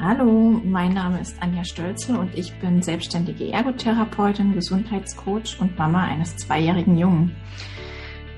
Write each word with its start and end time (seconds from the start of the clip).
Hallo, 0.00 0.60
mein 0.64 0.92
Name 0.92 1.20
ist 1.20 1.42
Anja 1.42 1.64
Stölzel 1.64 2.16
und 2.16 2.36
ich 2.36 2.52
bin 2.60 2.82
selbstständige 2.82 3.50
Ergotherapeutin, 3.50 4.54
Gesundheitscoach 4.54 5.58
und 5.58 5.76
Mama 5.78 6.04
eines 6.04 6.36
zweijährigen 6.36 6.96
Jungen. 6.96 7.34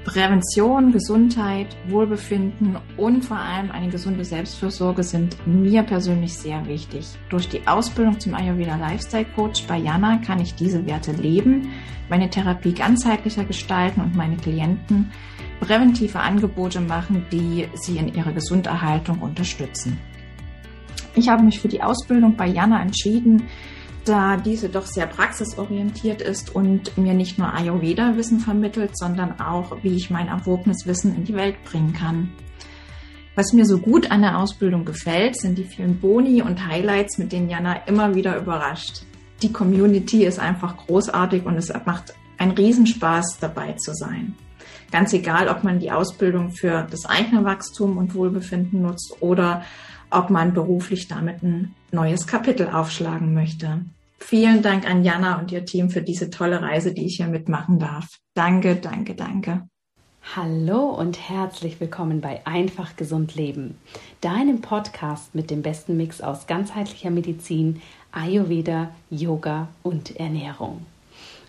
Prävention, 0.05 0.93
Gesundheit, 0.93 1.77
Wohlbefinden 1.89 2.79
und 2.97 3.25
vor 3.25 3.37
allem 3.37 3.71
eine 3.71 3.89
gesunde 3.89 4.25
Selbstfürsorge 4.25 5.03
sind 5.03 5.37
mir 5.47 5.83
persönlich 5.83 6.33
sehr 6.35 6.65
wichtig. 6.67 7.07
Durch 7.29 7.49
die 7.49 7.67
Ausbildung 7.67 8.19
zum 8.19 8.35
Ayurveda 8.35 8.77
Lifestyle 8.77 9.27
Coach 9.37 9.67
bei 9.67 9.77
Jana 9.77 10.19
kann 10.25 10.41
ich 10.41 10.55
diese 10.55 10.87
Werte 10.87 11.13
leben, 11.13 11.73
meine 12.09 12.31
Therapie 12.31 12.73
ganzheitlicher 12.73 13.45
gestalten 13.45 14.01
und 14.01 14.17
meine 14.17 14.37
Klienten 14.37 15.13
präventive 15.61 16.21
Angebote 16.21 16.81
machen, 16.81 17.27
die 17.31 17.69
sie 17.75 17.99
in 17.99 18.15
ihrer 18.15 18.33
Gesunderhaltung 18.33 19.19
unterstützen. 19.19 19.99
Ich 21.15 21.29
habe 21.29 21.43
mich 21.43 21.61
für 21.61 21.69
die 21.69 21.83
Ausbildung 21.83 22.37
bei 22.37 22.47
Jana 22.47 22.81
entschieden, 22.81 23.45
da 24.05 24.37
diese 24.37 24.69
doch 24.69 24.87
sehr 24.87 25.07
praxisorientiert 25.07 26.23
ist 26.23 26.55
und 26.55 26.97
mir 26.97 27.15
nicht 27.15 27.39
nur 27.39 27.53
Ayurveda-Wissen 27.53 28.41
vermittelt, 28.41 28.97
sondern 28.97 29.39
auch, 29.41 29.77
wie 29.83 29.97
ich 29.97 30.11
mein 30.11 30.29
erworbenes 30.29 30.87
Wissen 30.87 31.15
in 31.15 31.25
die 31.25 31.35
Welt 31.35 31.63
bringen 31.65 31.93
kann. 31.93 32.31
Was 33.35 33.53
mir 33.53 33.67
so 33.67 33.79
gut 33.79 34.11
an 34.11 34.23
der 34.23 34.39
Ausbildung 34.39 34.85
gefällt, 34.85 35.37
sind 35.39 35.59
die 35.59 35.65
vielen 35.65 36.01
Boni 36.01 36.43
und 36.43 36.67
Highlights, 36.67 37.19
mit 37.19 37.33
denen 37.33 37.49
Jana 37.49 37.75
immer 37.87 38.15
wieder 38.15 38.37
überrascht. 38.37 39.03
Die 39.43 39.53
Community 39.53 40.25
ist 40.25 40.41
einfach 40.41 40.77
großartig 40.77 41.45
und 41.45 41.57
es 41.57 41.73
macht 41.85 42.15
einen 42.39 42.53
Riesenspaß, 42.53 43.39
dabei 43.41 43.75
zu 43.75 43.93
sein. 43.95 44.35
Ganz 44.91 45.13
egal, 45.13 45.49
ob 45.49 45.65
man 45.65 45.79
die 45.79 45.93
Ausbildung 45.93 46.51
für 46.51 46.87
das 46.91 47.05
eigene 47.05 47.45
Wachstum 47.45 47.99
und 47.99 48.15
Wohlbefinden 48.15 48.83
nutzt 48.83 49.15
oder 49.21 49.63
ob 50.11 50.31
man 50.31 50.55
beruflich 50.55 51.09
damit 51.09 51.43
ein 51.43 51.75
neues 51.93 52.27
Kapitel 52.27 52.69
aufschlagen 52.69 53.35
möchte. 53.35 53.81
Vielen 54.19 54.63
Dank 54.63 54.89
an 54.89 55.05
Jana 55.05 55.39
und 55.39 55.53
ihr 55.53 55.65
Team 55.65 55.91
für 55.91 56.03
diese 56.03 56.31
tolle 56.31 56.61
Reise, 56.61 56.93
die 56.93 57.07
ich 57.07 57.17
hier 57.17 57.29
mitmachen 57.29 57.79
darf. 57.79 58.19
Danke, 58.35 58.77
danke, 58.77 59.15
danke. 59.15 59.63
Hallo 60.37 60.91
und 60.91 61.29
herzlich 61.29 61.81
willkommen 61.81 62.21
bei 62.21 62.47
Einfach 62.47 62.97
Gesund 62.97 63.35
Leben, 63.35 63.79
deinem 64.21 64.61
Podcast 64.61 65.35
mit 65.35 65.51
dem 65.51 65.63
besten 65.63 65.97
Mix 65.97 66.21
aus 66.21 66.47
ganzheitlicher 66.47 67.11
Medizin, 67.11 67.81
Ayurveda, 68.13 68.91
Yoga 69.09 69.69
und 69.83 70.17
Ernährung. 70.17 70.85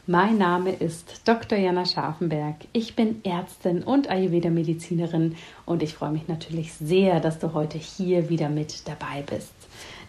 Mein 0.07 0.37
Name 0.37 0.71
ist 0.71 1.27
Dr. 1.27 1.57
Jana 1.57 1.85
Scharfenberg. 1.85 2.55
Ich 2.73 2.95
bin 2.95 3.23
Ärztin 3.23 3.83
und 3.83 4.09
Ayurveda-Medizinerin 4.09 5.35
und 5.65 5.83
ich 5.83 5.93
freue 5.93 6.11
mich 6.11 6.27
natürlich 6.27 6.73
sehr, 6.73 7.19
dass 7.19 7.37
du 7.37 7.53
heute 7.53 7.77
hier 7.77 8.29
wieder 8.29 8.49
mit 8.49 8.87
dabei 8.87 9.23
bist. 9.29 9.53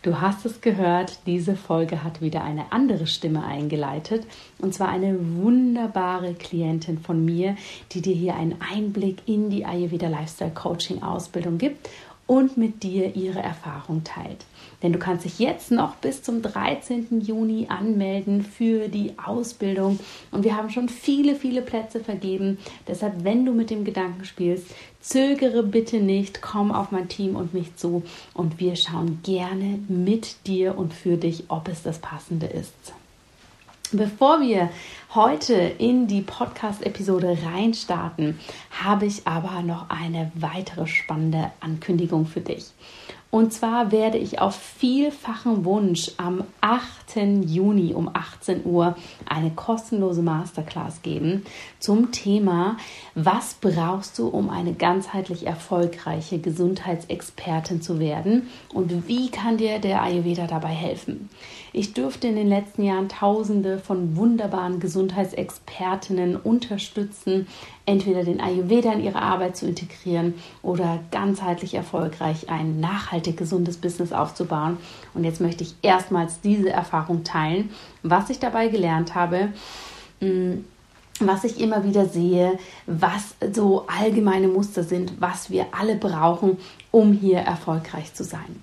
Du 0.03 0.21
hast 0.21 0.47
es 0.47 0.63
gehört, 0.63 1.19
diese 1.27 1.57
Folge 1.57 2.03
hat 2.03 2.23
wieder 2.23 2.43
eine 2.43 2.73
andere 2.73 3.07
Stimme 3.07 3.45
eingeleitet 3.45 4.25
und 4.59 4.73
zwar 4.73 4.89
eine 4.89 5.19
wunderbare 5.37 6.33
Klientin 6.35 6.99
von 6.99 7.23
mir, 7.23 7.57
die 7.93 8.01
dir 8.01 8.15
hier 8.15 8.37
einen 8.37 8.57
Einblick 8.61 9.19
in 9.27 9.51
die 9.51 9.67
Ayurveda 9.67 10.09
Lifestyle 10.09 10.53
Coaching 10.53 11.03
Ausbildung 11.03 11.59
gibt 11.59 11.91
und 12.27 12.57
mit 12.57 12.85
dir 12.85 13.17
ihre 13.17 13.41
Erfahrung 13.41 14.05
teilt. 14.05 14.47
Denn 14.83 14.93
du 14.93 14.99
kannst 14.99 15.25
dich 15.25 15.39
jetzt 15.39 15.71
noch 15.71 15.97
bis 15.97 16.23
zum 16.23 16.43
13. 16.43 17.21
Juni 17.21 17.67
anmelden 17.69 18.43
für 18.43 18.89
die 18.89 19.13
Ausbildung. 19.23 20.01
Und 20.31 20.45
wir 20.45 20.57
haben 20.57 20.71
schon 20.71 20.89
viele, 20.89 21.35
viele 21.35 21.63
Plätze 21.63 22.01
vergeben. 22.01 22.59
Deshalb, 22.89 23.25
wenn 23.25 23.45
du 23.45 23.53
mit 23.53 23.71
dem 23.71 23.85
Gedanken 23.85 24.25
spielst, 24.25 24.67
zögere 25.01 25.63
bitte 25.63 25.99
nicht, 25.99 26.41
komm 26.41 26.73
auf 26.73 26.93
mein 26.93 27.09
Team 27.09 27.37
und 27.37 27.53
mich 27.53 27.77
zu. 27.77 28.03
Und 28.33 28.59
wir 28.59 28.77
schauen 28.77 29.21
gerne 29.23 29.79
mit 29.89 30.47
dir 30.47 30.79
und 30.79 30.95
für 30.95 31.17
dich, 31.17 31.45
ob 31.49 31.69
es 31.69 31.83
das 31.83 31.99
Passende 31.99 32.47
ist. 32.47 32.95
Bevor 33.93 34.41
wir 34.41 34.71
heute 35.17 35.55
in 35.55 36.07
die 36.07 36.23
Podcast-Episode 36.23 37.37
reinstarten, 37.45 38.39
habe 38.71 39.07
ich 39.07 39.27
aber 39.27 39.63
noch 39.63 39.91
eine 39.91 40.31
weitere 40.37 40.87
spannende 40.87 41.51
Ankündigung 41.59 42.25
für 42.27 42.41
dich. 42.41 42.67
Und 43.31 43.53
zwar 43.53 43.93
werde 43.93 44.19
ich 44.19 44.41
auf 44.41 44.57
vielfachen 44.57 45.65
Wunsch 45.65 46.11
am 46.17 46.45
8. 46.61 47.45
Juni 47.47 47.95
um 47.95 48.11
18 48.13 48.65
Uhr 48.65 48.97
eine 49.25 49.51
kostenlose 49.51 50.23
Masterclass 50.23 51.03
geben 51.03 51.45
zum 51.79 52.11
Thema, 52.11 52.77
was 53.15 53.55
brauchst 53.55 54.19
du, 54.19 54.27
um 54.27 54.51
eine 54.51 54.73
ganzheitlich 54.73 55.47
erfolgreiche 55.47 56.41
Gesundheitsexpertin 56.41 57.81
zu 57.83 58.01
werden 58.01 58.49
und 58.75 59.07
wie 59.07 59.31
kann 59.31 59.59
dir 59.59 59.79
der 59.79 60.03
Ayurveda 60.03 60.49
dabei 60.49 60.71
helfen. 60.71 61.29
Ich 61.73 61.95
durfte 61.95 62.27
in 62.27 62.35
den 62.35 62.49
letzten 62.49 62.83
Jahren 62.83 63.09
Tausende 63.09 63.79
von 63.79 64.17
wunderbaren 64.17 64.81
Gesundheitsexpertinnen 64.81 66.35
unterstützen, 66.37 67.47
entweder 67.87 68.25
den 68.25 68.41
Ayurveda 68.41 68.93
in 68.93 69.05
ihre 69.05 69.23
Arbeit 69.23 69.57
zu 69.57 69.67
integrieren 69.69 70.35
oder 70.63 70.99
ganzheitlich 71.13 71.75
erfolgreich 71.75 72.49
ein 72.51 72.81
nachhaltig 72.81 73.37
gesundes 73.37 73.77
Business 73.77 74.13
aufzubauen. 74.13 74.79
Und 75.15 75.23
jetzt 75.25 75.41
möchte 75.41 75.63
ich 75.63 75.75
erstmals 75.83 76.41
diese 76.41 76.71
Erfahrung 76.71 77.23
teilen, 77.23 77.71
was 78.03 78.31
ich 78.31 78.41
dabei 78.41 78.69
gelernt 78.69 79.15
habe 79.15 79.53
mm, 80.21 80.65
was 81.23 81.45
ich 81.45 81.61
immer 81.61 81.85
wieder 81.85 82.07
sehe, 82.07 82.59
was 82.87 83.35
so 83.53 83.87
allgemeine 83.87 84.49
Muster 84.49 84.83
sind, 84.83 85.21
was 85.21 85.51
wir 85.51 85.67
alle 85.79 85.97
brauchen, 85.97 86.57
um 86.91 87.13
hier 87.13 87.41
erfolgreich 87.41 88.15
zu 88.15 88.25
sein. 88.25 88.63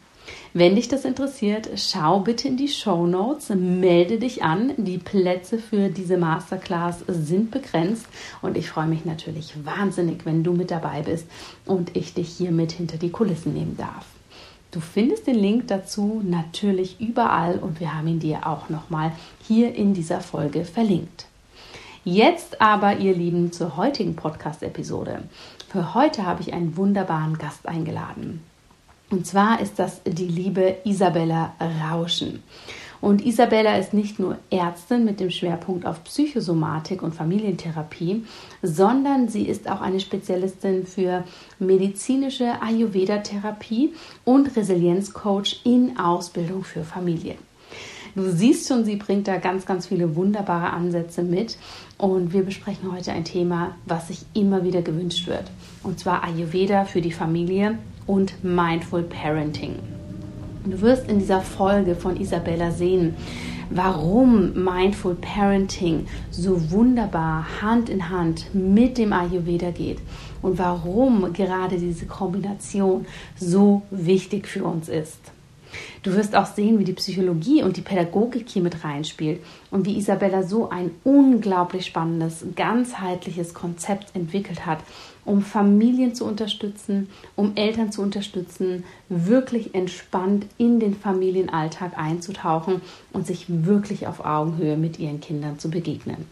Wenn 0.53 0.75
dich 0.75 0.87
das 0.87 1.05
interessiert, 1.05 1.69
schau 1.75 2.21
bitte 2.21 2.47
in 2.47 2.57
die 2.57 2.67
Show 2.67 3.05
Notes, 3.05 3.49
melde 3.49 4.17
dich 4.17 4.43
an. 4.43 4.73
Die 4.77 4.97
Plätze 4.97 5.59
für 5.59 5.89
diese 5.89 6.17
Masterclass 6.17 7.03
sind 7.07 7.51
begrenzt 7.51 8.07
und 8.41 8.57
ich 8.57 8.69
freue 8.69 8.87
mich 8.87 9.05
natürlich 9.05 9.53
wahnsinnig, 9.65 10.25
wenn 10.25 10.43
du 10.43 10.53
mit 10.53 10.71
dabei 10.71 11.03
bist 11.03 11.27
und 11.65 11.95
ich 11.95 12.13
dich 12.13 12.29
hier 12.29 12.51
mit 12.51 12.71
hinter 12.71 12.97
die 12.97 13.11
Kulissen 13.11 13.53
nehmen 13.53 13.77
darf. 13.77 14.05
Du 14.71 14.79
findest 14.79 15.27
den 15.27 15.35
Link 15.35 15.67
dazu 15.67 16.21
natürlich 16.23 16.99
überall 16.99 17.59
und 17.59 17.79
wir 17.79 17.93
haben 17.93 18.07
ihn 18.07 18.19
dir 18.19 18.47
auch 18.47 18.69
nochmal 18.69 19.11
hier 19.47 19.73
in 19.75 19.93
dieser 19.93 20.21
Folge 20.21 20.65
verlinkt. 20.65 21.27
Jetzt 22.03 22.61
aber, 22.61 22.97
ihr 22.97 23.13
Lieben, 23.13 23.51
zur 23.51 23.77
heutigen 23.77 24.15
Podcast-Episode. 24.15 25.23
Für 25.69 25.93
heute 25.93 26.25
habe 26.25 26.41
ich 26.41 26.53
einen 26.53 26.77
wunderbaren 26.77 27.37
Gast 27.37 27.67
eingeladen. 27.67 28.41
Und 29.09 29.25
zwar 29.25 29.61
ist 29.61 29.79
das 29.79 30.01
die 30.03 30.27
liebe 30.27 30.77
Isabella 30.83 31.53
Rauschen. 31.59 32.43
Und 32.99 33.25
Isabella 33.25 33.77
ist 33.77 33.93
nicht 33.93 34.19
nur 34.19 34.37
Ärztin 34.49 35.05
mit 35.05 35.19
dem 35.19 35.29
Schwerpunkt 35.29 35.85
auf 35.85 36.03
Psychosomatik 36.03 37.03
und 37.03 37.13
Familientherapie, 37.13 38.25
sondern 38.63 39.29
sie 39.29 39.43
ist 39.43 39.69
auch 39.69 39.81
eine 39.81 39.99
Spezialistin 39.99 40.85
für 40.85 41.23
medizinische 41.59 42.61
Ayurveda-Therapie 42.61 43.93
und 44.25 44.55
Resilienzcoach 44.55 45.61
in 45.63 45.97
Ausbildung 45.99 46.63
für 46.63 46.83
Familien. 46.83 47.37
Du 48.15 48.31
siehst 48.31 48.67
schon, 48.67 48.83
sie 48.83 48.95
bringt 48.95 49.27
da 49.27 49.37
ganz, 49.37 49.67
ganz 49.67 49.85
viele 49.85 50.15
wunderbare 50.15 50.71
Ansätze 50.71 51.21
mit. 51.21 51.55
Und 51.99 52.33
wir 52.33 52.41
besprechen 52.41 52.91
heute 52.91 53.11
ein 53.11 53.25
Thema, 53.25 53.75
was 53.85 54.07
sich 54.07 54.25
immer 54.33 54.63
wieder 54.63 54.81
gewünscht 54.81 55.27
wird. 55.27 55.43
Und 55.83 55.99
zwar 55.99 56.23
Ayurveda 56.23 56.85
für 56.85 57.01
die 57.01 57.11
Familie 57.11 57.77
und 58.07 58.43
Mindful 58.43 59.03
Parenting. 59.03 59.75
Du 60.65 60.81
wirst 60.81 61.09
in 61.09 61.19
dieser 61.19 61.41
Folge 61.41 61.95
von 61.95 62.19
Isabella 62.19 62.71
sehen, 62.71 63.15
warum 63.69 64.53
Mindful 64.53 65.15
Parenting 65.15 66.07
so 66.31 66.71
wunderbar 66.71 67.45
Hand 67.61 67.89
in 67.89 68.09
Hand 68.09 68.53
mit 68.53 68.97
dem 68.97 69.13
Ayurveda 69.13 69.71
geht 69.71 69.99
und 70.41 70.57
warum 70.57 71.31
gerade 71.33 71.77
diese 71.77 72.05
Kombination 72.05 73.05
so 73.37 73.83
wichtig 73.91 74.47
für 74.47 74.63
uns 74.63 74.89
ist. 74.89 75.19
Du 76.03 76.13
wirst 76.13 76.35
auch 76.35 76.45
sehen, 76.45 76.79
wie 76.79 76.85
die 76.85 76.93
Psychologie 76.93 77.61
und 77.63 77.75
die 77.75 77.81
Pädagogik 77.81 78.47
hier 78.47 78.61
mit 78.61 78.83
reinspielt 78.83 79.41
und 79.69 79.85
wie 79.85 79.97
Isabella 79.97 80.43
so 80.43 80.69
ein 80.69 80.91
unglaublich 81.03 81.85
spannendes, 81.85 82.45
ganzheitliches 82.55 83.53
Konzept 83.53 84.15
entwickelt 84.15 84.65
hat, 84.65 84.79
um 85.27 85.41
Familien 85.41 86.15
zu 86.15 86.25
unterstützen, 86.25 87.09
um 87.35 87.51
Eltern 87.55 87.91
zu 87.91 88.01
unterstützen, 88.01 88.85
wirklich 89.09 89.75
entspannt 89.75 90.45
in 90.57 90.79
den 90.79 90.95
Familienalltag 90.95 91.97
einzutauchen 91.97 92.81
und 93.11 93.27
sich 93.27 93.45
wirklich 93.49 94.07
auf 94.07 94.23
Augenhöhe 94.23 94.77
mit 94.77 94.99
ihren 94.99 95.19
Kindern 95.19 95.59
zu 95.59 95.69
begegnen. 95.69 96.25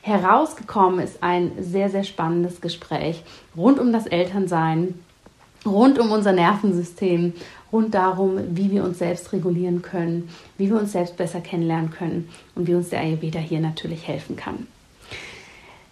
Herausgekommen 0.00 1.00
ist 1.00 1.22
ein 1.22 1.52
sehr, 1.60 1.90
sehr 1.90 2.04
spannendes 2.04 2.62
Gespräch 2.62 3.22
rund 3.54 3.78
um 3.78 3.92
das 3.92 4.06
Elternsein, 4.06 4.94
rund 5.66 5.98
um 5.98 6.10
unser 6.10 6.32
Nervensystem, 6.32 7.34
rund 7.70 7.94
darum, 7.94 8.38
wie 8.56 8.70
wir 8.70 8.82
uns 8.82 8.98
selbst 8.98 9.32
regulieren 9.34 9.82
können, 9.82 10.30
wie 10.56 10.70
wir 10.70 10.78
uns 10.78 10.92
selbst 10.92 11.18
besser 11.18 11.42
kennenlernen 11.42 11.90
können 11.90 12.30
und 12.54 12.66
wie 12.66 12.74
uns 12.74 12.88
der 12.88 13.00
Ayurveda 13.00 13.38
hier 13.38 13.60
natürlich 13.60 14.08
helfen 14.08 14.36
kann. 14.36 14.66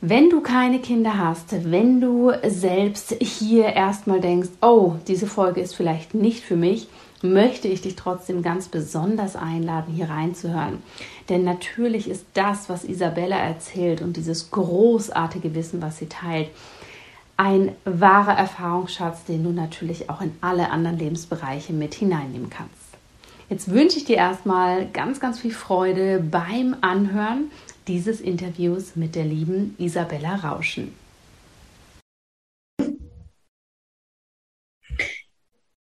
Wenn 0.03 0.31
du 0.31 0.41
keine 0.41 0.79
Kinder 0.79 1.19
hast, 1.19 1.71
wenn 1.71 2.01
du 2.01 2.33
selbst 2.49 3.15
hier 3.21 3.67
erstmal 3.67 4.23
denkst, 4.23 4.49
oh, 4.63 4.95
diese 5.07 5.27
Folge 5.27 5.61
ist 5.61 5.75
vielleicht 5.75 6.15
nicht 6.15 6.43
für 6.43 6.57
mich, 6.57 6.89
möchte 7.21 7.69
ich 7.69 7.83
dich 7.83 7.97
trotzdem 7.97 8.41
ganz 8.41 8.69
besonders 8.69 9.37
einladen, 9.37 9.93
hier 9.93 10.09
reinzuhören. 10.09 10.83
Denn 11.29 11.45
natürlich 11.45 12.09
ist 12.09 12.25
das, 12.33 12.71
was 12.71 12.85
Isabella 12.85 13.37
erzählt 13.37 14.01
und 14.01 14.17
dieses 14.17 14.51
großartige 14.51 15.55
Wissen, 15.55 15.83
was 15.83 15.99
sie 15.99 16.09
teilt, 16.09 16.49
ein 17.37 17.73
wahrer 17.85 18.39
Erfahrungsschatz, 18.39 19.25
den 19.25 19.45
du 19.45 19.51
natürlich 19.51 20.09
auch 20.09 20.23
in 20.23 20.33
alle 20.41 20.71
anderen 20.71 20.99
Lebensbereiche 20.99 21.75
mit 21.75 21.93
hineinnehmen 21.93 22.49
kannst. 22.49 22.73
Jetzt 23.51 23.71
wünsche 23.71 23.99
ich 23.99 24.07
dir 24.07 24.17
erstmal 24.17 24.87
ganz, 24.87 25.21
ganz 25.21 25.41
viel 25.41 25.53
Freude 25.53 26.21
beim 26.21 26.77
Anhören 26.81 27.51
dieses 27.87 28.21
Interviews 28.21 28.97
mit 28.97 29.15
der 29.15 29.25
lieben 29.25 29.75
Isabella 29.79 30.37
Rauschen. 30.37 30.95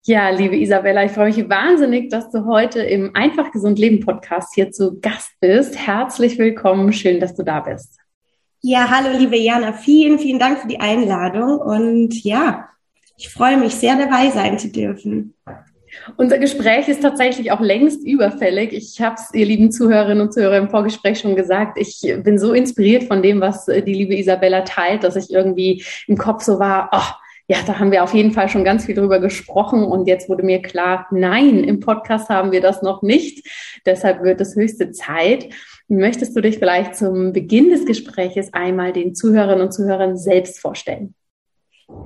Ja, 0.05 0.31
liebe 0.31 0.57
Isabella, 0.57 1.05
ich 1.05 1.13
freue 1.13 1.27
mich 1.27 1.49
wahnsinnig, 1.51 2.09
dass 2.09 2.31
du 2.31 2.47
heute 2.47 2.81
im 2.81 3.15
Einfach 3.15 3.53
Gesund 3.53 3.79
Leben 3.79 4.01
Podcast 4.01 4.55
hier 4.55 4.71
zu 4.73 4.99
Gast 5.01 5.33
bist. 5.39 5.77
Herzlich 5.87 6.39
willkommen, 6.39 6.95
schön, 6.95 7.21
dass 7.21 7.35
du 7.35 7.43
da 7.43 7.61
bist. 7.61 7.99
Ja, 8.63 8.89
hallo, 8.89 9.19
liebe 9.19 9.37
Jana, 9.37 9.75
vielen, 9.75 10.19
vielen 10.19 10.39
Dank 10.39 10.61
für 10.61 10.69
die 10.69 10.81
Einladung 10.81 11.59
und 11.59 12.25
ja, 12.25 12.71
ich 13.19 13.29
freue 13.29 13.59
mich 13.59 13.75
sehr 13.75 13.97
dabei 13.97 14.31
sein 14.31 14.59
zu 14.59 14.71
dürfen. 14.71 15.35
Unser 16.17 16.39
Gespräch 16.39 16.89
ist 16.89 17.03
tatsächlich 17.03 17.53
auch 17.53 17.61
längst 17.61 18.05
überfällig. 18.05 18.73
Ich 18.73 19.01
habe 19.01 19.17
es, 19.17 19.33
ihr 19.35 19.47
lieben 19.47 19.71
Zuhörerinnen 19.73 20.23
und 20.23 20.33
Zuhörer, 20.33 20.59
im 20.59 20.71
Vorgespräch 20.71 21.21
schon 21.21 21.37
gesagt. 21.37 21.79
Ich 21.79 22.03
bin 22.23 22.39
so 22.39 22.53
inspiriert 22.53 23.05
von 23.05 23.23
dem, 23.23 23.41
was 23.41 23.69
äh, 23.69 23.83
die 23.83 23.95
liebe 23.95 24.17
Isabella 24.17 24.63
teilt, 24.63 25.05
dass 25.05 25.17
ich 25.17 25.31
irgendwie 25.33 25.85
im 26.07 26.17
Kopf 26.17 26.43
so 26.43 26.59
war, 26.59 26.91
oh, 26.93 27.15
ja, 27.51 27.59
da 27.67 27.79
haben 27.79 27.93
wir 27.93 28.05
auf 28.05 28.13
jeden 28.13 28.33
Fall 28.33 28.51
schon 28.51 28.63
ganz 28.63 28.85
viel 28.85 28.95
drüber 28.95 29.21
gesprochen 29.21 29.83
und 29.83 30.07
jetzt 30.07 30.29
wurde 30.29 30.43
mir 30.43 30.61
klar, 30.61 31.07
nein, 31.11 31.65
im 31.65 31.81
Podcast 31.81 32.29
haben 32.29 32.53
wir 32.53 32.61
das 32.61 32.83
noch 32.83 33.01
nicht. 33.01 33.47
Deshalb 33.87 34.23
wird 34.23 34.41
es 34.43 34.55
höchste 34.55 34.91
Zeit. 34.91 35.49
Möchtest 35.89 36.37
du 36.37 36.43
dich 36.43 36.59
vielleicht 36.59 36.95
zum 36.95 37.33
Beginn 37.33 37.71
des 37.71 37.87
Gespräches 37.87 38.53
einmal 38.53 38.93
den 38.93 39.15
Zuhörerinnen 39.15 39.63
und 39.63 39.73
Zuhörern 39.73 40.19
selbst 40.19 40.61
vorstellen? 40.61 41.15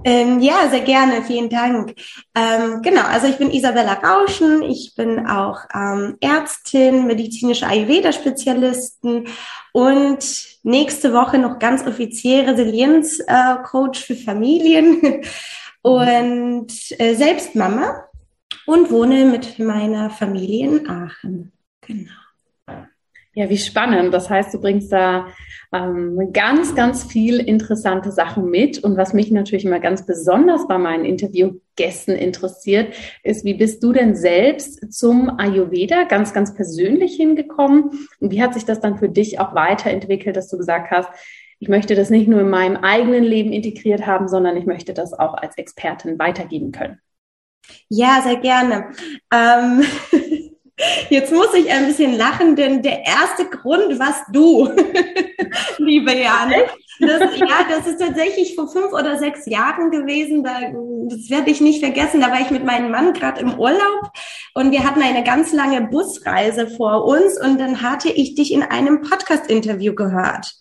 Ähm, 0.05 0.41
ja, 0.41 0.69
sehr 0.71 0.81
gerne. 0.81 1.23
Vielen 1.23 1.49
Dank. 1.49 1.95
Ähm, 2.35 2.83
genau, 2.83 3.03
also 3.03 3.27
ich 3.27 3.39
bin 3.39 3.51
Isabella 3.51 3.95
Rauschen. 3.95 4.63
Ich 4.63 4.95
bin 4.97 5.27
auch 5.27 5.61
ähm, 5.75 6.17
Ärztin, 6.21 7.07
medizinische 7.07 7.67
Ayurveda-Spezialistin 7.67 9.27
und 9.73 10.25
nächste 10.63 11.13
Woche 11.13 11.39
noch 11.39 11.59
ganz 11.59 11.85
offiziell 11.87 12.49
Resilienz-Coach 12.49 14.03
äh, 14.03 14.05
für 14.05 14.17
Familien 14.17 15.23
und 15.83 16.73
äh, 16.99 17.15
selbst 17.15 17.57
Mama 17.57 18.05
und 18.67 18.91
wohne 18.91 19.25
mit 19.25 19.59
meiner 19.59 20.11
Familie 20.11 20.69
in 20.69 20.89
Aachen. 20.89 21.53
Genau. 21.81 22.22
Ja, 23.35 23.49
wie 23.49 23.57
spannend. 23.57 24.13
Das 24.13 24.29
heißt, 24.29 24.53
du 24.53 24.61
bringst 24.61 24.93
da 24.93 25.27
ähm, 25.73 26.33
ganz, 26.35 26.75
ganz 26.75 27.05
viel 27.05 27.41
interessante 27.41 28.13
Sachen 28.13 28.51
mit. 28.51 28.85
Und 28.85 28.99
was 28.99 29.15
mich 29.15 29.31
natürlich 29.31 29.65
immer 29.65 29.81
ganz 29.81 30.05
besonders 30.05 30.69
bei 30.69 30.77
meinen 30.77 31.07
Interviewgästen 31.07 32.15
interessiert, 32.15 32.95
ist, 33.23 33.45
wie 33.45 33.55
bist 33.55 33.83
du 33.83 33.95
denn 33.95 34.15
selbst 34.15 34.93
zum 34.93 35.39
Ayurveda 35.39 36.05
ganz, 36.05 36.35
ganz 36.35 36.55
persönlich 36.55 37.17
hingekommen? 37.17 38.07
Und 38.21 38.33
wie 38.33 38.43
hat 38.43 38.53
sich 38.53 38.67
das 38.67 38.81
dann 38.81 38.99
für 38.99 39.09
dich 39.09 39.41
auch 39.41 39.55
weiterentwickelt, 39.55 40.37
dass 40.37 40.49
du 40.49 40.59
gesagt 40.59 40.91
hast, 40.91 41.09
ich 41.59 41.69
möchte 41.69 41.95
das 41.95 42.11
nicht 42.11 42.29
nur 42.29 42.41
in 42.41 42.51
meinem 42.51 42.77
eigenen 42.77 43.25
Leben 43.25 43.53
integriert 43.53 44.07
haben, 44.07 44.29
sondern 44.29 44.59
ich 44.59 44.67
möchte 44.67 44.93
das 44.93 45.15
auch 45.15 45.35
als 45.35 45.57
Expertin 45.57 46.19
weitergeben 46.19 46.73
können? 46.73 47.01
Ja, 47.89 48.21
sehr 48.23 48.37
gerne. 48.37 48.91
Ähm 49.33 49.85
Jetzt 51.11 51.33
muss 51.33 51.53
ich 51.55 51.71
ein 51.71 51.87
bisschen 51.87 52.17
lachen, 52.17 52.57
denn 52.57 52.83
der 52.83 53.07
erste 53.07 53.47
Grund 53.47 53.99
was 53.99 54.17
du, 54.33 54.71
liebe 55.79 56.13
Jane. 56.13 56.65
Das, 57.01 57.21
ja, 57.37 57.67
das 57.69 57.87
ist 57.87 58.01
tatsächlich 58.01 58.55
vor 58.55 58.69
fünf 58.69 58.93
oder 58.93 59.19
sechs 59.19 59.47
Jahren 59.47 59.91
gewesen. 59.91 60.45
Da, 60.45 60.61
das 61.09 61.31
werde 61.31 61.51
ich 61.51 61.61
nicht 61.61 61.81
vergessen. 61.81 62.21
Da 62.21 62.31
war 62.31 62.41
ich 62.41 62.51
mit 62.51 62.65
meinem 62.65 62.91
Mann 62.91 63.13
gerade 63.13 63.41
im 63.41 63.59
Urlaub 63.59 64.13
und 64.55 64.71
wir 64.71 64.85
hatten 64.85 65.03
eine 65.03 65.25
ganz 65.25 65.53
lange 65.53 65.81
Busreise 65.83 66.69
vor 66.69 67.05
uns 67.05 67.41
und 67.41 67.59
dann 67.59 67.83
hatte 67.83 68.11
ich 68.11 68.35
dich 68.35 68.53
in 68.53 68.63
einem 68.63 69.03
Podcast-Interview 69.03 69.95
gehört. 69.95 70.55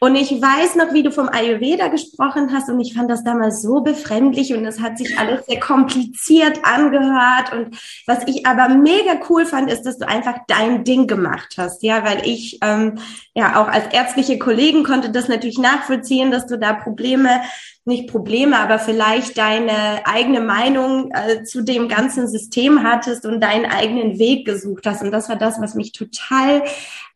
Und 0.00 0.16
ich 0.16 0.30
weiß 0.30 0.74
noch, 0.76 0.92
wie 0.92 1.02
du 1.02 1.10
vom 1.10 1.28
Ayurveda 1.28 1.88
gesprochen 1.88 2.52
hast 2.52 2.68
und 2.68 2.80
ich 2.80 2.94
fand 2.94 3.10
das 3.10 3.24
damals 3.24 3.62
so 3.62 3.80
befremdlich 3.80 4.54
und 4.54 4.64
es 4.66 4.80
hat 4.80 4.98
sich 4.98 5.18
alles 5.18 5.46
sehr 5.46 5.60
kompliziert 5.60 6.60
angehört 6.64 7.52
und 7.52 7.78
was 8.06 8.26
ich 8.26 8.44
aber 8.44 8.68
mega 8.68 9.20
cool 9.30 9.46
fand, 9.46 9.57
ist, 9.66 9.82
dass 9.82 9.98
du 9.98 10.06
einfach 10.06 10.36
dein 10.46 10.84
Ding 10.84 11.08
gemacht 11.08 11.54
hast. 11.58 11.82
Ja, 11.82 12.04
weil 12.04 12.24
ich 12.24 12.58
ähm, 12.62 12.98
ja 13.34 13.60
auch 13.60 13.66
als 13.66 13.92
ärztliche 13.92 14.38
Kollegen 14.38 14.84
konnte 14.84 15.10
das 15.10 15.26
natürlich 15.26 15.58
nachvollziehen, 15.58 16.30
dass 16.30 16.46
du 16.46 16.56
da 16.56 16.74
Probleme, 16.74 17.40
nicht 17.84 18.08
Probleme, 18.08 18.58
aber 18.58 18.78
vielleicht 18.78 19.36
deine 19.38 20.02
eigene 20.04 20.40
Meinung 20.40 21.10
äh, 21.10 21.42
zu 21.42 21.62
dem 21.62 21.88
ganzen 21.88 22.28
System 22.28 22.84
hattest 22.84 23.26
und 23.26 23.40
deinen 23.40 23.66
eigenen 23.66 24.20
Weg 24.20 24.46
gesucht 24.46 24.86
hast. 24.86 25.02
Und 25.02 25.10
das 25.10 25.28
war 25.28 25.36
das, 25.36 25.60
was 25.60 25.74
mich 25.74 25.90
total 25.90 26.62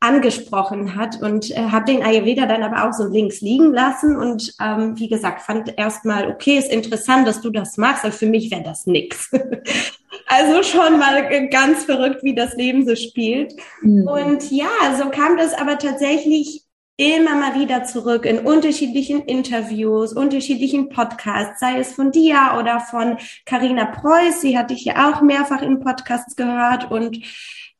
angesprochen 0.02 0.96
hat 0.96 1.22
und 1.22 1.52
äh, 1.52 1.68
habe 1.70 1.84
den 1.84 2.02
Ayurveda 2.02 2.46
dann 2.46 2.64
aber 2.64 2.88
auch 2.88 2.92
so 2.92 3.06
links 3.06 3.40
liegen 3.40 3.72
lassen 3.72 4.16
und 4.16 4.52
ähm, 4.60 4.98
wie 4.98 5.08
gesagt 5.08 5.42
fand 5.42 5.78
erstmal 5.78 6.28
okay 6.28 6.58
ist 6.58 6.72
interessant 6.72 7.26
dass 7.28 7.40
du 7.40 7.50
das 7.50 7.76
machst 7.76 8.04
aber 8.04 8.12
für 8.12 8.26
mich 8.26 8.50
wäre 8.50 8.64
das 8.64 8.86
nix 8.86 9.30
also 10.26 10.62
schon 10.62 10.98
mal 10.98 11.48
ganz 11.48 11.84
verrückt 11.84 12.22
wie 12.22 12.34
das 12.34 12.54
Leben 12.54 12.86
so 12.86 12.94
spielt 12.94 13.54
mhm. 13.80 14.06
und 14.06 14.50
ja 14.50 14.68
so 14.98 15.10
kam 15.10 15.36
das 15.36 15.54
aber 15.54 15.78
tatsächlich 15.78 16.62
immer 16.96 17.34
mal 17.34 17.58
wieder 17.58 17.84
zurück 17.84 18.26
in 18.26 18.40
unterschiedlichen 18.40 19.22
Interviews, 19.22 20.12
unterschiedlichen 20.12 20.90
Podcasts, 20.90 21.58
sei 21.58 21.78
es 21.78 21.94
von 21.94 22.12
dir 22.12 22.36
oder 22.58 22.80
von 22.80 23.16
Karina 23.46 23.86
Preuß, 23.86 24.40
sie 24.40 24.58
hatte 24.58 24.74
ich 24.74 24.84
ja 24.84 25.10
auch 25.10 25.22
mehrfach 25.22 25.62
in 25.62 25.80
Podcasts 25.80 26.36
gehört 26.36 26.90
und 26.90 27.18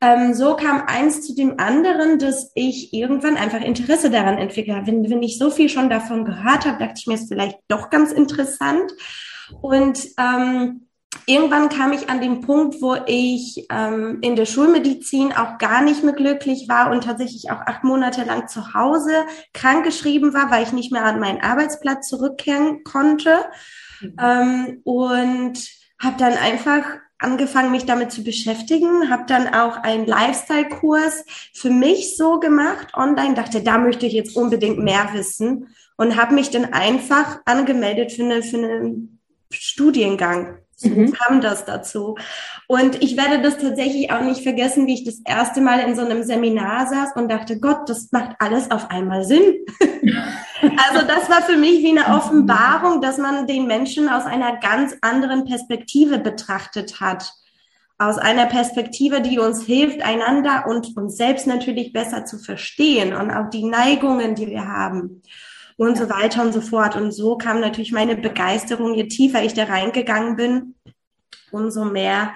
ähm, 0.00 0.34
so 0.34 0.56
kam 0.56 0.82
eins 0.86 1.24
zu 1.24 1.34
dem 1.34 1.60
anderen, 1.60 2.18
dass 2.18 2.50
ich 2.56 2.92
irgendwann 2.92 3.36
einfach 3.36 3.60
Interesse 3.60 4.10
daran 4.10 4.36
entwickelt 4.36 4.76
habe. 4.76 4.88
Wenn, 4.88 5.08
wenn 5.08 5.22
ich 5.22 5.38
so 5.38 5.50
viel 5.50 5.68
schon 5.68 5.88
davon 5.88 6.24
gehört 6.24 6.66
habe, 6.66 6.78
dachte 6.78 6.94
ich 6.96 7.06
mir, 7.06 7.14
ist 7.14 7.28
vielleicht 7.28 7.58
doch 7.68 7.88
ganz 7.88 8.10
interessant. 8.10 8.90
Und 9.60 10.08
ähm, 10.18 10.88
irgendwann 11.26 11.68
kam 11.68 11.92
ich 11.92 12.08
an 12.08 12.20
den 12.20 12.40
Punkt, 12.40 12.80
wo 12.80 12.96
ich 13.06 13.66
ähm, 13.70 14.18
in 14.22 14.36
der 14.36 14.46
Schulmedizin 14.46 15.32
auch 15.32 15.58
gar 15.58 15.82
nicht 15.82 16.02
mehr 16.02 16.14
glücklich 16.14 16.68
war 16.68 16.90
und 16.90 17.04
tatsächlich 17.04 17.50
auch 17.50 17.60
acht 17.60 17.84
Monate 17.84 18.24
lang 18.24 18.48
zu 18.48 18.74
Hause 18.74 19.12
krankgeschrieben 19.52 20.34
war, 20.34 20.50
weil 20.50 20.64
ich 20.64 20.72
nicht 20.72 20.92
mehr 20.92 21.04
an 21.04 21.20
meinen 21.20 21.40
Arbeitsplatz 21.40 22.08
zurückkehren 22.08 22.82
konnte. 22.84 23.44
Mhm. 24.00 24.16
Ähm, 24.20 24.80
und 24.84 25.58
habe 25.98 26.16
dann 26.18 26.32
einfach 26.32 26.84
angefangen, 27.18 27.70
mich 27.70 27.86
damit 27.86 28.10
zu 28.10 28.24
beschäftigen, 28.24 29.08
habe 29.08 29.24
dann 29.26 29.54
auch 29.54 29.76
einen 29.76 30.06
Lifestyle-Kurs 30.06 31.24
für 31.54 31.70
mich 31.70 32.16
so 32.16 32.40
gemacht 32.40 32.88
online, 32.94 33.34
dachte, 33.34 33.62
da 33.62 33.78
möchte 33.78 34.06
ich 34.06 34.12
jetzt 34.12 34.36
unbedingt 34.36 34.78
mehr 34.78 35.10
wissen 35.12 35.68
und 35.96 36.16
habe 36.20 36.34
mich 36.34 36.50
dann 36.50 36.72
einfach 36.72 37.40
angemeldet 37.44 38.10
für, 38.12 38.24
eine, 38.24 38.42
für 38.42 38.56
einen 38.56 39.20
Studiengang. 39.50 40.58
So 40.82 40.90
mhm. 40.90 41.12
kam 41.12 41.40
das 41.40 41.64
dazu. 41.64 42.16
Und 42.66 43.02
ich 43.02 43.16
werde 43.16 43.40
das 43.42 43.58
tatsächlich 43.58 44.10
auch 44.10 44.22
nicht 44.22 44.42
vergessen, 44.42 44.86
wie 44.86 44.94
ich 44.94 45.04
das 45.04 45.20
erste 45.24 45.60
Mal 45.60 45.80
in 45.80 45.94
so 45.94 46.02
einem 46.02 46.22
Seminar 46.22 46.86
saß 46.86 47.16
und 47.16 47.30
dachte, 47.30 47.60
Gott, 47.60 47.88
das 47.88 48.10
macht 48.12 48.36
alles 48.38 48.70
auf 48.70 48.90
einmal 48.90 49.24
Sinn. 49.24 49.64
also 49.80 51.06
das 51.06 51.28
war 51.30 51.42
für 51.42 51.56
mich 51.56 51.82
wie 51.82 51.98
eine 51.98 52.16
Offenbarung, 52.16 53.00
dass 53.00 53.18
man 53.18 53.46
den 53.46 53.66
Menschen 53.66 54.08
aus 54.08 54.24
einer 54.24 54.56
ganz 54.58 54.96
anderen 55.00 55.44
Perspektive 55.44 56.18
betrachtet 56.18 57.00
hat. 57.00 57.32
Aus 57.98 58.18
einer 58.18 58.46
Perspektive, 58.46 59.20
die 59.20 59.38
uns 59.38 59.64
hilft, 59.64 60.02
einander 60.02 60.64
und 60.66 60.96
uns 60.96 61.16
selbst 61.16 61.46
natürlich 61.46 61.92
besser 61.92 62.24
zu 62.24 62.38
verstehen 62.38 63.14
und 63.14 63.30
auch 63.30 63.48
die 63.50 63.64
Neigungen, 63.64 64.34
die 64.34 64.48
wir 64.48 64.66
haben 64.66 65.22
und 65.84 65.96
so 65.96 66.08
weiter 66.08 66.42
und 66.42 66.52
so 66.52 66.60
fort. 66.60 66.96
Und 66.96 67.12
so 67.12 67.36
kam 67.36 67.60
natürlich 67.60 67.92
meine 67.92 68.16
Begeisterung, 68.16 68.94
je 68.94 69.08
tiefer 69.08 69.42
ich 69.42 69.54
da 69.54 69.64
reingegangen 69.64 70.36
bin, 70.36 70.74
umso 71.50 71.84
mehr, 71.84 72.32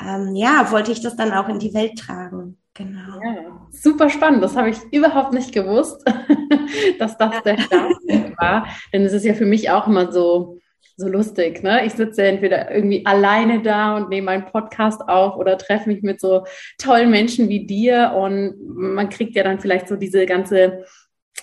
ähm, 0.00 0.34
ja, 0.34 0.70
wollte 0.70 0.92
ich 0.92 1.00
das 1.00 1.16
dann 1.16 1.32
auch 1.32 1.48
in 1.48 1.58
die 1.58 1.74
Welt 1.74 1.98
tragen. 1.98 2.58
Genau. 2.74 3.20
Ja, 3.22 3.68
super 3.70 4.10
spannend. 4.10 4.42
Das 4.42 4.56
habe 4.56 4.70
ich 4.70 4.78
überhaupt 4.90 5.32
nicht 5.32 5.52
gewusst, 5.52 6.04
dass 6.98 7.16
das 7.16 7.42
der 7.44 7.58
Startpunkt 7.60 8.36
war. 8.40 8.66
Denn 8.92 9.02
es 9.04 9.12
ist 9.12 9.24
ja 9.24 9.34
für 9.34 9.46
mich 9.46 9.70
auch 9.70 9.86
immer 9.86 10.10
so, 10.10 10.58
so 10.96 11.08
lustig. 11.08 11.62
Ne? 11.62 11.86
Ich 11.86 11.92
sitze 11.92 12.24
entweder 12.24 12.72
irgendwie 12.72 13.06
alleine 13.06 13.62
da 13.62 13.96
und 13.96 14.08
nehme 14.08 14.32
einen 14.32 14.46
Podcast 14.46 15.08
auf 15.08 15.36
oder 15.36 15.56
treffe 15.56 15.88
mich 15.88 16.02
mit 16.02 16.20
so 16.20 16.44
tollen 16.78 17.10
Menschen 17.10 17.48
wie 17.48 17.64
dir 17.64 18.12
und 18.16 18.56
man 18.66 19.08
kriegt 19.08 19.36
ja 19.36 19.44
dann 19.44 19.60
vielleicht 19.60 19.86
so 19.86 19.94
diese 19.94 20.26
ganze 20.26 20.84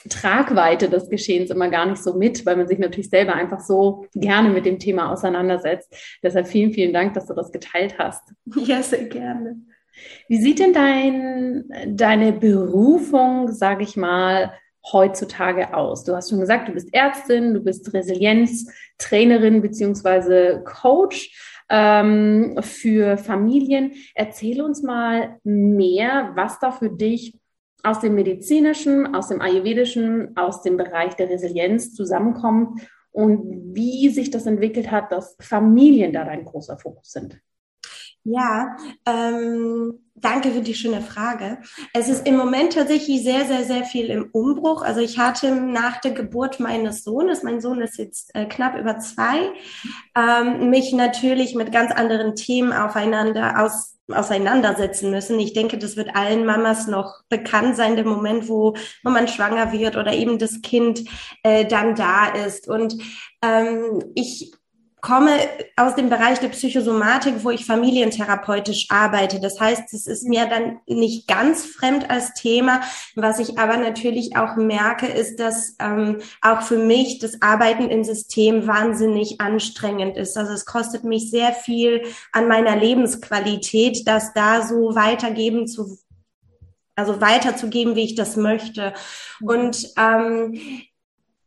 Tragweite 0.09 0.89
des 0.89 1.09
Geschehens 1.09 1.51
immer 1.51 1.69
gar 1.69 1.85
nicht 1.85 2.01
so 2.01 2.13
mit, 2.15 2.45
weil 2.45 2.55
man 2.55 2.67
sich 2.67 2.79
natürlich 2.79 3.09
selber 3.09 3.35
einfach 3.35 3.59
so 3.59 4.05
gerne 4.15 4.49
mit 4.49 4.65
dem 4.65 4.79
Thema 4.79 5.11
auseinandersetzt. 5.11 5.93
Deshalb 6.23 6.47
vielen, 6.47 6.73
vielen 6.73 6.93
Dank, 6.93 7.13
dass 7.13 7.27
du 7.27 7.33
das 7.33 7.51
geteilt 7.51 7.97
hast. 7.97 8.23
Ja, 8.55 8.81
sehr 8.81 9.05
gerne. 9.05 9.57
Wie 10.27 10.41
sieht 10.41 10.59
denn 10.59 10.73
dein, 10.73 11.65
deine 11.87 12.31
Berufung, 12.31 13.51
sage 13.51 13.83
ich 13.83 13.97
mal, 13.97 14.53
heutzutage 14.91 15.73
aus? 15.73 16.03
Du 16.03 16.15
hast 16.15 16.29
schon 16.29 16.39
gesagt, 16.39 16.69
du 16.69 16.73
bist 16.73 16.93
Ärztin, 16.93 17.53
du 17.53 17.59
bist 17.59 17.93
Resilienztrainerin 17.93 19.61
beziehungsweise 19.61 20.63
Coach 20.65 21.65
ähm, 21.69 22.57
für 22.61 23.17
Familien. 23.17 23.93
Erzähl 24.15 24.61
uns 24.61 24.81
mal 24.81 25.37
mehr, 25.43 26.31
was 26.35 26.59
da 26.59 26.71
für 26.71 26.89
dich 26.89 27.40
aus 27.83 27.99
dem 27.99 28.15
medizinischen, 28.15 29.15
aus 29.15 29.29
dem 29.29 29.41
ayurvedischen, 29.41 30.35
aus 30.37 30.61
dem 30.61 30.77
Bereich 30.77 31.15
der 31.15 31.29
Resilienz 31.29 31.93
zusammenkommt 31.93 32.81
und 33.11 33.75
wie 33.75 34.09
sich 34.09 34.31
das 34.31 34.45
entwickelt 34.45 34.91
hat, 34.91 35.11
dass 35.11 35.35
Familien 35.39 36.13
da 36.13 36.23
dein 36.23 36.45
großer 36.45 36.77
Fokus 36.77 37.11
sind. 37.11 37.39
Ja, 38.23 38.75
ähm, 39.05 40.10
danke 40.21 40.51
für 40.51 40.61
die 40.61 40.73
schöne 40.73 41.01
Frage. 41.01 41.59
Es 41.93 42.09
ist 42.09 42.27
im 42.27 42.37
Moment 42.37 42.73
tatsächlich 42.73 43.23
sehr, 43.23 43.45
sehr, 43.45 43.63
sehr 43.63 43.83
viel 43.83 44.07
im 44.07 44.29
Umbruch. 44.31 44.81
Also 44.81 45.01
ich 45.01 45.17
hatte 45.17 45.51
nach 45.51 45.99
der 46.01 46.11
Geburt 46.11 46.59
meines 46.59 47.03
Sohnes, 47.03 47.43
mein 47.43 47.61
Sohn 47.61 47.81
ist 47.81 47.97
jetzt 47.97 48.33
äh, 48.35 48.45
knapp 48.45 48.77
über 48.77 48.99
zwei, 48.99 49.51
ähm, 50.15 50.69
mich 50.69 50.93
natürlich 50.93 51.55
mit 51.55 51.71
ganz 51.71 51.91
anderen 51.91 52.35
Themen 52.35 52.73
aufeinander 52.73 53.63
aus 53.63 53.97
auseinandersetzen 54.13 55.09
müssen. 55.09 55.39
Ich 55.39 55.53
denke, 55.53 55.77
das 55.77 55.95
wird 55.95 56.15
allen 56.15 56.45
Mamas 56.45 56.87
noch 56.87 57.21
bekannt 57.29 57.75
sein, 57.75 57.95
der 57.95 58.05
Moment, 58.05 58.49
wo 58.49 58.75
man 59.03 59.27
schwanger 59.27 59.71
wird 59.71 59.95
oder 59.95 60.13
eben 60.13 60.37
das 60.37 60.61
Kind 60.61 61.03
äh, 61.43 61.65
dann 61.65 61.95
da 61.95 62.27
ist. 62.27 62.67
Und 62.67 62.97
ähm, 63.41 64.03
ich 64.15 64.51
komme 65.01 65.31
aus 65.75 65.95
dem 65.95 66.09
Bereich 66.09 66.39
der 66.39 66.49
Psychosomatik, 66.49 67.43
wo 67.43 67.49
ich 67.49 67.65
familientherapeutisch 67.65 68.85
arbeite. 68.89 69.39
Das 69.39 69.59
heißt, 69.59 69.91
es 69.93 70.05
ist 70.05 70.27
mir 70.27 70.45
dann 70.45 70.79
nicht 70.85 71.27
ganz 71.27 71.65
fremd 71.65 72.09
als 72.09 72.33
Thema. 72.33 72.81
Was 73.15 73.39
ich 73.39 73.57
aber 73.57 73.77
natürlich 73.77 74.37
auch 74.37 74.55
merke, 74.57 75.07
ist, 75.07 75.39
dass 75.39 75.75
ähm, 75.79 76.19
auch 76.41 76.61
für 76.61 76.77
mich 76.77 77.17
das 77.17 77.41
Arbeiten 77.41 77.89
im 77.89 78.03
System 78.03 78.67
wahnsinnig 78.67 79.41
anstrengend 79.41 80.17
ist. 80.17 80.37
Also 80.37 80.53
es 80.53 80.65
kostet 80.65 81.03
mich 81.03 81.31
sehr 81.31 81.51
viel 81.51 82.03
an 82.31 82.47
meiner 82.47 82.75
Lebensqualität, 82.75 84.07
das 84.07 84.33
da 84.33 84.61
so 84.61 84.93
weitergeben 84.93 85.67
zu 85.67 85.97
also 86.93 87.21
weiterzugeben, 87.21 87.95
wie 87.95 88.03
ich 88.03 88.15
das 88.15 88.35
möchte. 88.35 88.93
Und 89.41 89.87
ähm, 89.97 90.59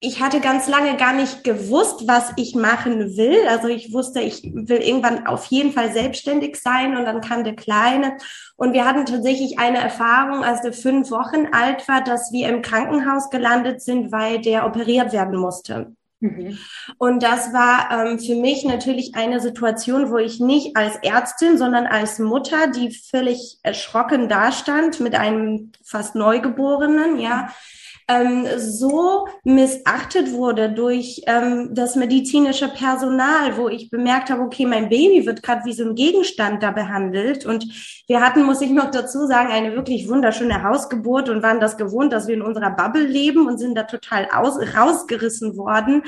ich 0.04 0.20
hatte 0.20 0.40
ganz 0.40 0.68
lange 0.68 0.96
gar 0.96 1.14
nicht 1.14 1.44
gewusst, 1.44 2.06
was 2.06 2.32
ich 2.37 2.54
machen 2.54 3.16
will. 3.16 3.49
Also 3.49 3.68
ich 3.68 3.92
wusste, 3.92 4.20
ich 4.20 4.42
will 4.42 4.82
irgendwann 4.82 5.26
auf 5.26 5.46
jeden 5.46 5.73
Fall 5.73 5.92
selbstständig 5.92 6.61
sein 6.61 6.96
und 6.96 7.06
dann 7.06 7.23
kam 7.23 7.42
der 7.42 7.56
Kleine. 7.56 8.18
Und 8.56 8.75
wir 8.75 8.84
hatten 8.84 9.06
tatsächlich 9.06 9.58
eine 9.58 9.78
Erfahrung, 9.78 10.44
als 10.44 10.61
der 10.61 10.75
fünf 10.75 11.11
Wochen 11.11 11.49
alt 11.52 11.88
war, 11.88 12.04
dass 12.04 12.32
wir 12.32 12.49
im 12.49 12.61
Krankenhaus 12.61 13.30
gelandet 13.30 13.80
sind, 13.80 14.12
weil 14.12 14.40
der 14.40 14.66
operiert 14.66 15.12
werden 15.12 15.38
musste. 15.38 15.94
Mhm. 16.20 16.58
Und 16.99 17.23
das 17.23 17.52
war 17.52 17.88
ähm, 17.90 18.18
für 18.18 18.34
mich 18.34 18.64
natürlich 18.64 19.14
eine 19.14 19.40
Situation, 19.40 20.11
wo 20.11 20.18
ich 20.18 20.38
nicht 20.38 20.76
als 20.76 20.96
Ärztin, 20.96 21.56
sondern 21.56 21.87
als 21.87 22.18
Mutter, 22.18 22.66
die 22.66 22.90
völlig 22.90 23.58
erschrocken 23.62 24.28
dastand 24.28 25.00
mit 25.00 25.14
einem 25.14 25.73
fast 25.82 26.14
Neugeborenen, 26.14 27.18
ja, 27.18 27.49
ähm, 28.08 28.46
so 28.58 29.26
missachtet 29.44 30.32
wurde 30.32 30.70
durch 30.70 31.23
ähm, 31.26 31.70
das 31.73 31.96
medizinische 31.96 32.68
Personal, 32.68 33.56
wo 33.56 33.68
ich 33.68 33.90
bemerkt 33.90 34.30
habe, 34.30 34.42
okay, 34.42 34.66
mein 34.66 34.88
Baby 34.88 35.26
wird 35.26 35.42
gerade 35.42 35.64
wie 35.64 35.73
so 35.73 35.84
ein 35.84 35.94
Gegenstand 35.94 36.62
da 36.62 36.70
behandelt. 36.70 37.46
Und 37.46 37.66
wir 38.06 38.20
hatten, 38.20 38.44
muss 38.44 38.61
ich 38.61 38.70
noch 38.70 38.90
dazu 38.90 39.26
sagen, 39.26 39.50
eine 39.50 39.75
wirklich 39.75 40.08
wunderschöne 40.08 40.62
Hausgeburt 40.62 41.28
und 41.28 41.42
waren 41.42 41.61
das 41.61 41.76
gewohnt, 41.76 42.12
dass 42.12 42.26
wir 42.26 42.34
in 42.34 42.42
unserer 42.42 42.70
Bubble 42.70 43.06
leben 43.06 43.46
und 43.46 43.58
sind 43.58 43.75
da 43.75 43.84
total 43.84 44.28
aus, 44.32 44.58
rausgerissen 44.76 45.56
worden 45.56 46.02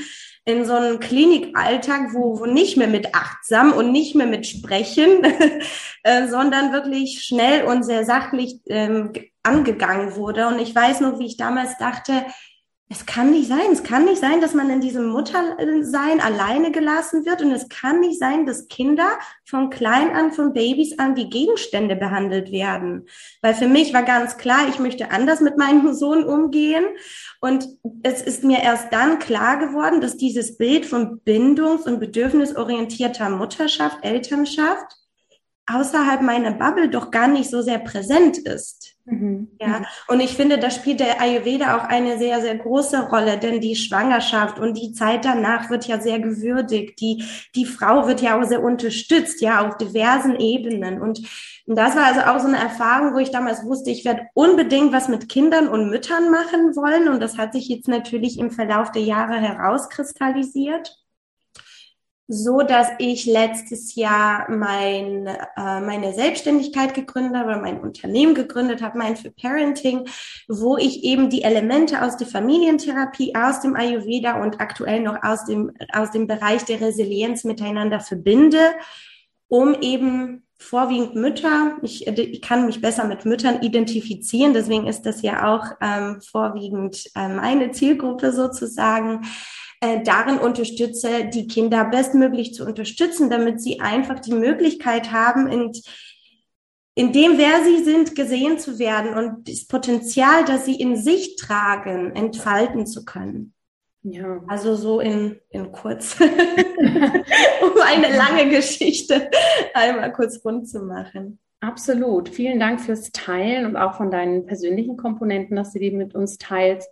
in 0.46 0.64
so 0.64 0.74
einen 0.74 1.00
Klinikalltag, 1.00 2.14
wo, 2.14 2.38
wo 2.38 2.46
nicht 2.46 2.76
mehr 2.76 2.86
mit 2.86 3.14
achtsam 3.14 3.72
und 3.72 3.90
nicht 3.90 4.14
mehr 4.14 4.28
mit 4.28 4.46
sprechen, 4.46 5.24
äh, 6.04 6.28
sondern 6.28 6.72
wirklich 6.72 7.24
schnell 7.24 7.64
und 7.64 7.82
sehr 7.82 8.04
sachlich 8.04 8.60
ähm, 8.68 9.12
angegangen 9.42 10.14
wurde. 10.14 10.46
Und 10.46 10.60
ich 10.60 10.72
weiß 10.72 11.00
noch, 11.00 11.18
wie 11.18 11.26
ich 11.26 11.36
damals 11.36 11.76
dachte, 11.78 12.24
es 12.88 13.04
kann 13.04 13.32
nicht 13.32 13.48
sein. 13.48 13.72
Es 13.72 13.82
kann 13.82 14.04
nicht 14.04 14.20
sein, 14.20 14.40
dass 14.40 14.54
man 14.54 14.70
in 14.70 14.80
diesem 14.80 15.08
Muttersein 15.08 16.20
alleine 16.20 16.70
gelassen 16.70 17.26
wird. 17.26 17.42
Und 17.42 17.50
es 17.50 17.68
kann 17.68 17.98
nicht 17.98 18.20
sein, 18.20 18.46
dass 18.46 18.68
Kinder 18.68 19.18
von 19.44 19.70
klein 19.70 20.14
an, 20.14 20.32
von 20.32 20.52
Babys 20.52 20.96
an 21.00 21.16
wie 21.16 21.28
Gegenstände 21.28 21.96
behandelt 21.96 22.52
werden. 22.52 23.08
Weil 23.42 23.54
für 23.54 23.66
mich 23.66 23.92
war 23.92 24.04
ganz 24.04 24.36
klar, 24.36 24.68
ich 24.68 24.78
möchte 24.78 25.10
anders 25.10 25.40
mit 25.40 25.56
meinem 25.56 25.94
Sohn 25.94 26.22
umgehen. 26.22 26.84
Und 27.40 27.66
es 28.04 28.22
ist 28.22 28.44
mir 28.44 28.62
erst 28.62 28.92
dann 28.92 29.18
klar 29.18 29.58
geworden, 29.58 30.00
dass 30.00 30.16
dieses 30.16 30.56
Bild 30.56 30.86
von 30.86 31.20
bindungs- 31.24 31.86
und 31.86 31.98
bedürfnisorientierter 31.98 33.30
Mutterschaft, 33.30 33.98
Elternschaft 34.02 34.96
außerhalb 35.66 36.22
meiner 36.22 36.52
Bubble 36.52 36.88
doch 36.88 37.10
gar 37.10 37.26
nicht 37.26 37.50
so 37.50 37.60
sehr 37.62 37.80
präsent 37.80 38.38
ist. 38.38 38.75
Mhm. 39.08 39.48
Ja, 39.60 39.82
und 40.08 40.18
ich 40.18 40.34
finde, 40.34 40.58
da 40.58 40.68
spielt 40.68 40.98
der 40.98 41.20
Ayurveda 41.20 41.76
auch 41.76 41.84
eine 41.84 42.18
sehr, 42.18 42.40
sehr 42.40 42.56
große 42.56 43.08
Rolle, 43.08 43.38
denn 43.38 43.60
die 43.60 43.76
Schwangerschaft 43.76 44.58
und 44.58 44.76
die 44.76 44.92
Zeit 44.92 45.24
danach 45.24 45.70
wird 45.70 45.86
ja 45.86 46.00
sehr 46.00 46.18
gewürdigt. 46.18 47.00
Die, 47.00 47.24
die 47.54 47.66
Frau 47.66 48.08
wird 48.08 48.20
ja 48.20 48.38
auch 48.38 48.44
sehr 48.44 48.64
unterstützt, 48.64 49.40
ja, 49.40 49.64
auf 49.64 49.76
diversen 49.76 50.34
Ebenen. 50.40 51.00
Und, 51.00 51.20
und 51.66 51.76
das 51.76 51.94
war 51.94 52.06
also 52.06 52.20
auch 52.22 52.40
so 52.40 52.48
eine 52.48 52.58
Erfahrung, 52.58 53.14
wo 53.14 53.18
ich 53.18 53.30
damals 53.30 53.64
wusste, 53.64 53.90
ich 53.90 54.04
werde 54.04 54.22
unbedingt 54.34 54.92
was 54.92 55.06
mit 55.06 55.28
Kindern 55.28 55.68
und 55.68 55.88
Müttern 55.88 56.32
machen 56.32 56.74
wollen. 56.74 57.08
Und 57.08 57.20
das 57.22 57.38
hat 57.38 57.52
sich 57.52 57.68
jetzt 57.68 57.86
natürlich 57.86 58.40
im 58.40 58.50
Verlauf 58.50 58.90
der 58.90 59.02
Jahre 59.02 59.36
herauskristallisiert 59.36 61.05
so 62.28 62.62
dass 62.62 62.88
ich 62.98 63.24
letztes 63.26 63.94
Jahr 63.94 64.50
mein, 64.50 65.26
äh, 65.26 65.80
meine 65.80 66.12
Selbstständigkeit 66.12 66.92
gegründet 66.92 67.36
habe, 67.36 67.60
mein 67.60 67.80
Unternehmen 67.80 68.34
gegründet 68.34 68.82
habe, 68.82 68.98
mein 68.98 69.16
für 69.16 69.30
Parenting, 69.30 70.08
wo 70.48 70.76
ich 70.76 71.04
eben 71.04 71.30
die 71.30 71.42
Elemente 71.42 72.02
aus 72.02 72.16
der 72.16 72.26
Familientherapie, 72.26 73.34
aus 73.36 73.60
dem 73.60 73.76
Ayurveda 73.76 74.42
und 74.42 74.60
aktuell 74.60 75.00
noch 75.02 75.22
aus 75.22 75.44
dem, 75.44 75.72
aus 75.92 76.10
dem 76.10 76.26
Bereich 76.26 76.64
der 76.64 76.80
Resilienz 76.80 77.44
miteinander 77.44 78.00
verbinde, 78.00 78.74
um 79.46 79.74
eben 79.80 80.42
vorwiegend 80.58 81.14
Mütter. 81.14 81.76
Ich, 81.82 82.08
ich 82.08 82.42
kann 82.42 82.66
mich 82.66 82.80
besser 82.80 83.04
mit 83.04 83.24
Müttern 83.24 83.62
identifizieren, 83.62 84.52
deswegen 84.52 84.88
ist 84.88 85.02
das 85.02 85.22
ja 85.22 85.46
auch 85.54 85.64
ähm, 85.80 86.20
vorwiegend 86.22 87.04
äh, 87.14 87.28
meine 87.28 87.70
Zielgruppe 87.70 88.32
sozusagen 88.32 89.20
äh, 89.86 90.02
darin 90.02 90.38
unterstütze, 90.38 91.26
die 91.26 91.46
Kinder 91.46 91.84
bestmöglich 91.84 92.54
zu 92.54 92.64
unterstützen, 92.64 93.30
damit 93.30 93.60
sie 93.60 93.80
einfach 93.80 94.20
die 94.20 94.34
Möglichkeit 94.34 95.12
haben, 95.12 95.46
in, 95.46 95.72
in 96.94 97.12
dem, 97.12 97.38
wer 97.38 97.62
sie 97.64 97.84
sind, 97.84 98.14
gesehen 98.14 98.58
zu 98.58 98.78
werden 98.78 99.14
und 99.14 99.48
das 99.48 99.66
Potenzial, 99.66 100.44
das 100.44 100.64
sie 100.64 100.74
in 100.74 100.96
sich 100.96 101.36
tragen, 101.36 102.14
entfalten 102.16 102.86
zu 102.86 103.04
können. 103.04 103.52
Ja. 104.02 104.42
Also 104.46 104.76
so 104.76 105.00
in, 105.00 105.40
in 105.50 105.72
kurz, 105.72 106.16
um 106.20 106.26
eine 107.84 108.16
lange 108.16 108.48
Geschichte 108.50 109.30
einmal 109.74 110.12
kurz 110.12 110.44
rund 110.44 110.68
zu 110.68 110.80
machen. 110.80 111.38
Absolut. 111.60 112.28
Vielen 112.28 112.60
Dank 112.60 112.80
fürs 112.80 113.10
Teilen 113.10 113.66
und 113.66 113.76
auch 113.76 113.94
von 113.96 114.10
deinen 114.10 114.46
persönlichen 114.46 114.96
Komponenten, 114.96 115.56
dass 115.56 115.72
du 115.72 115.80
die 115.80 115.90
mit 115.90 116.14
uns 116.14 116.38
teilst. 116.38 116.88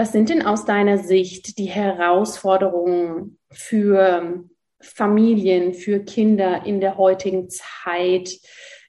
Was 0.00 0.12
sind 0.12 0.30
denn 0.30 0.46
aus 0.46 0.64
deiner 0.64 0.96
Sicht 0.96 1.58
die 1.58 1.66
Herausforderungen 1.66 3.38
für 3.50 4.44
Familien, 4.80 5.74
für 5.74 6.00
Kinder 6.00 6.64
in 6.64 6.80
der 6.80 6.96
heutigen 6.96 7.50
Zeit, 7.50 8.30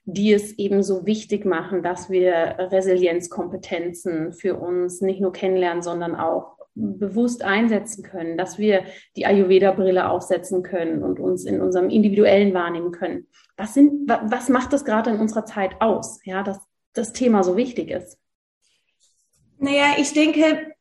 die 0.06 0.32
es 0.32 0.58
eben 0.58 0.82
so 0.82 1.04
wichtig 1.04 1.44
machen, 1.44 1.82
dass 1.82 2.08
wir 2.08 2.56
Resilienzkompetenzen 2.58 4.32
für 4.32 4.54
uns 4.54 5.02
nicht 5.02 5.20
nur 5.20 5.34
kennenlernen, 5.34 5.82
sondern 5.82 6.14
auch 6.14 6.56
bewusst 6.74 7.44
einsetzen 7.44 8.02
können, 8.02 8.38
dass 8.38 8.56
wir 8.58 8.84
die 9.14 9.26
Ayurveda-Brille 9.26 10.08
aufsetzen 10.08 10.62
können 10.62 11.02
und 11.02 11.20
uns 11.20 11.44
in 11.44 11.60
unserem 11.60 11.90
individuellen 11.90 12.54
wahrnehmen 12.54 12.90
können. 12.90 13.26
Was, 13.58 13.74
sind, 13.74 14.08
was 14.08 14.48
macht 14.48 14.72
das 14.72 14.86
gerade 14.86 15.10
in 15.10 15.20
unserer 15.20 15.44
Zeit 15.44 15.72
aus, 15.80 16.20
ja, 16.24 16.42
dass 16.42 16.58
das 16.94 17.12
Thema 17.12 17.42
so 17.42 17.58
wichtig 17.58 17.90
ist? 17.90 18.16
Naja, 19.58 19.94
ich 19.98 20.14
denke, 20.14 20.71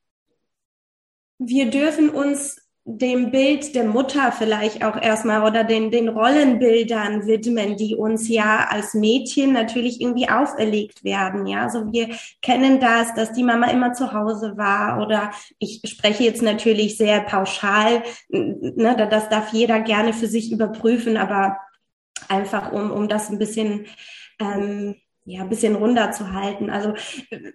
wir 1.43 1.71
dürfen 1.71 2.09
uns 2.09 2.57
dem 2.83 3.31
Bild 3.31 3.75
der 3.75 3.83
Mutter 3.83 4.31
vielleicht 4.31 4.83
auch 4.83 4.99
erstmal 4.99 5.43
oder 5.43 5.63
den, 5.63 5.91
den 5.91 6.09
Rollenbildern 6.09 7.27
widmen, 7.27 7.77
die 7.77 7.95
uns 7.95 8.27
ja 8.27 8.67
als 8.69 8.93
Mädchen 8.93 9.53
natürlich 9.53 10.01
irgendwie 10.01 10.29
auferlegt 10.29 11.03
werden. 11.03 11.45
Ja, 11.45 11.63
also 11.63 11.91
wir 11.91 12.09
kennen 12.41 12.79
das, 12.79 13.13
dass 13.13 13.33
die 13.33 13.43
Mama 13.43 13.67
immer 13.67 13.93
zu 13.93 14.13
Hause 14.13 14.57
war 14.57 15.01
oder 15.01 15.31
ich 15.59 15.81
spreche 15.85 16.23
jetzt 16.23 16.41
natürlich 16.41 16.97
sehr 16.97 17.21
pauschal, 17.21 18.03
ne, 18.29 19.07
das 19.09 19.29
darf 19.29 19.53
jeder 19.53 19.79
gerne 19.79 20.13
für 20.13 20.27
sich 20.27 20.51
überprüfen, 20.51 21.17
aber 21.17 21.57
einfach 22.29 22.71
um, 22.71 22.91
um 22.91 23.07
das 23.07 23.29
ein 23.29 23.39
bisschen 23.39 23.85
ähm, 24.39 24.95
ja, 25.23 25.41
ein 25.41 25.49
bisschen 25.49 25.75
runder 25.75 26.11
zu 26.11 26.33
halten. 26.33 26.69
Also 26.71 26.93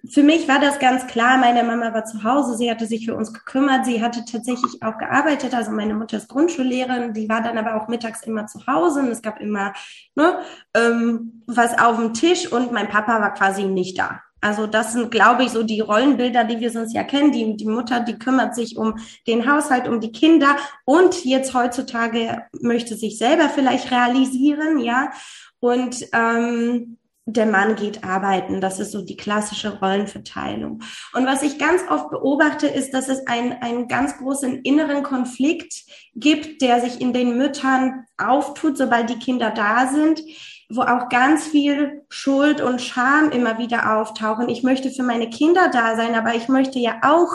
für 0.08 0.22
mich 0.22 0.46
war 0.46 0.60
das 0.60 0.78
ganz 0.78 1.06
klar. 1.08 1.36
Meine 1.36 1.64
Mama 1.64 1.92
war 1.92 2.04
zu 2.04 2.22
Hause, 2.22 2.56
sie 2.56 2.70
hatte 2.70 2.86
sich 2.86 3.06
für 3.06 3.16
uns 3.16 3.32
gekümmert, 3.32 3.84
sie 3.84 4.02
hatte 4.02 4.24
tatsächlich 4.24 4.82
auch 4.82 4.98
gearbeitet. 4.98 5.52
Also 5.52 5.72
meine 5.72 5.94
Mutter 5.94 6.18
ist 6.18 6.28
Grundschullehrerin, 6.28 7.12
die 7.12 7.28
war 7.28 7.42
dann 7.42 7.58
aber 7.58 7.74
auch 7.74 7.88
mittags 7.88 8.22
immer 8.22 8.46
zu 8.46 8.66
Hause 8.66 9.00
und 9.00 9.08
es 9.08 9.20
gab 9.20 9.40
immer 9.40 9.72
ne, 10.14 10.38
ähm, 10.74 11.42
was 11.46 11.76
auf 11.76 11.96
dem 11.96 12.14
Tisch 12.14 12.50
und 12.52 12.70
mein 12.70 12.88
Papa 12.88 13.20
war 13.20 13.34
quasi 13.34 13.64
nicht 13.64 13.98
da. 13.98 14.22
Also 14.40 14.68
das 14.68 14.92
sind, 14.92 15.10
glaube 15.10 15.42
ich, 15.42 15.50
so 15.50 15.64
die 15.64 15.80
Rollenbilder, 15.80 16.44
die 16.44 16.60
wir 16.60 16.70
sonst 16.70 16.94
ja 16.94 17.02
kennen. 17.02 17.32
Die, 17.32 17.56
die 17.56 17.66
Mutter, 17.66 17.98
die 17.98 18.16
kümmert 18.16 18.54
sich 18.54 18.76
um 18.76 18.94
den 19.26 19.50
Haushalt, 19.50 19.88
um 19.88 19.98
die 19.98 20.12
Kinder 20.12 20.56
und 20.84 21.24
jetzt 21.24 21.52
heutzutage 21.52 22.44
möchte 22.60 22.94
sich 22.94 23.18
selber 23.18 23.48
vielleicht 23.48 23.90
realisieren, 23.90 24.78
ja. 24.78 25.10
Und 25.58 26.06
ähm, 26.12 26.98
der 27.28 27.46
Mann 27.46 27.74
geht 27.74 28.04
arbeiten. 28.04 28.60
Das 28.60 28.78
ist 28.78 28.92
so 28.92 29.02
die 29.02 29.16
klassische 29.16 29.80
Rollenverteilung. 29.80 30.82
Und 31.12 31.26
was 31.26 31.42
ich 31.42 31.58
ganz 31.58 31.82
oft 31.90 32.10
beobachte, 32.10 32.68
ist, 32.68 32.94
dass 32.94 33.08
es 33.08 33.26
einen, 33.26 33.52
einen 33.52 33.88
ganz 33.88 34.16
großen 34.18 34.62
inneren 34.62 35.02
Konflikt 35.02 35.74
gibt, 36.14 36.62
der 36.62 36.80
sich 36.80 37.00
in 37.00 37.12
den 37.12 37.36
Müttern 37.36 38.04
auftut, 38.16 38.78
sobald 38.78 39.10
die 39.10 39.18
Kinder 39.18 39.50
da 39.50 39.88
sind, 39.88 40.22
wo 40.70 40.82
auch 40.82 41.08
ganz 41.08 41.46
viel 41.46 42.04
Schuld 42.08 42.60
und 42.60 42.80
Scham 42.80 43.30
immer 43.30 43.58
wieder 43.58 43.98
auftauchen. 43.98 44.48
Ich 44.48 44.62
möchte 44.62 44.90
für 44.90 45.02
meine 45.02 45.28
Kinder 45.28 45.68
da 45.68 45.96
sein, 45.96 46.14
aber 46.14 46.34
ich 46.36 46.48
möchte 46.48 46.78
ja 46.78 47.00
auch 47.02 47.32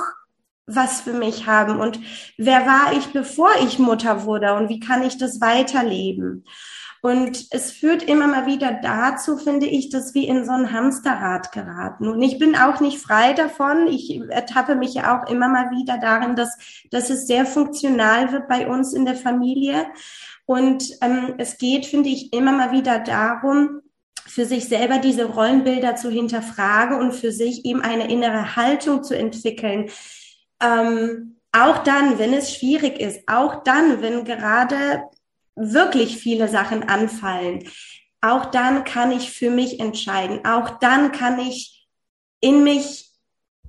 was 0.68 1.02
für 1.02 1.14
mich 1.14 1.48
haben. 1.48 1.82
Und 1.82 2.00
wer 2.38 2.66
war 2.66 2.94
ich, 2.94 3.08
bevor 3.08 3.50
ich 3.62 3.78
Mutter 3.78 4.24
wurde? 4.24 4.54
Und 4.54 4.70
wie 4.70 4.80
kann 4.80 5.04
ich 5.04 5.18
das 5.18 5.42
weiterleben? 5.42 6.46
Und 7.02 7.48
es 7.50 7.72
führt 7.72 8.04
immer 8.04 8.28
mal 8.28 8.46
wieder 8.46 8.74
dazu, 8.74 9.36
finde 9.38 9.66
ich, 9.66 9.90
dass 9.90 10.14
wir 10.14 10.28
in 10.28 10.46
so 10.46 10.52
ein 10.52 10.72
Hamsterrad 10.72 11.52
geraten. 11.52 12.08
Und 12.08 12.22
ich 12.22 12.38
bin 12.38 12.56
auch 12.56 12.80
nicht 12.80 13.00
frei 13.00 13.34
davon. 13.34 13.88
Ich 13.88 14.22
ertappe 14.30 14.76
mich 14.76 14.94
ja 14.94 15.20
auch 15.20 15.28
immer 15.28 15.48
mal 15.48 15.72
wieder 15.72 15.98
darin, 15.98 16.36
dass, 16.36 16.58
dass 16.92 17.10
es 17.10 17.26
sehr 17.26 17.48
funktional 17.48 18.32
wird 18.32 18.48
bei 18.48 18.68
uns 18.68 18.94
in 18.94 19.06
der 19.06 19.16
Familie. 19.16 19.88
Und 20.46 20.92
ähm, 21.02 21.34
es 21.40 21.58
geht, 21.58 21.88
finde 21.88 22.10
ich, 22.10 22.34
immer 22.34 22.52
mal 22.52 22.72
wieder 22.72 23.00
darum, 23.00 23.82
für 24.28 24.46
sich 24.46 24.68
selber 24.68 25.00
diese 25.00 25.26
Rollenbilder 25.26 25.96
zu 25.96 26.12
hinterfragen 26.12 27.00
und 27.00 27.14
für 27.14 27.32
sich 27.32 27.66
eben 27.66 27.82
eine 27.82 28.12
innere 28.12 28.56
Haltung 28.56 29.04
zu 29.04 29.18
entwickeln. 29.18 29.90
Ähm, 30.62 31.38
auch 31.52 31.80
dann, 31.80 32.20
wenn 32.20 32.34
es 32.34 32.54
schwierig 32.54 33.00
ist, 33.00 33.22
auch 33.28 33.64
dann, 33.64 34.02
wenn 34.02 34.24
gerade 34.24 35.04
wirklich 35.56 36.18
viele 36.18 36.48
Sachen 36.48 36.84
anfallen, 36.84 37.68
auch 38.22 38.46
dann 38.46 38.84
kann 38.84 39.12
ich 39.12 39.32
für 39.32 39.50
mich 39.50 39.80
entscheiden. 39.80 40.46
Auch 40.46 40.80
dann 40.80 41.12
kann 41.12 41.40
ich 41.40 41.88
in 42.40 42.64
mich 42.64 43.10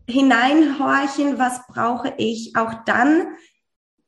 hineinhorchen, 0.08 1.38
was 1.38 1.66
brauche 1.66 2.14
ich. 2.18 2.54
Auch 2.56 2.84
dann 2.84 3.28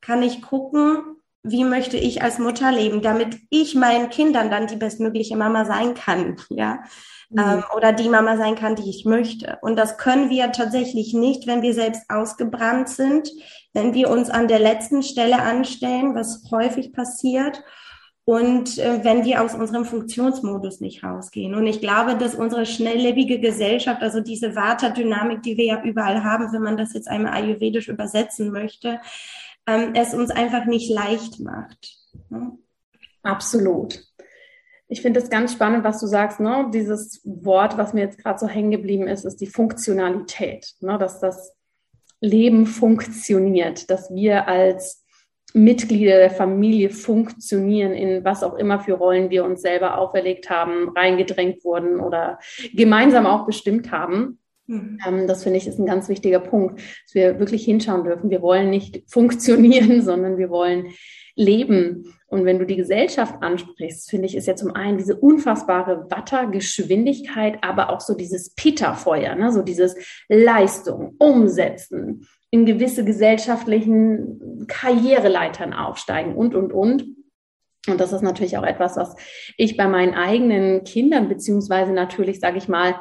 kann 0.01 0.21
ich 0.21 0.43
gucken, 0.43 1.15
wie 1.41 1.63
möchte 1.63 1.97
ich 1.97 2.21
als 2.21 2.39
Mutter 2.39 2.71
leben, 2.71 3.01
damit 3.01 3.37
ich 3.49 3.75
meinen 3.75 4.09
Kindern 4.09 4.49
dann 4.49 4.67
die 4.67 4.77
bestmögliche 4.77 5.35
Mama 5.35 5.65
sein 5.65 5.93
kann, 5.93 6.37
ja, 6.49 6.83
mhm. 7.29 7.39
ähm, 7.39 7.63
oder 7.75 7.93
die 7.93 8.09
Mama 8.09 8.37
sein 8.37 8.55
kann, 8.55 8.75
die 8.75 8.89
ich 8.89 9.05
möchte. 9.05 9.57
Und 9.61 9.77
das 9.77 9.97
können 9.97 10.29
wir 10.29 10.51
tatsächlich 10.51 11.13
nicht, 11.13 11.47
wenn 11.47 11.61
wir 11.61 11.73
selbst 11.73 12.03
ausgebrannt 12.09 12.89
sind, 12.89 13.29
wenn 13.73 13.93
wir 13.93 14.09
uns 14.09 14.29
an 14.29 14.47
der 14.47 14.59
letzten 14.59 15.03
Stelle 15.03 15.41
anstellen, 15.41 16.15
was 16.15 16.43
häufig 16.51 16.93
passiert. 16.93 17.63
Und 18.27 18.79
äh, 18.79 19.03
wenn 19.03 19.23
wir 19.23 19.43
aus 19.43 19.53
unserem 19.53 19.85
Funktionsmodus 19.85 20.81
nicht 20.81 21.03
rausgehen. 21.03 21.53
Und 21.53 21.67
ich 21.67 21.79
glaube, 21.79 22.15
dass 22.15 22.33
unsere 22.33 22.65
schnelllebige 22.65 23.39
Gesellschaft, 23.39 24.01
also 24.01 24.19
diese 24.19 24.55
Vata-Dynamik, 24.55 25.43
die 25.43 25.57
wir 25.57 25.65
ja 25.65 25.83
überall 25.83 26.23
haben, 26.23 26.51
wenn 26.51 26.63
man 26.63 26.75
das 26.75 26.93
jetzt 26.93 27.07
einmal 27.07 27.33
ayurvedisch 27.33 27.87
übersetzen 27.87 28.51
möchte, 28.51 28.99
ähm, 29.67 29.93
es 29.93 30.15
uns 30.15 30.31
einfach 30.31 30.65
nicht 30.65 30.89
leicht 30.89 31.39
macht. 31.39 31.97
Ne? 32.29 32.57
Absolut. 33.21 34.03
Ich 34.87 35.01
finde 35.01 35.19
es 35.19 35.29
ganz 35.29 35.53
spannend, 35.53 35.83
was 35.83 35.99
du 35.99 36.07
sagst. 36.07 36.39
Ne? 36.39 36.69
Dieses 36.73 37.21
Wort, 37.23 37.77
was 37.77 37.93
mir 37.93 38.01
jetzt 38.01 38.19
gerade 38.19 38.39
so 38.39 38.47
hängen 38.47 38.71
geblieben 38.71 39.07
ist, 39.07 39.25
ist 39.25 39.41
die 39.41 39.47
Funktionalität. 39.47 40.73
Ne? 40.79 40.97
Dass 40.97 41.19
das 41.19 41.53
Leben 42.21 42.65
funktioniert, 42.65 43.89
dass 43.89 44.13
wir 44.13 44.47
als 44.47 45.03
Mitglieder 45.53 46.17
der 46.17 46.31
Familie 46.31 46.89
funktionieren, 46.89 47.93
in 47.93 48.25
was 48.25 48.43
auch 48.43 48.55
immer 48.55 48.79
für 48.79 48.93
Rollen 48.93 49.29
wir 49.29 49.45
uns 49.45 49.61
selber 49.61 49.97
auferlegt 49.97 50.49
haben, 50.49 50.89
reingedrängt 50.89 51.63
wurden 51.63 52.01
oder 52.01 52.39
gemeinsam 52.73 53.25
auch 53.25 53.45
bestimmt 53.45 53.91
haben. 53.91 54.39
Mhm. 54.67 54.99
Ähm, 55.07 55.27
das 55.27 55.43
finde 55.43 55.57
ich 55.57 55.67
ist 55.67 55.79
ein 55.79 55.85
ganz 55.85 56.09
wichtiger 56.09 56.39
Punkt, 56.39 56.79
dass 56.79 57.13
wir 57.13 57.39
wirklich 57.39 57.63
hinschauen 57.63 58.03
dürfen. 58.03 58.29
Wir 58.29 58.41
wollen 58.41 58.69
nicht 58.69 59.03
funktionieren, 59.07 60.01
sondern 60.01 60.37
wir 60.37 60.49
wollen 60.49 60.87
leben. 61.35 62.13
Und 62.27 62.45
wenn 62.45 62.57
du 62.57 62.65
die 62.65 62.75
Gesellschaft 62.75 63.35
ansprichst, 63.41 64.09
finde 64.09 64.25
ich, 64.25 64.35
ist 64.35 64.47
ja 64.47 64.55
zum 64.55 64.75
einen 64.75 64.97
diese 64.97 65.15
unfassbare 65.15 66.09
Wattergeschwindigkeit, 66.09 67.59
aber 67.61 67.89
auch 67.89 68.01
so 68.01 68.15
dieses 68.15 68.53
Peterfeuer, 68.55 69.35
ne? 69.35 69.51
so 69.51 69.61
dieses 69.61 69.95
Leistung, 70.27 71.15
Umsetzen, 71.19 72.27
in 72.49 72.65
gewisse 72.65 73.05
gesellschaftlichen 73.05 74.65
Karriereleitern 74.67 75.73
aufsteigen 75.73 76.35
und, 76.35 76.55
und, 76.55 76.73
und. 76.73 77.05
Und 77.87 78.01
das 78.01 78.13
ist 78.13 78.23
natürlich 78.23 78.57
auch 78.57 78.63
etwas, 78.63 78.97
was 78.97 79.15
ich 79.57 79.77
bei 79.77 79.87
meinen 79.87 80.15
eigenen 80.15 80.83
Kindern, 80.83 81.29
beziehungsweise 81.29 81.91
natürlich, 81.91 82.39
sage 82.39 82.57
ich 82.57 82.67
mal, 82.67 82.95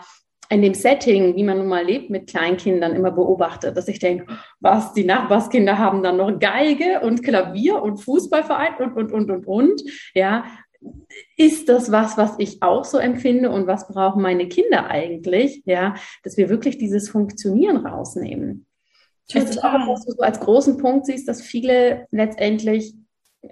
in 0.51 0.63
dem 0.63 0.75
Setting, 0.75 1.37
wie 1.37 1.45
man 1.45 1.59
nun 1.59 1.69
mal 1.69 1.85
lebt 1.85 2.11
mit 2.11 2.29
Kleinkindern, 2.29 2.95
immer 2.95 3.11
beobachte, 3.11 3.73
dass 3.73 3.89
ich 3.89 3.99
denke, 3.99 4.27
was, 4.61 4.93
die 4.93 5.05
Nachbarskinder 5.05 5.79
haben 5.79 6.03
dann 6.03 6.19
noch 6.19 6.39
Geige 6.39 7.01
und 7.01 7.23
Klavier 7.23 7.83
und 7.83 7.99
Fußballverein 7.99 8.75
und, 8.79 8.97
und, 8.97 9.13
und, 9.13 9.31
und, 9.31 9.47
und. 9.47 9.83
Ja, 10.15 10.45
ist 11.37 11.69
das 11.69 11.91
was, 11.91 12.19
was 12.19 12.35
ich 12.39 12.63
auch 12.63 12.85
so 12.85 12.99
empfinde 12.99 13.51
und 13.51 13.67
was 13.67 13.89
brauchen 13.89 14.23
meine 14.23 14.49
Kinder 14.49 14.87
eigentlich? 14.89 15.63
Ja, 15.65 15.95
dass 16.23 16.37
wir 16.37 16.49
wirklich 16.49 16.79
dieses 16.79 17.09
Funktionieren 17.09 17.79
rausnehmen. 17.79 18.67
Total. 19.29 19.49
Ist 19.49 19.65
auch, 19.65 19.89
was 19.89 20.05
du 20.05 20.13
so 20.13 20.21
als 20.21 20.41
großen 20.41 20.77
Punkt 20.77 21.07
siehst, 21.07 21.27
dass 21.27 21.41
viele 21.41 22.07
letztendlich 22.11 22.95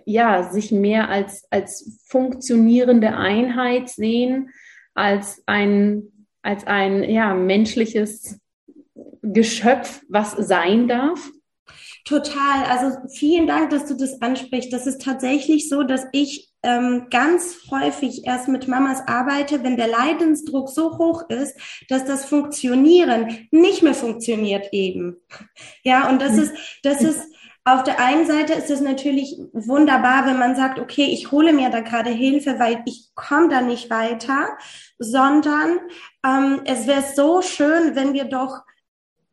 ja, 0.04 0.50
sich 0.50 0.72
mehr 0.72 1.08
als, 1.08 1.46
als 1.50 2.00
funktionierende 2.06 3.16
Einheit 3.16 3.88
sehen, 3.88 4.50
als 4.94 5.42
ein 5.46 6.11
als 6.42 6.66
ein 6.66 7.04
ja, 7.04 7.34
menschliches 7.34 8.38
Geschöpf, 9.22 10.02
was 10.08 10.32
sein 10.32 10.88
darf? 10.88 11.30
Total. 12.04 12.64
Also 12.68 12.98
vielen 13.08 13.46
Dank, 13.46 13.70
dass 13.70 13.86
du 13.86 13.94
das 13.94 14.20
ansprichst. 14.20 14.72
Das 14.72 14.86
ist 14.86 15.02
tatsächlich 15.02 15.68
so, 15.68 15.84
dass 15.84 16.04
ich 16.12 16.52
ähm, 16.64 17.06
ganz 17.10 17.58
häufig 17.70 18.26
erst 18.26 18.48
mit 18.48 18.66
Mamas 18.66 19.00
arbeite, 19.06 19.62
wenn 19.62 19.76
der 19.76 19.88
Leidensdruck 19.88 20.68
so 20.68 20.98
hoch 20.98 21.28
ist, 21.28 21.56
dass 21.88 22.04
das 22.04 22.24
Funktionieren 22.24 23.48
nicht 23.50 23.82
mehr 23.82 23.94
funktioniert 23.94 24.68
eben. 24.72 25.16
Ja, 25.84 26.08
und 26.08 26.20
das 26.20 26.38
ist, 26.38 26.52
das 26.82 27.02
ist 27.02 27.20
auf 27.64 27.84
der 27.84 28.00
einen 28.00 28.26
Seite 28.26 28.54
ist 28.54 28.70
es 28.70 28.80
natürlich 28.80 29.38
wunderbar, 29.52 30.26
wenn 30.26 30.38
man 30.38 30.56
sagt, 30.56 30.80
okay, 30.80 31.04
ich 31.04 31.30
hole 31.30 31.52
mir 31.52 31.70
da 31.70 31.80
gerade 31.80 32.10
Hilfe, 32.10 32.58
weil 32.58 32.82
ich 32.86 33.10
komme 33.14 33.48
da 33.48 33.60
nicht 33.60 33.88
weiter, 33.88 34.48
sondern 34.98 35.78
ähm, 36.26 36.62
es 36.64 36.86
wäre 36.88 37.04
so 37.14 37.40
schön, 37.40 37.94
wenn 37.94 38.14
wir 38.14 38.24
doch, 38.24 38.62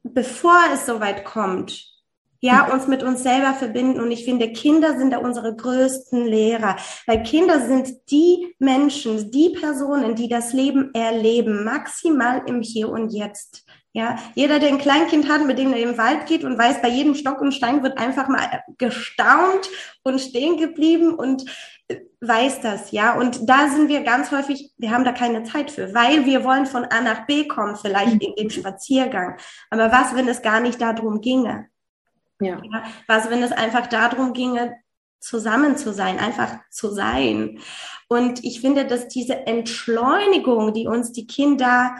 bevor 0.04 0.60
es 0.74 0.86
soweit 0.86 1.26
kommt, 1.26 1.90
ja, 2.42 2.72
uns 2.72 2.88
mit 2.88 3.04
uns 3.04 3.24
selber 3.24 3.54
verbinden. 3.54 4.00
Und 4.00 4.12
ich 4.12 4.24
finde, 4.24 4.54
Kinder 4.54 4.98
sind 4.98 5.12
da 5.12 5.18
unsere 5.18 5.56
größten 5.56 6.26
Lehrer, 6.26 6.78
weil 7.06 7.24
Kinder 7.24 7.66
sind 7.66 8.12
die 8.12 8.56
Menschen, 8.60 9.32
die 9.32 9.50
Personen, 9.50 10.16
die 10.16 10.30
das 10.30 10.54
Leben 10.54 10.94
erleben, 10.94 11.64
maximal 11.64 12.44
im 12.46 12.62
Hier 12.62 12.90
und 12.90 13.10
Jetzt. 13.10 13.66
Ja, 14.00 14.18
jeder, 14.34 14.60
der 14.60 14.70
ein 14.70 14.78
Kleinkind 14.78 15.28
hat, 15.28 15.46
mit 15.46 15.60
dem 15.60 15.74
er 15.74 15.80
im 15.82 15.98
Wald 15.98 16.26
geht 16.26 16.46
und 16.46 16.58
weiß, 16.58 16.82
bei 16.82 16.88
jedem 16.88 17.16
Stock 17.16 17.42
und 17.42 17.52
Stein 17.52 17.84
wird 17.84 17.98
einfach 17.98 18.30
mal 18.30 18.64
gestaunt 18.78 19.70
und 20.04 20.22
stehen 20.22 20.56
geblieben 20.56 21.14
und 21.14 21.44
äh, 21.90 21.98
weiß 22.22 22.62
das, 22.62 22.92
ja. 22.92 23.20
Und 23.20 23.50
da 23.50 23.68
sind 23.68 23.90
wir 23.90 24.04
ganz 24.04 24.32
häufig, 24.32 24.72
wir 24.78 24.92
haben 24.92 25.04
da 25.04 25.12
keine 25.12 25.44
Zeit 25.44 25.70
für, 25.70 25.94
weil 25.94 26.26
wir 26.26 26.46
wollen 26.46 26.66
von 26.66 26.86
A 26.86 27.02
nach 27.02 27.26
B 27.26 27.46
kommen, 27.46 27.76
vielleicht 27.76 28.24
in 28.24 28.36
dem 28.36 28.50
Spaziergang. 28.50 29.38
Aber 29.70 29.92
was, 29.92 30.16
wenn 30.16 30.30
es 30.30 30.42
gar 30.42 30.62
nicht 30.62 30.80
darum 30.80 31.20
ginge? 31.20 31.68
Ja. 32.40 32.62
ja. 32.64 32.84
Was, 33.06 33.30
wenn 33.30 33.44
es 33.44 33.52
einfach 33.52 33.88
darum 33.88 34.32
ginge, 34.32 34.78
zusammen 35.20 35.76
zu 35.76 35.92
sein, 35.92 36.20
einfach 36.20 36.60
zu 36.72 36.90
sein. 36.90 37.60
Und 38.08 38.46
ich 38.46 38.62
finde, 38.62 38.86
dass 38.86 39.10
diese 39.10 39.46
Entschleunigung, 39.46 40.74
die 40.74 40.88
uns 40.88 41.12
die 41.12 41.28
Kinder, 41.28 41.98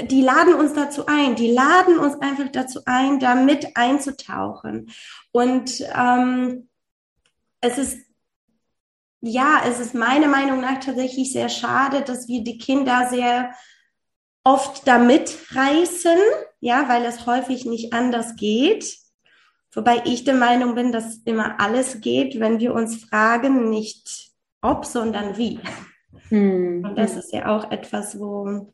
die 0.00 0.22
laden 0.22 0.54
uns 0.54 0.74
dazu 0.74 1.06
ein, 1.06 1.34
die 1.34 1.50
laden 1.50 1.98
uns 1.98 2.14
einfach 2.20 2.48
dazu 2.52 2.80
ein, 2.86 3.18
da 3.18 3.34
mit 3.34 3.76
einzutauchen. 3.76 4.90
Und 5.32 5.82
ähm, 5.94 6.68
es 7.60 7.78
ist 7.78 7.98
ja, 9.20 9.62
es 9.66 9.80
ist 9.80 9.94
meiner 9.94 10.28
Meinung 10.28 10.60
nach 10.60 10.78
tatsächlich 10.78 11.32
sehr 11.32 11.48
schade, 11.48 12.02
dass 12.02 12.28
wir 12.28 12.44
die 12.44 12.58
Kinder 12.58 13.08
sehr 13.10 13.52
oft 14.44 14.86
damit 14.86 15.36
reißen, 15.54 16.18
ja, 16.60 16.88
weil 16.88 17.04
es 17.04 17.26
häufig 17.26 17.64
nicht 17.64 17.92
anders 17.92 18.36
geht. 18.36 18.96
Wobei 19.72 20.02
ich 20.04 20.24
der 20.24 20.34
Meinung 20.34 20.74
bin, 20.74 20.92
dass 20.92 21.18
immer 21.24 21.60
alles 21.60 22.00
geht, 22.00 22.40
wenn 22.40 22.58
wir 22.58 22.74
uns 22.74 23.04
fragen, 23.04 23.68
nicht 23.68 24.30
ob, 24.62 24.84
sondern 24.86 25.36
wie. 25.36 25.60
Hm. 26.28 26.84
Und 26.84 26.96
das 26.96 27.16
ist 27.16 27.32
ja 27.32 27.54
auch 27.54 27.70
etwas, 27.70 28.18
wo, 28.18 28.72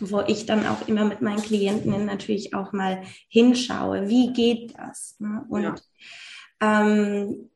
wo 0.00 0.20
ich 0.26 0.46
dann 0.46 0.66
auch 0.66 0.86
immer 0.86 1.04
mit 1.04 1.22
meinen 1.22 1.42
Klienten 1.42 2.06
natürlich 2.06 2.54
auch 2.54 2.72
mal 2.72 3.02
hinschaue. 3.28 4.08
Wie 4.08 4.32
geht 4.32 4.74
das? 4.78 5.16
Ne? 5.18 5.44
Und 5.48 5.62
ja. 5.62 5.74
ähm, 6.60 7.50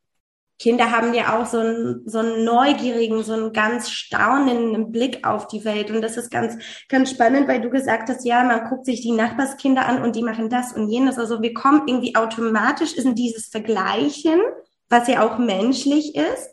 Kinder 0.62 0.92
haben 0.92 1.12
ja 1.12 1.36
auch 1.36 1.46
so 1.46 1.58
einen, 1.58 2.08
so 2.08 2.20
einen 2.20 2.44
neugierigen, 2.44 3.24
so 3.24 3.32
einen 3.32 3.52
ganz 3.52 3.90
staunenden 3.90 4.92
Blick 4.92 5.26
auf 5.26 5.48
die 5.48 5.64
Welt. 5.64 5.90
Und 5.90 6.02
das 6.02 6.16
ist 6.16 6.30
ganz, 6.30 6.56
ganz 6.88 7.10
spannend, 7.10 7.48
weil 7.48 7.60
du 7.60 7.68
gesagt 7.68 8.08
hast, 8.08 8.24
ja, 8.24 8.44
man 8.44 8.68
guckt 8.68 8.86
sich 8.86 9.00
die 9.00 9.10
Nachbarskinder 9.10 9.84
an 9.86 10.02
und 10.02 10.14
die 10.14 10.22
machen 10.22 10.48
das 10.50 10.72
und 10.72 10.88
jenes. 10.88 11.18
Also 11.18 11.42
wir 11.42 11.52
kommen 11.52 11.88
irgendwie 11.88 12.14
automatisch 12.14 12.94
in 12.94 13.16
dieses 13.16 13.48
Vergleichen, 13.48 14.40
was 14.88 15.08
ja 15.08 15.26
auch 15.26 15.38
menschlich 15.38 16.14
ist. 16.14 16.50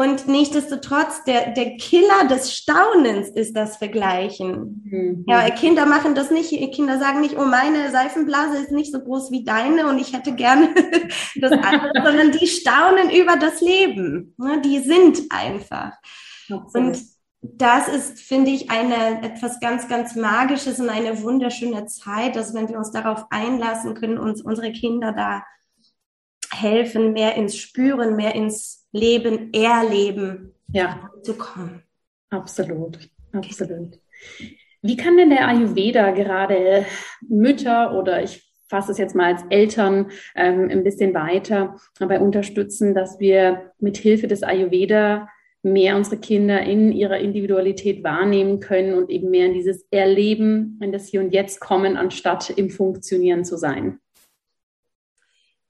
Und 0.00 0.28
nichtsdestotrotz, 0.28 1.24
der, 1.24 1.50
der 1.50 1.76
Killer 1.76 2.26
des 2.26 2.54
Staunens 2.54 3.28
ist 3.28 3.54
das 3.54 3.76
Vergleichen. 3.76 4.82
Mhm. 4.82 5.24
Ja, 5.28 5.50
Kinder 5.50 5.84
machen 5.84 6.14
das 6.14 6.30
nicht. 6.30 6.48
Kinder 6.72 6.98
sagen 6.98 7.20
nicht, 7.20 7.36
oh, 7.36 7.44
meine 7.44 7.90
Seifenblase 7.90 8.56
ist 8.56 8.72
nicht 8.72 8.92
so 8.92 9.00
groß 9.00 9.30
wie 9.30 9.44
deine 9.44 9.86
und 9.88 9.98
ich 9.98 10.14
hätte 10.14 10.34
gerne 10.34 10.70
das 11.36 11.52
andere, 11.52 11.92
sondern 12.02 12.32
die 12.32 12.46
staunen 12.46 13.10
über 13.10 13.36
das 13.36 13.60
Leben. 13.60 14.34
Ne? 14.38 14.62
Die 14.64 14.78
sind 14.78 15.20
einfach. 15.28 15.92
Und 16.48 16.98
das 17.42 17.88
ist, 17.88 18.20
finde 18.20 18.52
ich, 18.52 18.70
eine 18.70 19.22
etwas 19.22 19.60
ganz, 19.60 19.86
ganz 19.86 20.16
Magisches 20.16 20.80
und 20.80 20.88
eine 20.88 21.22
wunderschöne 21.22 21.84
Zeit, 21.84 22.36
dass 22.36 22.54
wenn 22.54 22.70
wir 22.70 22.78
uns 22.78 22.90
darauf 22.90 23.26
einlassen 23.28 23.92
können, 23.92 24.16
uns 24.16 24.40
unsere 24.40 24.72
Kinder 24.72 25.12
da 25.12 25.44
helfen, 26.50 27.12
mehr 27.12 27.34
ins 27.34 27.58
Spüren, 27.58 28.16
mehr 28.16 28.34
ins 28.34 28.79
Leben 28.92 29.52
erleben 29.52 30.54
ja. 30.72 31.10
zu 31.22 31.34
kommen. 31.34 31.82
Absolut, 32.30 32.98
absolut. 33.32 33.98
Wie 34.82 34.96
kann 34.96 35.16
denn 35.16 35.30
der 35.30 35.46
Ayurveda 35.48 36.10
gerade 36.10 36.86
Mütter 37.28 37.98
oder 37.98 38.22
ich 38.22 38.50
fasse 38.68 38.92
es 38.92 38.98
jetzt 38.98 39.16
mal 39.16 39.34
als 39.34 39.44
Eltern 39.50 40.10
ähm, 40.36 40.68
ein 40.70 40.84
bisschen 40.84 41.12
weiter 41.12 41.76
dabei 41.98 42.20
unterstützen, 42.20 42.94
dass 42.94 43.18
wir 43.18 43.72
mit 43.78 43.96
Hilfe 43.96 44.28
des 44.28 44.42
Ayurveda 44.42 45.28
mehr 45.62 45.96
unsere 45.96 46.18
Kinder 46.18 46.62
in 46.62 46.92
ihrer 46.92 47.18
Individualität 47.18 48.02
wahrnehmen 48.02 48.60
können 48.60 48.94
und 48.94 49.10
eben 49.10 49.30
mehr 49.30 49.46
in 49.46 49.54
dieses 49.54 49.86
Erleben, 49.90 50.78
in 50.82 50.92
das 50.92 51.08
Hier 51.08 51.20
und 51.20 51.34
Jetzt 51.34 51.60
kommen, 51.60 51.96
anstatt 51.96 52.48
im 52.50 52.70
Funktionieren 52.70 53.44
zu 53.44 53.58
sein? 53.58 54.00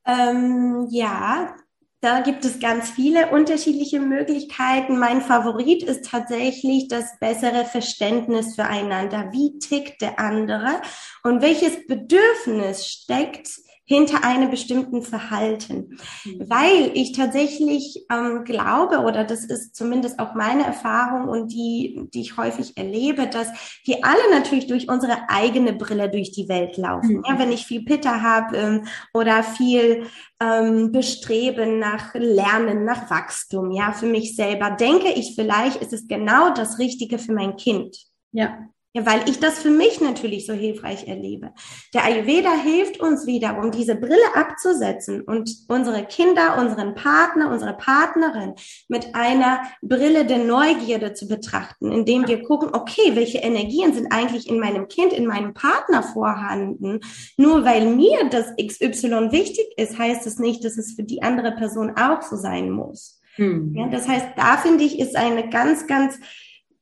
Ähm, 0.06 0.86
ja, 0.90 1.56
da 2.00 2.20
gibt 2.20 2.44
es 2.44 2.60
ganz 2.60 2.90
viele 2.90 3.28
unterschiedliche 3.28 4.00
Möglichkeiten. 4.00 4.98
Mein 4.98 5.20
Favorit 5.20 5.82
ist 5.82 6.06
tatsächlich 6.06 6.88
das 6.88 7.18
bessere 7.18 7.64
Verständnis 7.64 8.54
füreinander. 8.54 9.30
Wie 9.32 9.58
tickt 9.58 10.00
der 10.00 10.18
andere 10.18 10.80
und 11.24 11.42
welches 11.42 11.86
Bedürfnis 11.86 12.86
steckt 12.86 13.48
hinter 13.90 14.22
einem 14.22 14.52
bestimmten 14.52 15.02
Verhalten. 15.02 15.98
Mhm. 16.24 16.48
Weil 16.48 16.92
ich 16.94 17.10
tatsächlich 17.10 18.06
ähm, 18.08 18.44
glaube, 18.44 19.00
oder 19.00 19.24
das 19.24 19.44
ist 19.44 19.74
zumindest 19.74 20.20
auch 20.20 20.36
meine 20.36 20.64
Erfahrung 20.64 21.28
und 21.28 21.48
die, 21.52 22.08
die 22.14 22.20
ich 22.20 22.36
häufig 22.36 22.76
erlebe, 22.76 23.26
dass 23.26 23.48
wir 23.84 24.04
alle 24.04 24.30
natürlich 24.30 24.68
durch 24.68 24.88
unsere 24.88 25.28
eigene 25.28 25.72
Brille 25.72 26.08
durch 26.08 26.30
die 26.30 26.48
Welt 26.48 26.76
laufen. 26.76 27.16
Mhm. 27.16 27.24
Ja, 27.26 27.36
wenn 27.40 27.50
ich 27.50 27.66
viel 27.66 27.84
Pitter 27.84 28.22
habe 28.22 28.56
ähm, 28.56 28.86
oder 29.12 29.42
viel 29.42 30.06
ähm, 30.40 30.92
Bestreben 30.92 31.80
nach 31.80 32.14
Lernen, 32.14 32.84
nach 32.84 33.10
Wachstum, 33.10 33.72
ja, 33.72 33.90
für 33.90 34.06
mich 34.06 34.36
selber, 34.36 34.70
denke 34.70 35.08
ich 35.08 35.34
vielleicht, 35.34 35.82
ist 35.82 35.92
es 35.92 36.06
genau 36.06 36.54
das 36.54 36.78
Richtige 36.78 37.18
für 37.18 37.32
mein 37.32 37.56
Kind. 37.56 37.96
Ja. 38.30 38.56
Ja, 38.92 39.06
weil 39.06 39.28
ich 39.28 39.38
das 39.38 39.60
für 39.60 39.70
mich 39.70 40.00
natürlich 40.00 40.46
so 40.46 40.52
hilfreich 40.52 41.06
erlebe. 41.06 41.52
Der 41.94 42.04
Ayurveda 42.04 42.50
hilft 42.50 42.98
uns 42.98 43.24
wiederum, 43.24 43.70
diese 43.70 43.94
Brille 43.94 44.34
abzusetzen 44.34 45.20
und 45.20 45.48
unsere 45.68 46.04
Kinder, 46.06 46.58
unseren 46.58 46.96
Partner, 46.96 47.52
unsere 47.52 47.74
Partnerin 47.74 48.54
mit 48.88 49.14
einer 49.14 49.62
Brille 49.80 50.24
der 50.24 50.38
Neugierde 50.38 51.14
zu 51.14 51.28
betrachten, 51.28 51.92
indem 51.92 52.26
wir 52.26 52.42
gucken, 52.42 52.70
okay, 52.72 53.14
welche 53.14 53.38
Energien 53.38 53.94
sind 53.94 54.10
eigentlich 54.10 54.48
in 54.48 54.58
meinem 54.58 54.88
Kind, 54.88 55.12
in 55.12 55.26
meinem 55.26 55.54
Partner 55.54 56.02
vorhanden? 56.02 56.98
Nur 57.36 57.64
weil 57.64 57.94
mir 57.94 58.28
das 58.28 58.54
XY 58.56 59.30
wichtig 59.30 59.66
ist, 59.76 60.00
heißt 60.00 60.26
es 60.26 60.40
nicht, 60.40 60.64
dass 60.64 60.76
es 60.76 60.94
für 60.94 61.04
die 61.04 61.22
andere 61.22 61.52
Person 61.52 61.92
auch 61.96 62.22
so 62.22 62.34
sein 62.34 62.70
muss. 62.70 63.20
Hm. 63.36 63.72
Ja, 63.76 63.86
das 63.86 64.08
heißt, 64.08 64.30
da 64.36 64.56
finde 64.56 64.82
ich, 64.82 64.98
ist 64.98 65.14
eine 65.14 65.48
ganz, 65.48 65.86
ganz 65.86 66.18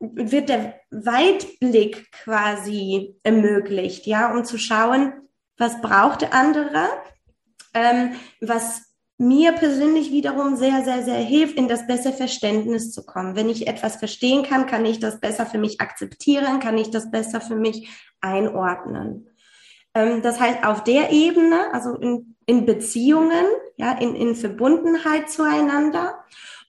wird 0.01 0.49
der 0.49 0.75
Weitblick 0.91 2.11
quasi 2.13 3.19
ermöglicht, 3.23 4.07
ja, 4.07 4.33
um 4.33 4.45
zu 4.45 4.59
schauen, 4.59 5.13
was 5.57 5.81
braucht 5.81 6.23
der 6.23 6.35
andere, 6.35 6.87
ähm, 7.75 8.13
was 8.41 8.83
mir 9.19 9.53
persönlich 9.53 10.13
wiederum 10.13 10.57
sehr, 10.57 10.85
sehr, 10.85 11.03
sehr 11.03 11.19
hilft, 11.19 11.57
in 11.57 11.67
das 11.67 11.89
bessere 11.89 12.13
Verständnis 12.13 12.93
zu 12.93 13.05
kommen. 13.05 13.35
Wenn 13.35 13.49
ich 13.49 13.67
etwas 13.67 13.97
verstehen 13.97 14.45
kann, 14.45 14.67
kann 14.67 14.87
ich 14.87 15.01
das 15.01 15.19
besser 15.19 15.45
für 15.45 15.59
mich 15.59 15.81
akzeptieren, 15.81 16.61
kann 16.61 16.79
ich 16.79 16.91
das 16.91 17.11
besser 17.11 17.41
für 17.41 17.57
mich 17.57 17.89
einordnen. 18.21 19.29
Ähm, 19.95 20.23
das 20.23 20.39
heißt, 20.39 20.65
auf 20.65 20.85
der 20.85 21.11
Ebene, 21.11 21.73
also 21.73 21.97
in, 21.97 22.37
in 22.47 22.65
Beziehungen, 22.65 23.45
ja, 23.77 23.93
in, 23.93 24.15
in 24.15 24.37
Verbundenheit 24.37 25.29
zueinander 25.29 26.25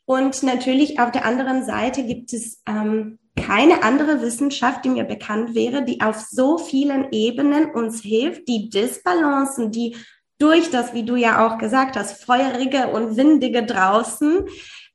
und 0.09 0.41
natürlich 0.41 0.99
auf 0.99 1.11
der 1.11 1.23
anderen 1.23 1.63
Seite 1.63 2.03
gibt 2.03 2.33
es 2.33 2.63
ähm, 2.67 3.19
keine 3.35 3.83
andere 3.83 4.23
Wissenschaft, 4.23 4.83
die 4.83 4.89
mir 4.89 5.03
bekannt 5.03 5.53
wäre, 5.53 5.85
die 5.85 6.01
auf 6.01 6.19
so 6.19 6.57
vielen 6.57 7.09
Ebenen 7.11 7.69
uns 7.69 8.01
hilft, 8.01 8.47
die 8.47 8.71
Disbalancen, 8.71 9.69
die 9.69 9.95
durch 10.39 10.71
das, 10.71 10.95
wie 10.95 11.03
du 11.03 11.15
ja 11.15 11.45
auch 11.45 11.59
gesagt 11.59 11.95
hast, 11.95 12.23
feurige 12.23 12.87
und 12.87 13.17
windige 13.17 13.63
draußen 13.63 14.47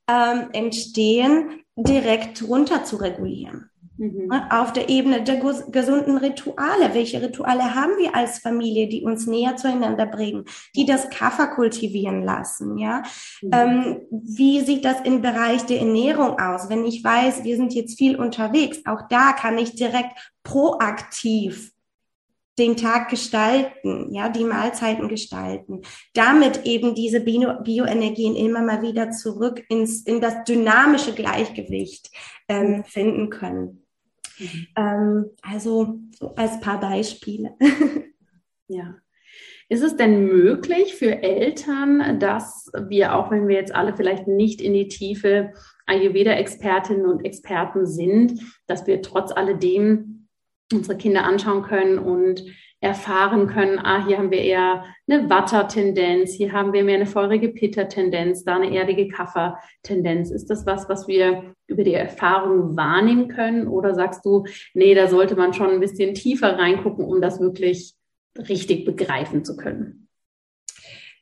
ähm, 0.09 0.49
entstehen, 0.51 1.61
direkt 1.77 2.43
runter 2.45 2.83
zu 2.83 2.97
regulieren. 2.97 3.69
Mhm. 3.97 4.31
Auf 4.49 4.73
der 4.73 4.89
Ebene 4.89 5.23
der 5.23 5.37
gesunden 5.37 6.17
Rituale. 6.17 6.93
Welche 6.93 7.21
Rituale 7.21 7.75
haben 7.75 7.97
wir 7.97 8.15
als 8.15 8.39
Familie, 8.39 8.89
die 8.89 9.03
uns 9.03 9.25
näher 9.25 9.55
zueinander 9.55 10.05
bringen, 10.05 10.45
die 10.75 10.85
das 10.85 11.09
Kaffer 11.09 11.47
kultivieren 11.47 12.23
lassen? 12.23 12.77
Ja, 12.77 13.03
mhm. 13.41 13.49
ähm, 13.53 14.01
wie 14.11 14.61
sieht 14.61 14.83
das 14.83 15.01
im 15.01 15.21
Bereich 15.21 15.65
der 15.65 15.79
Ernährung 15.79 16.39
aus? 16.39 16.69
Wenn 16.69 16.85
ich 16.85 17.03
weiß, 17.03 17.43
wir 17.43 17.55
sind 17.55 17.73
jetzt 17.73 17.97
viel 17.97 18.17
unterwegs, 18.17 18.79
auch 18.85 19.03
da 19.09 19.31
kann 19.31 19.57
ich 19.57 19.75
direkt 19.75 20.33
proaktiv 20.43 21.71
den 22.57 22.77
Tag 22.77 23.09
gestalten, 23.09 24.13
ja, 24.13 24.29
die 24.29 24.45
Mahlzeiten 24.45 25.09
gestalten, 25.09 25.81
damit 26.13 26.65
eben 26.65 26.95
diese 26.95 27.19
Bio 27.19 27.61
Bioenergien 27.61 28.35
immer 28.35 28.61
mal 28.61 28.81
wieder 28.81 29.11
zurück 29.11 29.63
ins, 29.67 30.01
in 30.03 30.21
das 30.21 30.43
dynamische 30.45 31.13
Gleichgewicht 31.13 32.11
ähm, 32.47 32.83
finden 32.85 33.29
können. 33.29 33.84
Mhm. 34.39 34.67
Ähm, 34.75 35.25
also 35.41 35.99
so 36.11 36.35
als 36.35 36.59
paar 36.59 36.79
Beispiele. 36.79 37.55
ja. 38.67 38.95
Ist 39.67 39.81
es 39.81 39.95
denn 39.95 40.27
möglich 40.27 40.95
für 40.95 41.23
Eltern, 41.23 42.19
dass 42.19 42.71
wir, 42.87 43.15
auch 43.15 43.31
wenn 43.31 43.47
wir 43.47 43.55
jetzt 43.55 43.73
alle 43.73 43.95
vielleicht 43.95 44.27
nicht 44.27 44.61
in 44.61 44.73
die 44.73 44.87
Tiefe 44.87 45.53
Ayurveda-Expertinnen 45.87 47.05
und 47.05 47.25
Experten 47.25 47.87
sind, 47.87 48.39
dass 48.67 48.85
wir 48.85 49.01
trotz 49.01 49.31
alledem 49.31 50.27
unsere 50.71 50.97
Kinder 50.97 51.23
anschauen 51.23 51.63
können 51.63 51.97
und 51.97 52.43
erfahren 52.85 53.47
können, 53.47 53.79
ah, 53.79 54.05
hier 54.05 54.19
haben 54.19 54.29
wir 54.29 54.41
eher 54.41 54.85
eine 55.07 55.27
Watter-Tendenz, 55.27 56.33
hier 56.33 56.53
haben 56.53 56.71
wir 56.71 56.83
mehr 56.83 56.95
eine 56.95 57.07
feurige 57.07 57.49
Pitter-Tendenz, 57.49 58.43
da 58.43 58.57
eine 58.57 58.75
erdige 58.75 59.07
Kaffer-Tendenz. 59.07 60.29
Ist 60.29 60.51
das 60.51 60.67
was, 60.67 60.87
was 60.87 61.07
wir 61.07 61.55
über 61.65 61.83
die 61.83 61.95
Erfahrung 61.95 62.77
wahrnehmen 62.77 63.27
können? 63.27 63.67
Oder 63.67 63.95
sagst 63.95 64.23
du, 64.23 64.45
nee, 64.75 64.93
da 64.93 65.07
sollte 65.07 65.35
man 65.35 65.53
schon 65.53 65.71
ein 65.71 65.79
bisschen 65.79 66.13
tiefer 66.13 66.59
reingucken, 66.59 67.05
um 67.05 67.21
das 67.21 67.39
wirklich 67.39 67.95
richtig 68.37 68.85
begreifen 68.85 69.43
zu 69.43 69.57
können? 69.57 70.04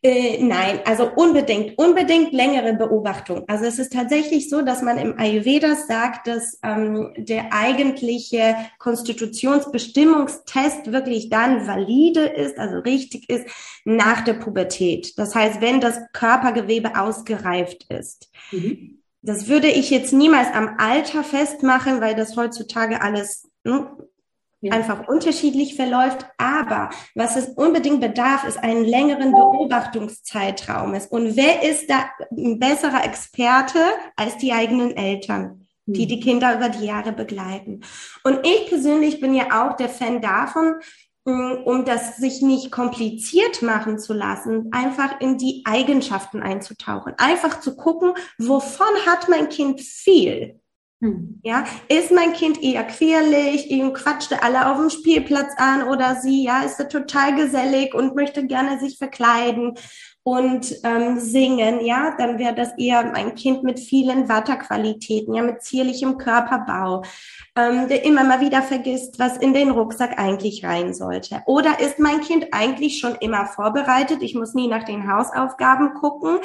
Äh, 0.05 0.43
nein, 0.43 0.81
also 0.83 1.09
unbedingt, 1.15 1.77
unbedingt 1.77 2.33
längere 2.33 2.73
Beobachtung. 2.73 3.45
Also 3.47 3.63
es 3.63 3.79
ist 3.79 3.93
tatsächlich 3.93 4.49
so, 4.49 4.61
dass 4.61 4.81
man 4.81 4.97
im 4.97 5.17
Ayurveda 5.17 5.77
sagt, 5.77 6.27
dass 6.27 6.59
ähm, 6.61 7.13
der 7.15 7.53
eigentliche 7.53 8.57
Konstitutionsbestimmungstest 8.79 10.91
wirklich 10.91 11.29
dann 11.29 11.67
valide 11.67 12.25
ist, 12.25 12.57
also 12.57 12.79
richtig 12.79 13.29
ist, 13.29 13.45
nach 13.85 14.25
der 14.25 14.33
Pubertät. 14.33 15.17
Das 15.17 15.35
heißt, 15.35 15.61
wenn 15.61 15.79
das 15.79 15.97
Körpergewebe 16.11 16.99
ausgereift 16.99 17.85
ist. 17.89 18.29
Mhm. 18.51 18.99
Das 19.21 19.47
würde 19.47 19.69
ich 19.69 19.89
jetzt 19.89 20.11
niemals 20.11 20.49
am 20.53 20.75
Alter 20.79 21.23
festmachen, 21.23 22.01
weil 22.01 22.15
das 22.15 22.35
heutzutage 22.35 23.01
alles 23.01 23.49
ne, 23.63 23.87
ja. 24.63 24.73
einfach 24.73 25.07
unterschiedlich 25.07 25.75
verläuft. 25.75 26.25
Aber 26.37 26.89
was 27.15 27.35
es 27.35 27.49
unbedingt 27.49 28.01
bedarf, 28.01 28.45
ist 28.45 28.57
einen 28.57 28.85
längeren 28.85 29.31
Beobachtungszeitraum. 29.31 30.93
Und 31.09 31.35
wer 31.35 31.63
ist 31.63 31.89
da 31.89 32.05
ein 32.31 32.59
besserer 32.59 33.03
Experte 33.05 33.79
als 34.15 34.37
die 34.37 34.53
eigenen 34.53 34.95
Eltern? 34.95 35.59
die 35.85 36.03
hm. 36.03 36.07
die 36.07 36.19
Kinder 36.21 36.55
über 36.55 36.69
die 36.69 36.85
Jahre 36.85 37.11
begleiten. 37.11 37.81
Und 38.23 38.39
ich 38.47 38.67
persönlich 38.69 39.19
bin 39.19 39.33
ja 39.33 39.67
auch 39.67 39.75
der 39.75 39.89
Fan 39.89 40.21
davon, 40.21 40.75
mm, 41.25 41.63
um 41.65 41.83
das 41.83 42.15
sich 42.15 42.41
nicht 42.41 42.71
kompliziert 42.71 43.61
machen 43.61 43.99
zu 43.99 44.13
lassen, 44.13 44.69
einfach 44.71 45.19
in 45.19 45.37
die 45.37 45.63
Eigenschaften 45.65 46.41
einzutauchen. 46.41 47.15
Einfach 47.17 47.59
zu 47.59 47.75
gucken, 47.75 48.13
wovon 48.37 48.95
hat 49.05 49.27
mein 49.27 49.49
Kind 49.49 49.81
viel? 49.81 50.61
Hm. 51.03 51.41
Ja, 51.43 51.65
ist 51.89 52.13
mein 52.13 52.31
Kind 52.31 52.63
eher 52.63 52.85
querlich, 52.85 53.69
ihm 53.69 53.91
quatschte 53.91 54.41
alle 54.41 54.71
auf 54.71 54.77
dem 54.77 54.89
Spielplatz 54.89 55.51
an 55.57 55.83
oder 55.83 56.15
sie, 56.15 56.45
ja, 56.45 56.61
ist 56.61 56.79
er 56.79 56.87
total 56.87 57.35
gesellig 57.35 57.93
und 57.93 58.15
möchte 58.15 58.47
gerne 58.47 58.79
sich 58.79 58.97
verkleiden 58.97 59.73
und 60.23 60.73
ähm, 60.85 61.19
singen, 61.19 61.83
ja, 61.83 62.15
dann 62.17 62.39
wäre 62.39 62.55
das 62.55 62.69
eher 62.77 63.13
ein 63.13 63.35
Kind 63.35 63.63
mit 63.63 63.81
vielen 63.81 64.29
Watterqualitäten, 64.29 65.33
ja, 65.33 65.43
mit 65.43 65.61
zierlichem 65.61 66.17
Körperbau, 66.17 67.03
ähm, 67.57 67.89
der 67.89 68.05
immer 68.05 68.23
mal 68.23 68.39
wieder 68.39 68.61
vergisst, 68.61 69.19
was 69.19 69.35
in 69.35 69.53
den 69.53 69.71
Rucksack 69.71 70.17
eigentlich 70.17 70.63
rein 70.63 70.93
sollte. 70.93 71.41
Oder 71.47 71.81
ist 71.81 71.99
mein 71.99 72.21
Kind 72.21 72.47
eigentlich 72.53 72.99
schon 72.99 73.15
immer 73.15 73.45
vorbereitet? 73.45 74.23
Ich 74.23 74.35
muss 74.35 74.53
nie 74.53 74.69
nach 74.69 74.85
den 74.85 75.11
Hausaufgaben 75.11 75.95
gucken. 75.95 76.37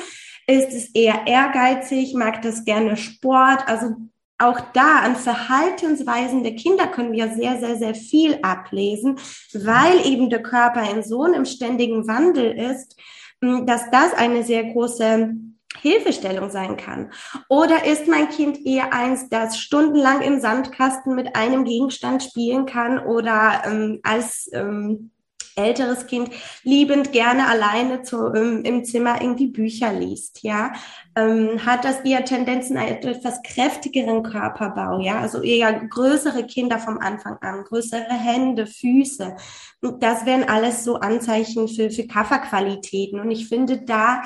Ist 0.48 0.72
es 0.72 0.92
eher 0.96 1.28
ehrgeizig, 1.28 2.14
mag 2.14 2.42
das 2.42 2.64
gerne 2.64 2.96
Sport? 2.96 3.68
Also 3.68 3.94
auch 4.38 4.60
da 4.72 5.00
an 5.00 5.16
Verhaltensweisen 5.16 6.44
der 6.44 6.54
Kinder 6.54 6.86
können 6.86 7.12
wir 7.12 7.34
sehr, 7.34 7.58
sehr, 7.58 7.76
sehr 7.76 7.94
viel 7.94 8.38
ablesen, 8.42 9.18
weil 9.52 10.06
eben 10.06 10.30
der 10.30 10.42
Körper 10.42 10.88
in 10.90 11.02
so 11.02 11.24
einem 11.24 11.44
ständigen 11.44 12.06
Wandel 12.06 12.52
ist, 12.52 12.96
hm, 13.42 13.66
dass 13.66 13.90
das 13.90 14.14
eine 14.14 14.44
sehr 14.44 14.64
große 14.72 15.34
Hilfestellung 15.80 16.50
sein 16.50 16.76
kann. 16.76 17.12
Oder 17.48 17.84
ist 17.84 18.08
mein 18.08 18.28
Kind 18.30 18.64
eher 18.64 18.92
eins, 18.92 19.28
das 19.28 19.58
stundenlang 19.58 20.22
im 20.22 20.40
Sandkasten 20.40 21.14
mit 21.14 21.36
einem 21.36 21.64
Gegenstand 21.64 22.22
spielen 22.22 22.66
kann 22.66 22.98
oder 22.98 23.62
ähm, 23.66 24.00
als 24.02 24.48
ähm, 24.52 25.10
älteres 25.58 26.06
Kind 26.06 26.30
liebend 26.62 27.12
gerne 27.12 27.48
alleine 27.48 28.02
zu, 28.02 28.32
ähm, 28.32 28.62
im 28.64 28.84
Zimmer 28.84 29.20
irgendwie 29.20 29.48
Bücher 29.48 29.92
liest, 29.92 30.42
ja, 30.42 30.72
ähm, 31.16 31.64
hat 31.66 31.84
das 31.84 32.00
eher 32.00 32.24
Tendenzen 32.24 32.76
einen 32.76 32.96
etwas 32.96 33.42
kräftigeren 33.42 34.22
Körperbau, 34.22 35.00
ja, 35.00 35.20
also 35.20 35.42
eher 35.42 35.72
größere 35.72 36.46
Kinder 36.46 36.78
vom 36.78 36.98
Anfang 36.98 37.38
an, 37.40 37.64
größere 37.64 38.08
Hände, 38.08 38.66
Füße. 38.66 39.36
Das 39.80 40.26
wären 40.26 40.44
alles 40.44 40.84
so 40.84 40.96
Anzeichen 40.96 41.68
für, 41.68 41.90
für 41.90 42.06
Kafferqualitäten. 42.06 43.20
Und 43.20 43.30
ich 43.30 43.48
finde 43.48 43.82
da, 43.82 44.22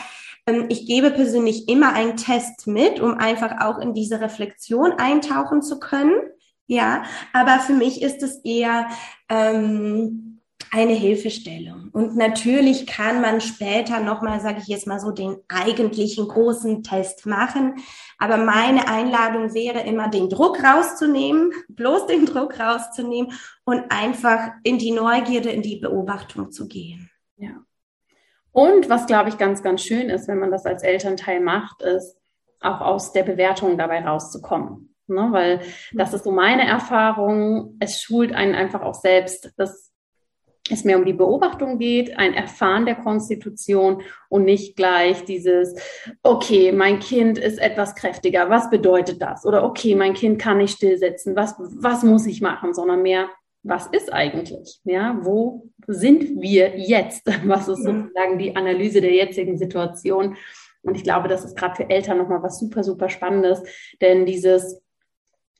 ähm, 0.46 0.66
ich 0.68 0.86
gebe 0.86 1.10
persönlich 1.10 1.68
immer 1.68 1.92
einen 1.94 2.16
Test 2.16 2.66
mit, 2.66 3.00
um 3.00 3.14
einfach 3.14 3.60
auch 3.60 3.78
in 3.78 3.94
diese 3.94 4.20
Reflexion 4.20 4.92
eintauchen 4.92 5.62
zu 5.62 5.78
können. 5.78 6.14
Ja, 6.66 7.02
aber 7.32 7.58
für 7.60 7.74
mich 7.74 8.02
ist 8.02 8.22
es 8.22 8.38
eher 8.44 8.88
ähm, 9.28 10.40
eine 10.72 10.94
Hilfestellung. 10.94 11.90
Und 11.92 12.16
natürlich 12.16 12.86
kann 12.86 13.20
man 13.20 13.42
später 13.42 14.00
nochmal, 14.00 14.40
sage 14.40 14.60
ich 14.62 14.68
jetzt 14.68 14.86
mal 14.86 14.98
so, 14.98 15.10
den 15.10 15.36
eigentlichen 15.48 16.26
großen 16.26 16.82
Test 16.82 17.26
machen. 17.26 17.74
Aber 18.16 18.38
meine 18.38 18.88
Einladung 18.88 19.52
wäre 19.52 19.80
immer, 19.80 20.08
den 20.08 20.30
Druck 20.30 20.64
rauszunehmen, 20.64 21.52
bloß 21.68 22.06
den 22.06 22.24
Druck 22.24 22.58
rauszunehmen 22.58 23.32
und 23.64 23.84
einfach 23.90 24.52
in 24.62 24.78
die 24.78 24.92
Neugierde, 24.92 25.50
in 25.50 25.60
die 25.60 25.76
Beobachtung 25.76 26.50
zu 26.50 26.66
gehen. 26.66 27.10
Ja. 27.36 27.50
Und 28.50 28.88
was, 28.88 29.06
glaube 29.06 29.28
ich, 29.28 29.36
ganz, 29.36 29.62
ganz 29.62 29.82
schön 29.82 30.08
ist, 30.08 30.26
wenn 30.26 30.38
man 30.38 30.50
das 30.50 30.64
als 30.64 30.82
Elternteil 30.82 31.40
macht, 31.40 31.82
ist 31.82 32.16
auch 32.60 32.80
aus 32.80 33.12
der 33.12 33.24
Bewertung 33.24 33.76
dabei 33.76 34.02
rauszukommen. 34.02 34.94
Ne? 35.06 35.28
Weil 35.32 35.60
das 35.92 36.14
ist 36.14 36.24
so 36.24 36.32
meine 36.32 36.66
Erfahrung. 36.66 37.76
Es 37.78 38.00
schult 38.00 38.32
einen 38.32 38.54
einfach 38.54 38.80
auch 38.80 38.94
selbst, 38.94 39.52
das 39.58 39.92
es 40.72 40.84
mehr 40.84 40.98
um 40.98 41.04
die 41.04 41.12
Beobachtung 41.12 41.78
geht, 41.78 42.18
ein 42.18 42.34
Erfahren 42.34 42.86
der 42.86 42.96
Konstitution 42.96 44.02
und 44.28 44.44
nicht 44.44 44.76
gleich 44.76 45.24
dieses, 45.24 45.74
okay, 46.22 46.72
mein 46.72 46.98
Kind 46.98 47.38
ist 47.38 47.58
etwas 47.58 47.94
kräftiger, 47.94 48.50
was 48.50 48.70
bedeutet 48.70 49.20
das? 49.22 49.44
Oder 49.44 49.64
okay, 49.64 49.94
mein 49.94 50.14
Kind 50.14 50.38
kann 50.38 50.58
nicht 50.58 50.76
stillsetzen, 50.76 51.36
was, 51.36 51.54
was 51.58 52.02
muss 52.02 52.26
ich 52.26 52.40
machen? 52.40 52.74
Sondern 52.74 53.02
mehr, 53.02 53.28
was 53.62 53.86
ist 53.86 54.12
eigentlich? 54.12 54.80
Ja, 54.84 55.18
wo 55.22 55.68
sind 55.86 56.40
wir 56.40 56.78
jetzt? 56.78 57.26
Was 57.44 57.68
ist 57.68 57.80
mhm. 57.80 58.02
sozusagen 58.02 58.38
die 58.38 58.56
Analyse 58.56 59.00
der 59.00 59.12
jetzigen 59.14 59.56
Situation? 59.56 60.36
Und 60.82 60.96
ich 60.96 61.04
glaube, 61.04 61.28
das 61.28 61.44
ist 61.44 61.56
gerade 61.56 61.76
für 61.76 61.90
Eltern 61.90 62.18
nochmal 62.18 62.42
was 62.42 62.58
super, 62.58 62.82
super 62.82 63.08
Spannendes, 63.08 63.62
denn 64.00 64.26
dieses 64.26 64.81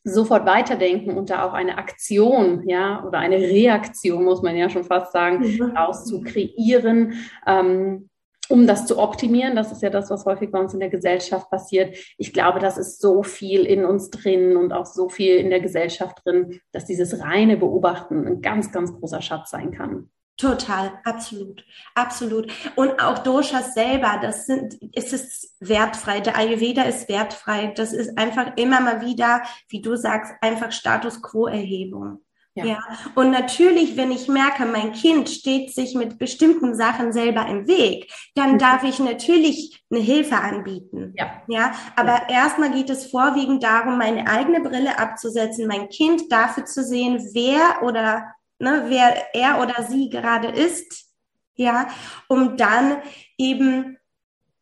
sofort 0.05 0.47
weiterdenken 0.47 1.17
und 1.17 1.31
da 1.31 1.47
auch 1.47 1.53
eine 1.53 1.79
Aktion, 1.79 2.69
ja, 2.69 3.05
oder 3.05 3.19
eine 3.19 3.37
Reaktion, 3.37 4.25
muss 4.25 4.43
man 4.43 4.57
ja 4.57 4.69
schon 4.69 4.85
fast 4.85 5.13
sagen, 5.13 5.41
mhm. 5.41 5.73
daraus 5.75 6.05
zu 6.05 6.23
kreieren, 6.23 7.15
ähm, 7.47 8.09
um 8.49 8.67
das 8.67 8.87
zu 8.87 8.99
optimieren. 8.99 9.55
Das 9.55 9.71
ist 9.71 9.83
ja 9.83 9.91
das, 9.91 10.11
was 10.11 10.27
häufig 10.27 10.51
bei 10.51 10.59
uns 10.59 10.75
in 10.75 10.81
der 10.81 10.91
Gesellschaft 10.91 11.49
passiert. 11.51 11.97
Ich 12.19 12.33
glaube, 12.33 12.59
das 12.59 12.79
ist 12.79 13.01
so 13.01 13.23
viel 13.23 13.65
in 13.65 13.85
uns 13.85 14.11
drin 14.11 14.57
und 14.57 14.73
auch 14.73 14.87
so 14.87 15.09
viel 15.09 15.37
in 15.37 15.51
der 15.51 15.61
Gesellschaft 15.61 16.19
drin, 16.25 16.61
dass 16.73 16.85
dieses 16.85 17.21
reine 17.21 17.57
Beobachten 17.57 18.27
ein 18.27 18.41
ganz, 18.43 18.73
ganz 18.73 18.93
großer 18.93 19.23
Schatz 19.23 19.51
sein 19.51 19.71
kann. 19.71 20.11
Total, 20.37 20.99
absolut, 21.05 21.65
absolut. 21.95 22.51
Und 22.75 23.01
auch 23.01 23.19
Doshas 23.19 23.75
selber, 23.75 24.19
das 24.21 24.47
sind, 24.47 24.75
ist 24.95 25.13
es 25.13 25.55
wertfrei. 25.61 26.21
Der 26.21 26.37
Ayurveda 26.37 26.83
ist 26.83 27.09
wertfrei. 27.09 27.73
Das 27.77 27.93
ist 27.93 28.19
einfach 28.19 28.57
immer 28.57 28.81
mal 28.81 29.03
wieder, 29.03 29.43
wie 29.69 29.83
du 29.83 29.95
sagst, 29.95 30.33
einfach 30.41 30.73
Status 30.73 31.23
Quo 31.23 31.47
Erhebung. 31.47 32.21
Ja. 32.55 32.65
ja. 32.67 32.79
Und 33.15 33.31
natürlich, 33.31 33.97
wenn 33.97 34.11
ich 34.11 34.29
merke, 34.29 34.67
mein 34.67 34.93
Kind 34.93 35.31
steht 35.31 35.75
sich 35.75 35.95
mit 35.95 36.19
bestimmten 36.19 36.75
Sachen 36.75 37.13
selber 37.13 37.47
im 37.47 37.67
Weg, 37.67 38.13
dann 38.35 38.53
mhm. 38.53 38.59
darf 38.59 38.85
ich 38.85 38.99
natürlich 38.99 39.83
eine 39.91 40.01
Hilfe 40.01 40.37
anbieten. 40.37 41.15
Ja. 41.17 41.43
Ja. 41.49 41.73
Aber 41.97 42.29
ja. 42.29 42.29
erstmal 42.29 42.71
geht 42.71 42.91
es 42.91 43.07
vorwiegend 43.07 43.63
darum, 43.63 43.97
meine 43.97 44.27
eigene 44.27 44.61
Brille 44.61 44.99
abzusetzen, 44.99 45.67
mein 45.67 45.89
Kind 45.89 46.31
dafür 46.31 46.65
zu 46.67 46.83
sehen, 46.85 47.19
wer 47.33 47.83
oder 47.83 48.35
ne, 48.63 48.85
wer 48.87 49.35
er 49.35 49.61
oder 49.61 49.83
sie 49.83 50.09
gerade 50.09 50.49
ist, 50.49 51.07
ja, 51.55 51.89
um 52.29 52.57
dann 52.57 52.99
eben 53.37 53.99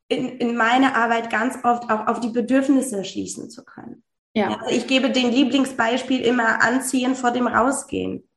in, 0.08 0.38
in 0.38 0.56
meine 0.56 0.96
Arbeit 0.96 1.30
ganz 1.30 1.56
oft 1.62 1.90
auch 1.90 2.08
auf 2.08 2.20
die 2.20 2.30
Bedürfnisse 2.30 3.04
schließen 3.04 3.50
zu 3.50 3.64
können. 3.64 4.02
Ja. 4.34 4.58
Also 4.58 4.74
ich 4.74 4.86
gebe 4.86 5.10
den 5.10 5.30
Lieblingsbeispiel 5.30 6.20
immer 6.20 6.62
anziehen 6.62 7.14
vor 7.14 7.30
dem 7.30 7.46
Rausgehen. 7.46 8.28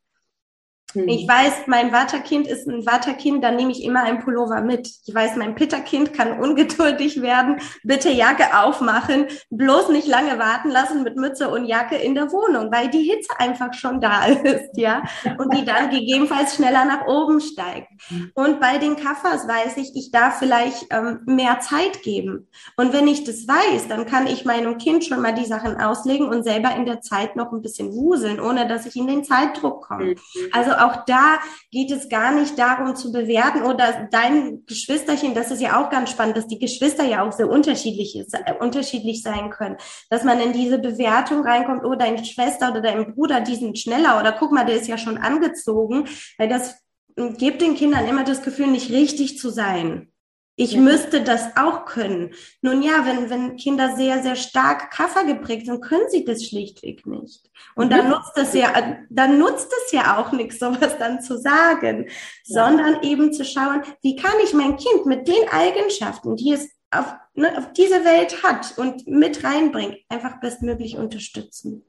Hm. 0.94 1.08
Ich 1.08 1.28
weiß, 1.28 1.68
mein 1.68 1.92
Watterkind 1.92 2.48
ist 2.48 2.68
ein 2.68 2.86
Watterkind, 2.86 3.44
dann 3.44 3.56
nehme 3.56 3.72
ich 3.72 3.84
immer 3.84 4.04
ein 4.04 4.20
Pullover 4.20 4.62
mit. 4.62 4.90
Ich 5.06 5.14
weiß, 5.14 5.36
mein 5.36 5.56
Pitterkind 5.56 6.14
kann 6.14 6.40
ungeduldig 6.40 7.22
werden. 7.22 7.60
Bitte 7.84 8.10
Jacke 8.10 8.58
aufmachen, 8.60 9.26
bloß 9.50 9.90
nicht 9.90 10.08
lange 10.08 10.40
warten 10.40 10.70
lassen 10.70 11.04
mit 11.04 11.16
Mütze 11.16 11.50
und 11.50 11.66
Jacke 11.66 11.96
in 11.96 12.16
der 12.16 12.32
Wohnung, 12.32 12.72
weil 12.72 12.90
die 12.90 13.04
Hitze 13.04 13.40
einfach 13.40 13.74
schon 13.74 14.00
da 14.00 14.26
ist, 14.44 14.72
ja, 14.76 15.04
und 15.38 15.54
die 15.54 15.66
dann 15.66 15.90
gegebenenfalls 15.90 16.56
schneller 16.56 16.86
nach 16.86 17.08
oben 17.08 17.40
steigt. 17.40 17.90
Und 18.36 18.60
bei 18.60 18.78
den 18.78 18.96
Kaffers 18.96 19.48
weiß 19.48 19.78
ich, 19.78 19.96
ich 19.96 20.12
darf 20.12 20.40
vielleicht 20.40 20.88
ähm, 20.90 21.22
mehr 21.26 21.60
Zeit 21.60 22.02
geben. 22.04 22.48
Und 22.78 22.94
wenn 22.94 23.08
ich 23.08 23.24
das 23.24 23.48
weiß, 23.48 23.88
dann 23.88 24.06
kann 24.06 24.28
ich 24.28 24.46
meinem 24.46 24.78
Kind 24.78 25.06
schon 25.06 25.22
mal 25.22 25.34
die 25.34 25.46
Sachen 25.46 25.78
auslegen 25.78 26.28
und 26.28 26.44
selber 26.44 26.76
in 26.76 26.86
der 26.86 27.02
Zeit 27.02 27.36
noch 27.36 27.52
ein 27.52 27.62
bisschen 27.62 27.94
wuseln, 27.94 28.40
ohne 28.40 28.68
dass 28.68 28.86
ich 28.86 28.96
in 28.96 29.08
den 29.08 29.24
Zeitdruck 29.24 29.88
komme. 29.88 30.06
Mhm. 30.06 30.16
Also 30.52 30.72
auch 30.86 31.06
da 31.06 31.40
geht 31.72 31.92
es 31.92 32.10
gar 32.10 32.34
nicht 32.34 32.58
darum 32.58 32.96
zu 32.96 33.12
bewerten 33.12 33.64
oder 33.64 34.08
dein 34.12 34.66
Geschwisterchen, 34.66 35.34
das 35.34 35.52
ist 35.52 35.62
ja 35.62 35.82
auch 35.82 35.90
ganz 35.90 36.12
spannend, 36.12 36.38
dass 36.38 36.48
die 36.48 36.60
Geschwister 36.60 37.04
ja 37.04 37.26
auch 37.26 37.32
sehr 37.32 37.50
unterschiedlich, 37.50 38.16
ist, 38.18 38.34
äh, 38.34 38.54
unterschiedlich 38.60 39.22
sein 39.22 39.50
können, 39.50 39.78
dass 40.10 40.24
man 40.24 40.40
in 40.40 40.54
diese 40.54 40.80
Bewertung 40.80 41.44
reinkommt, 41.44 41.84
oh, 41.84 41.96
deine 41.96 42.24
Schwester 42.24 42.72
oder 42.72 42.82
dein 42.82 43.14
Bruder, 43.14 43.42
die 43.42 43.56
sind 43.56 43.78
schneller 43.78 44.20
oder 44.20 44.32
guck 44.32 44.52
mal, 44.52 44.66
der 44.66 44.76
ist 44.76 44.88
ja 44.88 44.98
schon 44.98 45.18
angezogen, 45.18 46.08
weil 46.38 46.50
das 46.50 46.76
gibt 47.16 47.62
den 47.62 47.76
Kindern 47.76 48.08
immer 48.08 48.24
das 48.24 48.42
Gefühl, 48.42 48.68
nicht 48.68 48.92
richtig 48.92 49.38
zu 49.38 49.50
sein. 49.50 50.13
Ich 50.56 50.74
ja. 50.74 50.82
müsste 50.82 51.22
das 51.22 51.58
auch 51.58 51.86
können. 51.86 52.32
Nun 52.62 52.84
ja, 52.84 53.06
wenn, 53.06 53.30
wenn 53.30 53.56
Kinder 53.56 53.96
sehr, 53.96 54.22
sehr 54.22 54.36
stark 54.36 54.92
Kaffer 54.92 55.26
geprägt 55.26 55.66
sind, 55.66 55.82
können 55.82 56.10
sie 56.10 56.26
das 56.26 56.46
schlichtweg 56.46 57.08
nicht. 57.08 57.50
Und 57.76 57.92
dann 57.92 58.10
nutzt 58.10 58.38
es 58.38 58.54
ja, 58.54 58.72
dann 59.10 59.40
nutzt 59.40 59.74
es 59.84 59.92
ja 59.92 60.18
auch 60.18 60.32
nichts, 60.32 60.60
sowas 60.60 60.98
dann 61.00 61.22
zu 61.22 61.38
sagen, 61.40 62.06
ja. 62.06 62.12
sondern 62.44 63.02
eben 63.02 63.34
zu 63.34 63.44
schauen, 63.44 63.82
wie 64.02 64.16
kann 64.16 64.36
ich 64.44 64.54
mein 64.54 64.78
Kind 64.78 65.08
mit 65.08 65.28
den 65.28 65.50
Eigenschaften, 65.50 66.36
die 66.36 66.54
es 66.54 66.70
auf, 66.92 67.16
ne, 67.34 67.58
auf 67.58 67.74
diese 67.74 68.06
Welt 68.06 68.44
hat 68.44 68.78
und 68.78 69.08
mit 69.08 69.44
reinbringt, 69.44 69.98
einfach 70.10 70.40
bestmöglich 70.40 70.98
unterstützen. 70.98 71.84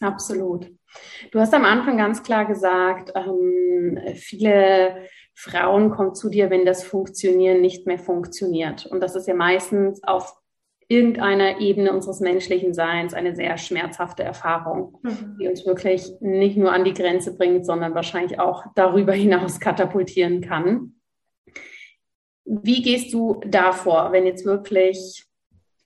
Absolut. 0.00 0.70
Du 1.30 1.40
hast 1.40 1.54
am 1.54 1.64
Anfang 1.64 1.96
ganz 1.96 2.22
klar 2.22 2.44
gesagt, 2.44 3.12
ähm, 3.14 3.98
viele 4.14 5.06
Frauen 5.34 5.90
kommen 5.90 6.14
zu 6.14 6.28
dir, 6.28 6.50
wenn 6.50 6.66
das 6.66 6.84
Funktionieren 6.84 7.60
nicht 7.60 7.86
mehr 7.86 7.98
funktioniert. 7.98 8.86
Und 8.86 9.00
das 9.00 9.16
ist 9.16 9.26
ja 9.26 9.34
meistens 9.34 10.02
auf 10.04 10.34
irgendeiner 10.88 11.58
Ebene 11.60 11.92
unseres 11.92 12.20
menschlichen 12.20 12.74
Seins 12.74 13.14
eine 13.14 13.34
sehr 13.34 13.56
schmerzhafte 13.56 14.22
Erfahrung, 14.22 14.98
mhm. 15.02 15.38
die 15.40 15.48
uns 15.48 15.64
wirklich 15.64 16.10
nicht 16.20 16.56
nur 16.56 16.72
an 16.72 16.84
die 16.84 16.92
Grenze 16.92 17.36
bringt, 17.36 17.64
sondern 17.64 17.94
wahrscheinlich 17.94 18.38
auch 18.38 18.66
darüber 18.74 19.12
hinaus 19.14 19.58
katapultieren 19.58 20.42
kann. 20.42 20.96
Wie 22.44 22.82
gehst 22.82 23.14
du 23.14 23.40
davor, 23.46 24.12
wenn 24.12 24.26
jetzt 24.26 24.44
wirklich 24.44 25.24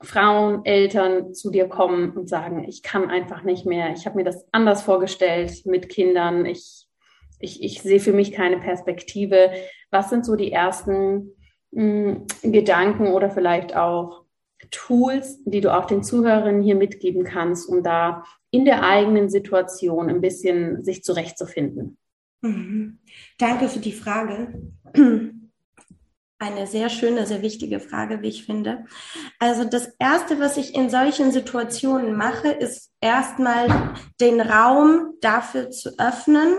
Frauen, 0.02 0.64
Eltern 0.64 1.32
zu 1.32 1.50
dir 1.50 1.68
kommen 1.68 2.10
und 2.10 2.28
sagen, 2.28 2.64
ich 2.68 2.82
kann 2.82 3.08
einfach 3.08 3.42
nicht 3.42 3.64
mehr, 3.64 3.92
ich 3.92 4.06
habe 4.06 4.16
mir 4.16 4.24
das 4.24 4.46
anders 4.52 4.82
vorgestellt 4.82 5.64
mit 5.64 5.88
Kindern, 5.88 6.44
ich, 6.44 6.86
ich, 7.38 7.62
ich 7.62 7.82
sehe 7.82 8.00
für 8.00 8.12
mich 8.12 8.32
keine 8.32 8.58
Perspektive. 8.58 9.50
Was 9.90 10.10
sind 10.10 10.26
so 10.26 10.36
die 10.36 10.52
ersten 10.52 11.32
mh, 11.70 12.26
hm, 12.42 12.52
Gedanken 12.52 13.08
oder 13.08 13.30
vielleicht 13.30 13.74
auch 13.74 14.24
Tools, 14.70 15.42
die 15.44 15.60
du 15.60 15.74
auch 15.74 15.86
den 15.86 16.02
Zuhörerinnen 16.02 16.62
hier 16.62 16.76
mitgeben 16.76 17.24
kannst, 17.24 17.68
um 17.68 17.82
da 17.82 18.24
in 18.50 18.64
der 18.64 18.82
eigenen 18.82 19.28
Situation 19.28 20.08
ein 20.08 20.20
bisschen 20.20 20.82
sich 20.84 21.04
zurechtzufinden? 21.04 21.98
Mhm. 22.42 22.98
Danke 23.38 23.68
für 23.68 23.80
die 23.80 23.92
Frage 23.92 24.60
eine 26.38 26.66
sehr 26.66 26.90
schöne, 26.90 27.26
sehr 27.26 27.42
wichtige 27.42 27.80
Frage, 27.80 28.20
wie 28.22 28.28
ich 28.28 28.44
finde. 28.44 28.84
Also 29.38 29.64
das 29.64 29.94
Erste, 29.98 30.38
was 30.38 30.56
ich 30.56 30.74
in 30.74 30.90
solchen 30.90 31.32
Situationen 31.32 32.14
mache, 32.14 32.48
ist 32.48 32.92
erstmal 33.00 33.94
den 34.20 34.40
Raum 34.40 35.14
dafür 35.20 35.70
zu 35.70 35.98
öffnen, 35.98 36.54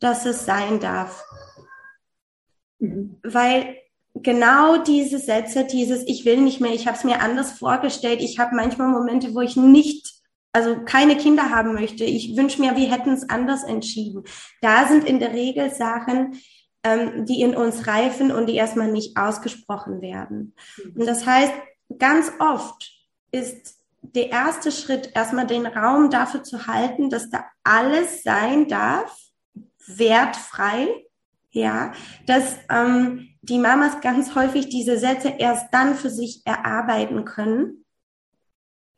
dass 0.00 0.26
es 0.26 0.44
sein 0.44 0.80
darf. 0.80 1.24
Mhm. 2.78 3.18
Weil 3.22 3.76
genau 4.14 4.78
diese 4.78 5.18
Sätze, 5.18 5.64
dieses 5.64 6.02
Ich 6.06 6.24
will 6.24 6.38
nicht 6.38 6.60
mehr, 6.60 6.72
ich 6.72 6.86
habe 6.86 6.96
es 6.96 7.04
mir 7.04 7.20
anders 7.20 7.52
vorgestellt, 7.52 8.20
ich 8.20 8.38
habe 8.38 8.56
manchmal 8.56 8.88
Momente, 8.88 9.34
wo 9.34 9.40
ich 9.40 9.56
nicht 9.56 10.16
also 10.52 10.84
keine 10.86 11.18
Kinder 11.18 11.50
haben 11.50 11.74
möchte. 11.74 12.04
Ich 12.04 12.34
wünsche 12.34 12.62
mir, 12.62 12.76
wir 12.76 12.90
hätten 12.90 13.10
es 13.10 13.28
anders 13.28 13.62
entschieden. 13.62 14.24
Da 14.62 14.88
sind 14.88 15.04
in 15.04 15.20
der 15.20 15.34
Regel 15.34 15.70
Sachen, 15.70 16.40
ähm, 16.86 17.26
die 17.26 17.40
in 17.40 17.56
uns 17.56 17.88
reifen 17.88 18.30
und 18.30 18.46
die 18.46 18.54
erstmal 18.54 18.90
nicht 18.90 19.16
ausgesprochen 19.16 20.00
werden. 20.00 20.54
Mhm. 20.76 21.00
Und 21.00 21.06
das 21.06 21.26
heißt, 21.26 21.52
ganz 21.98 22.30
oft 22.38 22.92
ist 23.32 23.74
der 24.02 24.30
erste 24.30 24.70
Schritt, 24.70 25.10
erstmal 25.14 25.48
den 25.48 25.66
Raum 25.66 26.10
dafür 26.10 26.44
zu 26.44 26.68
halten, 26.68 27.10
dass 27.10 27.28
da 27.28 27.44
alles 27.64 28.22
sein 28.22 28.68
darf, 28.68 29.18
wertfrei, 29.88 30.86
ja, 31.50 31.92
dass 32.26 32.56
ähm, 32.70 33.30
die 33.42 33.58
Mamas 33.58 34.00
ganz 34.00 34.36
häufig 34.36 34.68
diese 34.68 34.98
Sätze 34.98 35.34
erst 35.38 35.74
dann 35.74 35.96
für 35.96 36.10
sich 36.10 36.42
erarbeiten 36.44 37.24
können, 37.24 37.84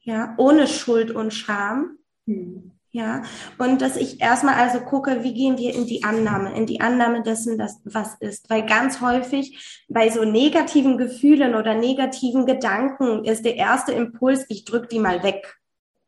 ja, 0.01 0.35
ohne 0.37 0.66
Schuld 0.66 1.11
und 1.11 1.33
Scham. 1.33 1.98
Mhm. 2.27 2.78
Ja, 2.90 3.22
und 3.59 3.83
dass 3.83 3.96
ich 3.96 4.20
erstmal 4.22 4.55
also 4.55 4.81
gucke, 4.81 5.22
wie 5.22 5.35
gehen 5.35 5.59
wir 5.59 5.74
in 5.74 5.87
die 5.87 6.05
Annahme, 6.05 6.55
in 6.57 6.64
die 6.64 6.81
Annahme 6.81 7.22
dessen, 7.22 7.59
dass 7.59 7.81
was 7.85 8.14
ist. 8.20 8.48
Weil 8.48 8.64
ganz 8.64 9.03
häufig 9.03 9.85
bei 9.88 10.09
so 10.09 10.24
negativen 10.24 10.96
Gefühlen 10.96 11.55
oder 11.55 11.74
negativen 11.74 12.46
Gedanken 12.46 13.24
ist 13.24 13.44
der 13.44 13.57
erste 13.57 13.92
Impuls, 13.92 14.46
ich 14.48 14.64
drück 14.64 14.88
die 14.88 15.01
mal 15.01 15.22
weg. 15.22 15.59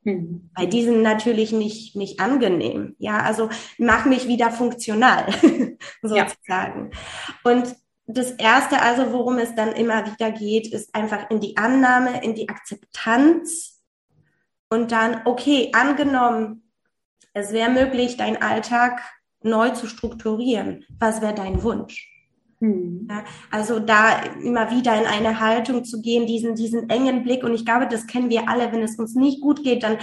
Hm. 0.05 0.51
Weil 0.55 0.69
die 0.69 0.83
sind 0.83 1.03
natürlich 1.03 1.53
nicht, 1.53 1.97
nicht 1.97 2.19
angenehm. 2.19 2.97
Ja, 2.99 3.19
also 3.19 3.51
mach 3.77 4.07
mich 4.07 4.27
wieder 4.27 4.51
funktional, 4.51 5.27
sozusagen. 6.03 6.91
Ja. 6.93 7.53
Und 7.53 7.77
das 8.07 8.31
erste 8.33 8.81
also, 8.81 9.13
worum 9.13 9.39
es 9.39 9.55
dann 9.55 9.73
immer 9.73 10.07
wieder 10.07 10.33
geht, 10.33 10.73
ist 10.73 10.95
einfach 10.95 11.31
in 11.31 11.41
die 11.41 11.59
Annahme, 11.59 12.25
in 12.25 12.35
die 12.35 12.49
Akzeptanz 12.49 13.83
und 14.71 14.93
dann, 14.93 15.23
okay, 15.27 15.71
angenommen, 15.75 16.70
es 17.33 17.53
wäre 17.53 17.71
möglich, 17.71 18.17
deinen 18.17 18.43
Alltag 18.43 19.01
neu 19.43 19.71
zu 19.71 19.87
strukturieren. 19.87 20.85
Was 20.99 21.21
wäre 21.21 21.35
dein 21.35 21.63
Wunsch? 21.63 22.09
Hm. 22.61 23.07
Ja, 23.09 23.25
also 23.51 23.81
da 23.81 24.23
immer 24.43 24.71
wieder 24.71 24.99
in 25.01 25.07
eine 25.07 25.41
Haltung 25.41 25.85
zu 25.85 26.03
gehen, 26.03 26.27
diesen, 26.27 26.55
diesen 26.55 26.91
engen 26.91 27.23
Blick. 27.23 27.43
Und 27.43 27.55
ich 27.55 27.65
glaube, 27.65 27.89
das 27.89 28.07
kennen 28.07 28.29
wir 28.29 28.49
alle. 28.49 28.71
Wenn 28.71 28.83
es 28.83 28.99
uns 28.99 29.15
nicht 29.15 29.41
gut 29.41 29.63
geht, 29.63 29.83
dann 29.83 29.99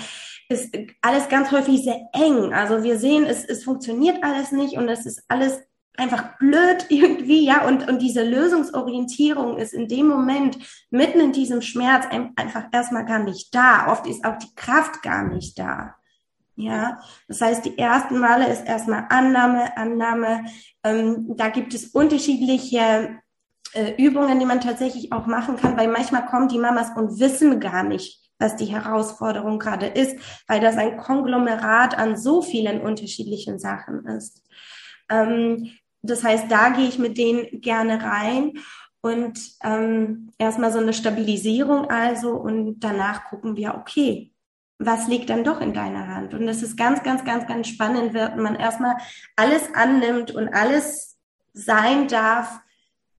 ist 0.50 0.76
alles 1.02 1.30
ganz 1.30 1.52
häufig 1.52 1.84
sehr 1.84 2.10
eng. 2.14 2.54
Also 2.54 2.84
wir 2.84 2.98
sehen, 2.98 3.26
es, 3.26 3.46
es 3.46 3.64
funktioniert 3.64 4.24
alles 4.24 4.52
nicht 4.52 4.76
und 4.76 4.90
es 4.90 5.06
ist 5.06 5.24
alles 5.28 5.62
einfach 5.98 6.38
blöd 6.38 6.86
irgendwie, 6.90 7.46
ja, 7.46 7.68
und, 7.68 7.88
und 7.88 8.02
diese 8.02 8.24
Lösungsorientierung 8.24 9.58
ist 9.58 9.74
in 9.74 9.88
dem 9.88 10.08
Moment 10.08 10.58
mitten 10.90 11.20
in 11.20 11.34
diesem 11.34 11.62
Schmerz 11.62 12.06
einfach 12.36 12.66
erstmal 12.72 13.06
gar 13.06 13.20
nicht 13.20 13.54
da. 13.54 13.92
Oft 13.92 14.08
ist 14.08 14.26
auch 14.26 14.38
die 14.38 14.56
Kraft 14.56 15.04
gar 15.04 15.28
nicht 15.28 15.60
da. 15.60 15.96
Ja, 16.60 17.00
das 17.28 17.40
heißt, 17.40 17.66
die 17.66 17.78
ersten 17.78 18.18
Male 18.18 18.52
ist 18.52 18.66
erstmal 18.66 19.06
Annahme, 19.10 19.78
Annahme. 19.78 20.46
Ähm, 20.84 21.36
da 21.38 21.50
gibt 21.50 21.76
es 21.76 21.90
unterschiedliche 21.90 23.20
äh, 23.74 23.94
Übungen, 24.04 24.40
die 24.40 24.46
man 24.46 24.60
tatsächlich 24.60 25.12
auch 25.12 25.28
machen 25.28 25.58
kann, 25.58 25.78
weil 25.78 25.88
manchmal 25.88 26.26
kommen 26.26 26.48
die 26.48 26.58
Mamas 26.58 26.90
und 26.98 27.20
wissen 27.20 27.60
gar 27.60 27.84
nicht, 27.84 28.28
was 28.40 28.56
die 28.56 28.66
Herausforderung 28.66 29.60
gerade 29.60 29.86
ist, 29.86 30.18
weil 30.48 30.60
das 30.60 30.78
ein 30.78 30.98
Konglomerat 30.98 31.96
an 31.96 32.18
so 32.18 32.42
vielen 32.42 32.82
unterschiedlichen 32.82 33.60
Sachen 33.60 34.08
ist. 34.08 34.42
Ähm, 35.12 35.70
das 36.02 36.24
heißt, 36.24 36.50
da 36.50 36.70
gehe 36.70 36.88
ich 36.88 36.98
mit 36.98 37.20
denen 37.20 37.62
gerne 37.62 38.02
rein 38.02 38.54
und 39.02 39.40
ähm, 39.64 40.32
erstmal 40.40 40.72
so 40.72 40.80
eine 40.80 40.94
Stabilisierung 40.94 41.88
also 41.92 42.32
und 42.32 42.80
danach 42.80 43.26
gucken 43.26 43.56
wir, 43.56 43.76
okay, 43.76 44.34
was 44.80 45.08
liegt 45.08 45.30
dann 45.30 45.44
doch 45.44 45.60
in 45.62 45.74
deiner 45.74 46.08
Hand? 46.08 46.34
Und 46.34 46.46
das 46.46 46.62
ist 46.62 46.78
ganz, 46.78 47.04
ganz, 47.04 47.26
ganz, 47.26 47.48
ganz 47.48 47.68
spannend, 47.68 48.14
wenn 48.14 48.40
man 48.40 48.56
erstmal 48.56 48.96
alles 49.36 49.74
annimmt 49.74 50.32
und 50.32 50.50
alles 50.50 51.18
sein 51.54 52.08
darf, 52.08 52.60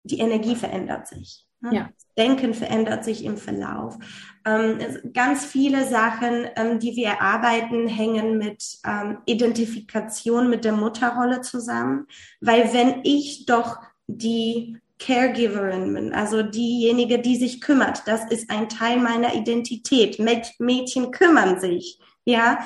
die 0.05 0.21
Energie 0.21 0.55
verändert 0.55 1.09
sich. 1.09 1.47
Ne? 1.61 1.75
Ja. 1.75 1.89
Denken 2.17 2.55
verändert 2.55 3.05
sich 3.05 3.25
im 3.25 3.37
Verlauf. 3.37 3.99
Ähm, 4.45 4.79
ganz 5.13 5.45
viele 5.45 5.87
Sachen, 5.87 6.47
ähm, 6.57 6.79
die 6.79 6.97
wir 6.97 7.09
erarbeiten, 7.09 7.89
hängen 7.89 8.39
mit 8.39 8.79
ähm, 8.85 9.19
Identifikation 9.27 10.49
mit 10.49 10.65
der 10.65 10.73
Mutterrolle 10.73 11.41
zusammen. 11.41 12.07
Weil 12.41 12.73
wenn 12.73 13.01
ich 13.05 13.47
doch 13.47 13.79
die 14.07 14.79
Caregiverin 14.99 15.95
bin, 15.95 16.13
also 16.13 16.43
diejenige, 16.43 17.19
die 17.19 17.37
sich 17.37 17.61
kümmert. 17.61 18.03
Das 18.07 18.31
ist 18.31 18.51
ein 18.51 18.69
Teil 18.69 18.99
meiner 18.99 19.35
Identität. 19.35 20.19
Mädchen 20.19 21.11
kümmern 21.11 21.61
sich, 21.61 22.01
ja. 22.25 22.59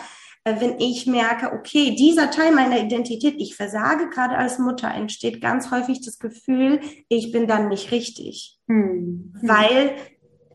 Äh, 0.44 0.60
wenn 0.60 0.80
ich 0.80 1.06
merke, 1.06 1.52
okay, 1.52 1.94
dieser 1.94 2.30
Teil 2.30 2.52
meiner 2.52 2.80
Identität, 2.80 3.34
ich 3.38 3.54
versage 3.54 4.08
gerade 4.10 4.36
als 4.36 4.58
Mutter, 4.58 4.92
entsteht 4.92 5.40
ganz 5.40 5.70
häufig 5.70 6.04
das 6.04 6.18
Gefühl, 6.18 6.80
ich 7.08 7.32
bin 7.32 7.46
dann 7.46 7.68
nicht 7.68 7.92
richtig, 7.92 8.58
hm. 8.68 9.34
weil 9.42 9.94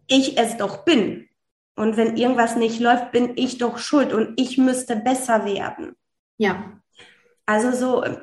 ich 0.07 0.37
es 0.37 0.57
doch 0.57 0.83
bin. 0.83 1.27
Und 1.75 1.95
wenn 1.95 2.17
irgendwas 2.17 2.55
nicht 2.55 2.79
läuft, 2.79 3.11
bin 3.11 3.33
ich 3.35 3.59
doch 3.59 3.77
schuld 3.77 4.11
und 4.11 4.39
ich 4.41 4.57
müsste 4.57 4.95
besser 4.95 5.45
werden. 5.45 5.95
Ja. 6.37 6.81
Also 7.45 7.71
so, 7.71 8.03
äh, 8.03 8.17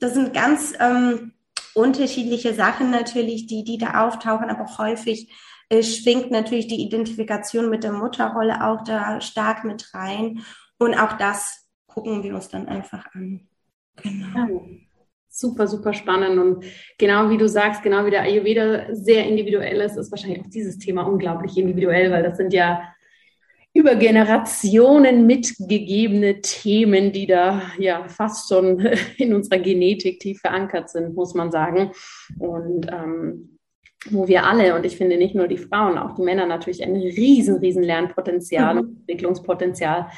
das 0.00 0.14
sind 0.14 0.34
ganz 0.34 0.72
ähm, 0.80 1.32
unterschiedliche 1.74 2.54
Sachen 2.54 2.90
natürlich, 2.90 3.46
die, 3.46 3.64
die 3.64 3.78
da 3.78 4.06
auftauchen, 4.06 4.50
aber 4.50 4.66
häufig 4.78 5.32
äh, 5.68 5.82
schwingt 5.82 6.30
natürlich 6.30 6.66
die 6.66 6.82
Identifikation 6.82 7.70
mit 7.70 7.84
der 7.84 7.92
Mutterrolle 7.92 8.64
auch 8.66 8.84
da 8.84 9.20
stark 9.20 9.64
mit 9.64 9.94
rein. 9.94 10.40
Und 10.78 10.94
auch 10.94 11.14
das 11.16 11.68
gucken 11.86 12.22
wir 12.22 12.34
uns 12.34 12.48
dann 12.48 12.68
einfach 12.68 13.06
an. 13.14 13.48
Genau. 13.96 14.66
Super, 15.28 15.66
super 15.66 15.94
spannend. 15.94 16.38
Und 16.38 16.64
genau 16.98 17.30
wie 17.30 17.38
du 17.38 17.48
sagst, 17.48 17.82
genau 17.82 18.04
wie 18.04 18.10
der 18.10 18.22
Ayurveda 18.22 18.94
sehr 18.94 19.26
individuell 19.26 19.80
ist, 19.80 19.96
ist 19.96 20.10
wahrscheinlich 20.10 20.40
auch 20.40 20.50
dieses 20.50 20.78
Thema 20.78 21.02
unglaublich 21.02 21.56
individuell, 21.56 22.10
weil 22.10 22.22
das 22.22 22.36
sind 22.36 22.52
ja 22.52 22.82
über 23.74 23.96
Generationen 23.96 25.26
mitgegebene 25.26 26.40
Themen, 26.42 27.12
die 27.12 27.26
da 27.26 27.62
ja 27.78 28.06
fast 28.08 28.48
schon 28.48 28.80
in 29.16 29.34
unserer 29.34 29.58
Genetik 29.58 30.20
tief 30.20 30.40
verankert 30.40 30.90
sind, 30.90 31.14
muss 31.14 31.34
man 31.34 31.50
sagen. 31.50 31.92
Und 32.38 32.86
ähm, 32.90 33.58
wo 34.10 34.26
wir 34.26 34.44
alle, 34.44 34.74
und 34.74 34.84
ich 34.84 34.96
finde 34.96 35.16
nicht 35.16 35.34
nur 35.34 35.48
die 35.48 35.58
Frauen, 35.58 35.96
auch 35.96 36.14
die 36.16 36.22
Männer 36.22 36.46
natürlich 36.46 36.82
ein 36.82 36.96
riesen, 36.96 37.58
riesen 37.58 37.82
Lernpotenzial 37.82 38.74
mhm. 38.74 38.80
und 38.80 38.96
Entwicklungspotenzial 39.00 40.08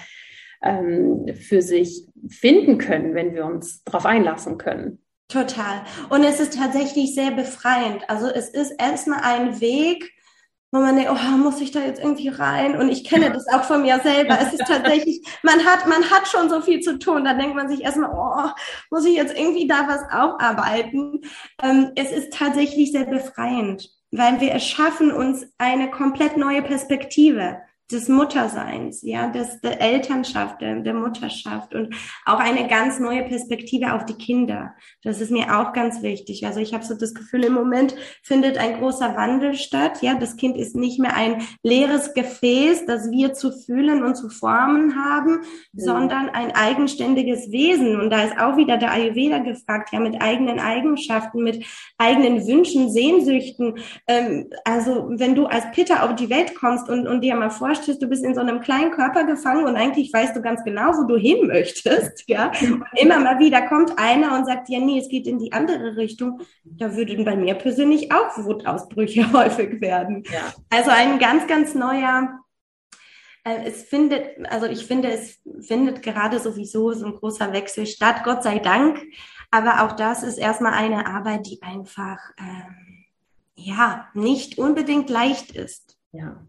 ähm, 0.62 1.26
für 1.34 1.60
sich 1.62 2.06
finden 2.28 2.78
können, 2.78 3.14
wenn 3.14 3.34
wir 3.34 3.44
uns 3.44 3.84
darauf 3.84 4.06
einlassen 4.06 4.58
können. 4.58 4.98
Total. 5.28 5.82
Und 6.10 6.24
es 6.24 6.40
ist 6.40 6.58
tatsächlich 6.58 7.14
sehr 7.14 7.30
befreiend. 7.30 8.08
Also 8.08 8.28
es 8.28 8.48
ist 8.48 8.72
erstmal 8.78 9.20
ein 9.22 9.60
Weg, 9.60 10.12
wo 10.74 10.80
man 10.80 10.96
denkt, 10.96 11.12
oh, 11.12 11.36
muss 11.36 11.60
ich 11.60 11.70
da 11.70 11.78
jetzt 11.78 12.00
irgendwie 12.00 12.30
rein? 12.30 12.76
Und 12.76 12.88
ich 12.88 13.04
kenne 13.04 13.30
das 13.30 13.46
auch 13.46 13.62
von 13.62 13.82
mir 13.82 14.00
selber. 14.00 14.36
Es 14.40 14.52
ist 14.52 14.64
tatsächlich, 14.66 15.24
man 15.44 15.64
hat, 15.64 15.86
man 15.86 16.10
hat 16.10 16.26
schon 16.26 16.50
so 16.50 16.60
viel 16.60 16.80
zu 16.80 16.98
tun. 16.98 17.24
Da 17.24 17.34
denkt 17.34 17.54
man 17.54 17.68
sich 17.68 17.82
erstmal, 17.82 18.10
oh, 18.10 18.50
muss 18.90 19.04
ich 19.04 19.14
jetzt 19.14 19.38
irgendwie 19.38 19.68
da 19.68 19.86
was 19.86 20.02
aufarbeiten? 20.10 21.20
Ähm, 21.62 21.92
es 21.94 22.10
ist 22.10 22.32
tatsächlich 22.32 22.90
sehr 22.90 23.04
befreiend, 23.04 23.88
weil 24.10 24.40
wir 24.40 24.50
erschaffen 24.50 25.12
uns 25.12 25.46
eine 25.58 25.92
komplett 25.92 26.36
neue 26.36 26.62
Perspektive 26.62 27.58
des 27.92 28.08
Mutterseins, 28.08 29.02
ja, 29.02 29.28
des, 29.28 29.60
der 29.60 29.78
Elternschaft, 29.78 30.62
der, 30.62 30.80
der 30.80 30.94
Mutterschaft 30.94 31.74
und 31.74 31.94
auch 32.24 32.38
eine 32.38 32.66
ganz 32.66 32.98
neue 32.98 33.24
Perspektive 33.24 33.92
auf 33.92 34.06
die 34.06 34.14
Kinder. 34.14 34.74
Das 35.02 35.20
ist 35.20 35.30
mir 35.30 35.58
auch 35.58 35.74
ganz 35.74 36.00
wichtig. 36.00 36.46
Also 36.46 36.60
ich 36.60 36.72
habe 36.72 36.82
so 36.82 36.94
das 36.94 37.12
Gefühl, 37.12 37.44
im 37.44 37.52
Moment 37.52 37.94
findet 38.22 38.56
ein 38.56 38.78
großer 38.78 39.14
Wandel 39.16 39.54
statt. 39.54 39.98
Ja, 40.00 40.14
das 40.14 40.36
Kind 40.36 40.56
ist 40.56 40.74
nicht 40.74 40.98
mehr 40.98 41.14
ein 41.14 41.42
leeres 41.62 42.14
Gefäß, 42.14 42.86
das 42.86 43.10
wir 43.10 43.34
zu 43.34 43.52
fühlen 43.52 44.02
und 44.02 44.14
zu 44.14 44.30
formen 44.30 44.96
haben, 44.96 45.40
mhm. 45.72 45.80
sondern 45.80 46.30
ein 46.30 46.52
eigenständiges 46.52 47.52
Wesen. 47.52 48.00
Und 48.00 48.08
da 48.08 48.22
ist 48.22 48.38
auch 48.38 48.56
wieder 48.56 48.78
der 48.78 48.92
Ayurveda 48.92 49.40
gefragt, 49.40 49.90
ja, 49.92 50.00
mit 50.00 50.22
eigenen 50.22 50.58
Eigenschaften, 50.58 51.42
mit 51.42 51.66
eigenen 51.98 52.46
Wünschen, 52.46 52.90
Sehnsüchten. 52.90 53.74
Ähm, 54.06 54.48
also 54.64 55.10
wenn 55.10 55.34
du 55.34 55.44
als 55.44 55.70
Pitter 55.72 56.02
auf 56.02 56.14
die 56.14 56.30
Welt 56.30 56.54
kommst 56.54 56.88
und, 56.88 57.06
und 57.06 57.20
dir 57.20 57.36
mal 57.36 57.50
vorstellst, 57.50 57.73
vorstellst, 57.74 58.02
du 58.02 58.06
bist 58.06 58.24
in 58.24 58.34
so 58.34 58.40
einem 58.40 58.60
kleinen 58.60 58.92
Körper 58.92 59.24
gefangen 59.24 59.64
und 59.64 59.76
eigentlich 59.76 60.12
weißt 60.12 60.36
du 60.36 60.42
ganz 60.42 60.62
genau, 60.64 60.92
wo 60.96 61.06
du 61.06 61.16
hin 61.16 61.46
möchtest, 61.46 62.24
ja. 62.28 62.52
Und 62.60 62.84
immer 62.96 63.18
mal 63.18 63.38
wieder 63.38 63.62
kommt 63.62 63.98
einer 63.98 64.36
und 64.36 64.46
sagt, 64.46 64.68
ja, 64.68 64.78
nee, 64.78 64.98
es 64.98 65.08
geht 65.08 65.26
in 65.26 65.38
die 65.38 65.52
andere 65.52 65.96
Richtung. 65.96 66.40
Da 66.64 66.94
würden 66.96 67.24
bei 67.24 67.36
mir 67.36 67.54
persönlich 67.54 68.12
auch 68.12 68.36
Wutausbrüche 68.36 69.32
häufig 69.32 69.80
werden. 69.80 70.22
Ja. 70.32 70.52
Also 70.70 70.90
ein 70.90 71.18
ganz, 71.18 71.46
ganz 71.46 71.74
neuer 71.74 72.40
äh, 73.44 73.64
es 73.66 73.82
findet, 73.82 74.50
also 74.50 74.66
ich 74.66 74.86
finde, 74.86 75.10
es 75.10 75.40
findet 75.60 76.02
gerade 76.02 76.38
sowieso 76.40 76.92
so 76.92 77.06
ein 77.06 77.14
großer 77.14 77.52
Wechsel 77.52 77.86
statt, 77.86 78.22
Gott 78.24 78.42
sei 78.42 78.58
Dank. 78.58 79.02
Aber 79.50 79.84
auch 79.84 79.92
das 79.92 80.22
ist 80.22 80.38
erstmal 80.38 80.72
eine 80.72 81.06
Arbeit, 81.06 81.46
die 81.46 81.62
einfach, 81.62 82.18
ähm, 82.38 83.04
ja, 83.56 84.08
nicht 84.14 84.58
unbedingt 84.58 85.10
leicht 85.10 85.52
ist. 85.52 85.96
Ja. 86.12 86.44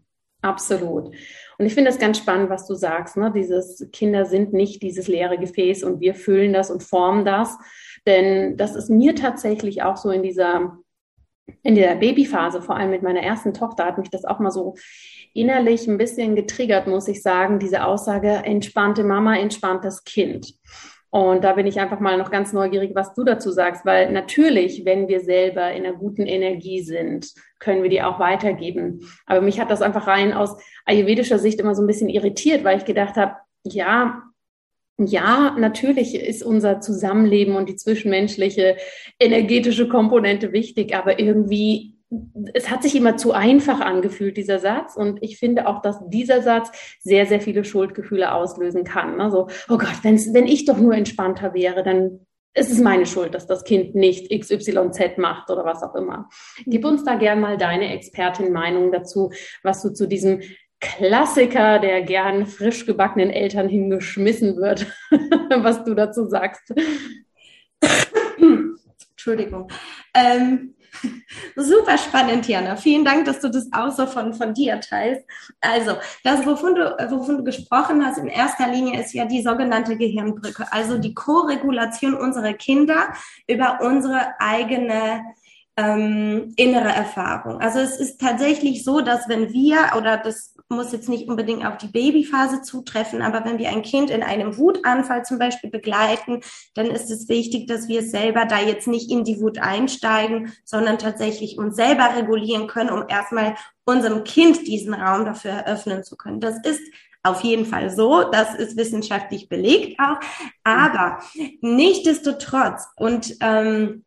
Absolut. 0.46 1.12
Und 1.58 1.66
ich 1.66 1.74
finde 1.74 1.90
es 1.90 1.98
ganz 1.98 2.18
spannend, 2.18 2.50
was 2.50 2.68
du 2.68 2.74
sagst. 2.74 3.16
Ne? 3.16 3.32
Dieses 3.34 3.88
Kinder 3.92 4.26
sind 4.26 4.52
nicht 4.52 4.80
dieses 4.80 5.08
leere 5.08 5.38
Gefäß 5.38 5.82
und 5.82 6.00
wir 6.00 6.14
füllen 6.14 6.52
das 6.52 6.70
und 6.70 6.84
formen 6.84 7.24
das. 7.24 7.58
Denn 8.06 8.56
das 8.56 8.76
ist 8.76 8.88
mir 8.88 9.16
tatsächlich 9.16 9.82
auch 9.82 9.96
so 9.96 10.10
in 10.10 10.22
dieser, 10.22 10.78
in 11.64 11.74
der 11.74 11.96
Babyphase, 11.96 12.62
vor 12.62 12.76
allem 12.76 12.90
mit 12.90 13.02
meiner 13.02 13.22
ersten 13.22 13.54
Tochter, 13.54 13.86
hat 13.86 13.98
mich 13.98 14.10
das 14.10 14.24
auch 14.24 14.38
mal 14.38 14.52
so 14.52 14.76
innerlich 15.34 15.88
ein 15.88 15.98
bisschen 15.98 16.36
getriggert, 16.36 16.86
muss 16.86 17.08
ich 17.08 17.22
sagen, 17.22 17.58
diese 17.58 17.84
Aussage, 17.84 18.28
entspannte 18.28 19.02
Mama, 19.02 19.36
entspanntes 19.36 20.04
Kind. 20.04 20.54
Und 21.16 21.44
da 21.44 21.54
bin 21.54 21.66
ich 21.66 21.80
einfach 21.80 21.98
mal 21.98 22.18
noch 22.18 22.30
ganz 22.30 22.52
neugierig, 22.52 22.90
was 22.94 23.14
du 23.14 23.24
dazu 23.24 23.50
sagst, 23.50 23.86
weil 23.86 24.12
natürlich, 24.12 24.84
wenn 24.84 25.08
wir 25.08 25.20
selber 25.20 25.72
in 25.72 25.86
einer 25.86 25.96
guten 25.96 26.26
Energie 26.26 26.82
sind, 26.82 27.32
können 27.58 27.82
wir 27.82 27.88
die 27.88 28.02
auch 28.02 28.18
weitergeben. 28.18 29.00
Aber 29.24 29.40
mich 29.40 29.58
hat 29.58 29.70
das 29.70 29.80
einfach 29.80 30.06
rein 30.06 30.34
aus 30.34 30.58
ayurvedischer 30.84 31.38
Sicht 31.38 31.58
immer 31.58 31.74
so 31.74 31.82
ein 31.82 31.86
bisschen 31.86 32.10
irritiert, 32.10 32.64
weil 32.64 32.76
ich 32.76 32.84
gedacht 32.84 33.16
habe, 33.16 33.36
ja, 33.64 34.24
ja, 34.98 35.56
natürlich 35.58 36.14
ist 36.14 36.42
unser 36.42 36.82
Zusammenleben 36.82 37.56
und 37.56 37.70
die 37.70 37.76
zwischenmenschliche 37.76 38.76
energetische 39.18 39.88
Komponente 39.88 40.52
wichtig, 40.52 40.94
aber 40.94 41.18
irgendwie 41.18 41.95
es 42.54 42.70
hat 42.70 42.82
sich 42.82 42.94
immer 42.94 43.16
zu 43.16 43.32
einfach 43.32 43.80
angefühlt, 43.80 44.36
dieser 44.36 44.58
Satz. 44.58 44.96
Und 44.96 45.22
ich 45.22 45.38
finde 45.38 45.66
auch, 45.66 45.82
dass 45.82 45.98
dieser 46.08 46.42
Satz 46.42 46.70
sehr, 47.00 47.26
sehr 47.26 47.40
viele 47.40 47.64
Schuldgefühle 47.64 48.32
auslösen 48.32 48.84
kann. 48.84 49.20
Also, 49.20 49.48
oh 49.68 49.78
Gott, 49.78 49.98
wenn's, 50.02 50.32
wenn 50.32 50.46
ich 50.46 50.64
doch 50.64 50.78
nur 50.78 50.94
entspannter 50.94 51.52
wäre, 51.54 51.82
dann 51.82 52.26
ist 52.54 52.70
es 52.70 52.80
meine 52.80 53.06
Schuld, 53.06 53.34
dass 53.34 53.46
das 53.46 53.64
Kind 53.64 53.94
nicht 53.94 54.30
XYZ 54.30 55.18
macht 55.18 55.50
oder 55.50 55.64
was 55.64 55.82
auch 55.82 55.94
immer. 55.94 56.28
Gib 56.64 56.84
uns 56.86 57.04
da 57.04 57.16
gern 57.16 57.40
mal 57.40 57.58
deine 57.58 57.92
Expertin-Meinung 57.92 58.92
dazu, 58.92 59.30
was 59.62 59.82
du 59.82 59.90
zu 59.90 60.06
diesem 60.08 60.40
Klassiker, 60.80 61.78
der 61.78 62.02
gern 62.02 62.46
frisch 62.46 62.86
gebackenen 62.86 63.30
Eltern 63.30 63.68
hingeschmissen 63.68 64.56
wird, 64.56 64.86
was 65.50 65.84
du 65.84 65.94
dazu 65.94 66.26
sagst. 66.26 66.72
Entschuldigung. 69.10 69.68
Ähm, 70.14 70.75
Super 71.56 71.98
spannend, 71.98 72.46
Jana. 72.48 72.76
Vielen 72.76 73.04
Dank, 73.04 73.24
dass 73.24 73.40
du 73.40 73.48
das 73.48 73.68
auch 73.72 73.90
so 73.90 74.06
von, 74.06 74.34
von 74.34 74.54
dir 74.54 74.80
teilst. 74.80 75.24
Also, 75.60 75.96
das, 76.24 76.46
wovon 76.46 76.74
du, 76.74 76.96
wovon 77.10 77.38
du 77.38 77.44
gesprochen 77.44 78.04
hast, 78.04 78.18
in 78.18 78.28
erster 78.28 78.68
Linie 78.68 79.00
ist 79.00 79.12
ja 79.12 79.24
die 79.24 79.42
sogenannte 79.42 79.96
Gehirnbrücke, 79.96 80.66
also 80.70 80.98
die 80.98 81.14
Koregulation 81.14 82.14
unserer 82.14 82.54
Kinder 82.54 83.08
über 83.46 83.78
unsere 83.82 84.38
eigene 84.40 85.22
ähm, 85.76 86.54
innere 86.56 86.88
Erfahrung. 86.88 87.60
Also 87.60 87.80
es 87.80 87.98
ist 87.98 88.20
tatsächlich 88.20 88.82
so, 88.82 89.00
dass 89.00 89.28
wenn 89.28 89.52
wir, 89.52 89.92
oder 89.96 90.16
das 90.16 90.55
muss 90.68 90.92
jetzt 90.92 91.08
nicht 91.08 91.28
unbedingt 91.28 91.64
auf 91.64 91.76
die 91.76 91.86
Babyphase 91.86 92.62
zutreffen, 92.62 93.22
aber 93.22 93.44
wenn 93.44 93.58
wir 93.58 93.68
ein 93.68 93.82
Kind 93.82 94.10
in 94.10 94.22
einem 94.22 94.56
Wutanfall 94.56 95.24
zum 95.24 95.38
Beispiel 95.38 95.70
begleiten, 95.70 96.40
dann 96.74 96.86
ist 96.86 97.10
es 97.10 97.28
wichtig, 97.28 97.68
dass 97.68 97.88
wir 97.88 98.02
selber 98.02 98.46
da 98.46 98.60
jetzt 98.60 98.88
nicht 98.88 99.10
in 99.10 99.24
die 99.24 99.40
Wut 99.40 99.58
einsteigen, 99.58 100.52
sondern 100.64 100.98
tatsächlich 100.98 101.56
uns 101.58 101.76
selber 101.76 102.16
regulieren 102.16 102.66
können, 102.66 102.90
um 102.90 103.04
erstmal 103.08 103.54
unserem 103.84 104.24
Kind 104.24 104.66
diesen 104.66 104.94
Raum 104.94 105.24
dafür 105.24 105.52
eröffnen 105.52 106.02
zu 106.02 106.16
können. 106.16 106.40
Das 106.40 106.56
ist 106.64 106.82
auf 107.22 107.42
jeden 107.42 107.66
Fall 107.66 107.90
so, 107.90 108.24
das 108.24 108.54
ist 108.54 108.76
wissenschaftlich 108.76 109.48
belegt 109.48 110.00
auch, 110.00 110.18
aber 110.64 111.18
nichtdestotrotz 111.60 112.86
und 112.96 113.36
ähm, 113.40 114.04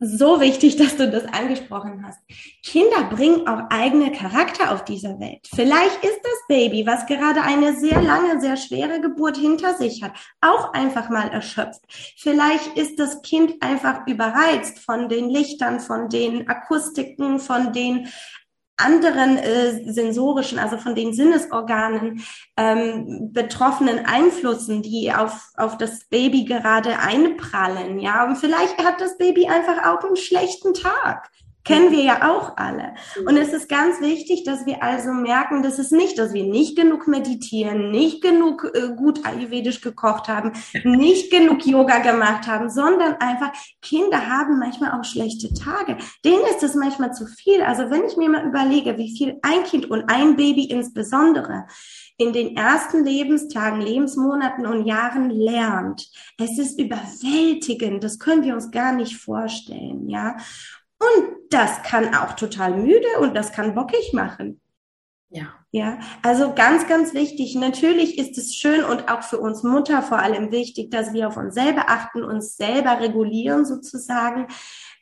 so 0.00 0.40
wichtig, 0.40 0.76
dass 0.76 0.96
du 0.96 1.10
das 1.10 1.24
angesprochen 1.24 2.04
hast. 2.06 2.18
Kinder 2.62 3.04
bringen 3.04 3.46
auch 3.46 3.70
eigene 3.70 4.12
Charakter 4.12 4.72
auf 4.72 4.84
dieser 4.84 5.18
Welt. 5.20 5.46
Vielleicht 5.54 6.04
ist 6.04 6.20
das 6.22 6.46
Baby, 6.48 6.86
was 6.86 7.06
gerade 7.06 7.42
eine 7.42 7.76
sehr 7.76 8.00
lange, 8.02 8.40
sehr 8.40 8.56
schwere 8.56 9.00
Geburt 9.00 9.36
hinter 9.36 9.74
sich 9.74 10.02
hat, 10.02 10.12
auch 10.40 10.72
einfach 10.72 11.08
mal 11.08 11.28
erschöpft. 11.28 11.80
Vielleicht 12.16 12.76
ist 12.76 12.98
das 12.98 13.22
Kind 13.22 13.62
einfach 13.62 14.06
überreizt 14.06 14.78
von 14.80 15.08
den 15.08 15.30
Lichtern, 15.30 15.80
von 15.80 16.08
den 16.08 16.48
Akustiken, 16.48 17.38
von 17.38 17.72
den 17.72 18.08
anderen 18.76 19.38
äh, 19.38 19.90
sensorischen, 19.90 20.58
also 20.58 20.76
von 20.76 20.94
den 20.94 21.12
Sinnesorganen 21.12 22.22
ähm, 22.56 23.32
betroffenen 23.32 24.04
Einflüssen, 24.04 24.82
die 24.82 25.12
auf, 25.12 25.50
auf 25.56 25.78
das 25.78 26.04
Baby 26.04 26.44
gerade 26.44 26.98
einprallen. 26.98 27.98
Ja, 27.98 28.26
und 28.26 28.36
vielleicht 28.36 28.78
hat 28.84 29.00
das 29.00 29.16
Baby 29.16 29.46
einfach 29.46 29.86
auch 29.86 30.04
einen 30.04 30.16
schlechten 30.16 30.74
Tag. 30.74 31.30
Kennen 31.66 31.90
wir 31.90 32.02
ja 32.02 32.30
auch 32.30 32.56
alle. 32.56 32.94
Und 33.26 33.36
es 33.36 33.52
ist 33.52 33.68
ganz 33.68 34.00
wichtig, 34.00 34.44
dass 34.44 34.66
wir 34.66 34.82
also 34.82 35.12
merken, 35.12 35.62
dass 35.64 35.80
es 35.80 35.90
nicht, 35.90 36.16
dass 36.16 36.32
wir 36.32 36.44
nicht 36.44 36.76
genug 36.76 37.08
meditieren, 37.08 37.90
nicht 37.90 38.22
genug 38.22 38.70
äh, 38.72 38.94
gut 38.94 39.26
ayurvedisch 39.26 39.80
gekocht 39.80 40.28
haben, 40.28 40.52
nicht 40.84 41.30
genug 41.30 41.66
Yoga 41.66 41.98
gemacht 41.98 42.46
haben, 42.46 42.70
sondern 42.70 43.14
einfach 43.14 43.52
Kinder 43.82 44.28
haben 44.28 44.60
manchmal 44.60 44.98
auch 44.98 45.04
schlechte 45.04 45.52
Tage. 45.54 45.96
Denen 46.24 46.46
ist 46.50 46.62
es 46.62 46.76
manchmal 46.76 47.12
zu 47.12 47.26
viel. 47.26 47.62
Also 47.62 47.90
wenn 47.90 48.04
ich 48.04 48.16
mir 48.16 48.28
mal 48.28 48.46
überlege, 48.46 48.96
wie 48.96 49.16
viel 49.16 49.38
ein 49.42 49.64
Kind 49.64 49.90
und 49.90 50.08
ein 50.08 50.36
Baby 50.36 50.66
insbesondere 50.66 51.66
in 52.18 52.32
den 52.32 52.56
ersten 52.56 53.04
Lebenstagen, 53.04 53.80
Lebensmonaten 53.80 54.66
und 54.66 54.86
Jahren 54.86 55.28
lernt. 55.30 56.08
Es 56.38 56.58
ist 56.58 56.78
überwältigend. 56.78 58.02
Das 58.02 58.18
können 58.18 58.42
wir 58.42 58.54
uns 58.54 58.70
gar 58.70 58.92
nicht 58.92 59.16
vorstellen, 59.16 60.08
ja. 60.08 60.36
Und 60.98 61.36
das 61.50 61.82
kann 61.82 62.14
auch 62.14 62.34
total 62.34 62.76
müde 62.76 63.08
und 63.20 63.34
das 63.34 63.52
kann 63.52 63.74
bockig 63.74 64.12
machen. 64.12 64.60
Ja. 65.28 65.52
Ja, 65.72 65.98
also 66.22 66.54
ganz, 66.54 66.86
ganz 66.88 67.12
wichtig. 67.12 67.54
Natürlich 67.54 68.16
ist 68.18 68.38
es 68.38 68.54
schön 68.54 68.82
und 68.82 69.10
auch 69.10 69.22
für 69.22 69.38
uns 69.38 69.62
Mutter 69.62 70.00
vor 70.00 70.20
allem 70.20 70.50
wichtig, 70.50 70.90
dass 70.90 71.12
wir 71.12 71.28
auf 71.28 71.36
uns 71.36 71.54
selber 71.54 71.90
achten, 71.90 72.24
uns 72.24 72.56
selber 72.56 72.98
regulieren 73.00 73.66
sozusagen. 73.66 74.46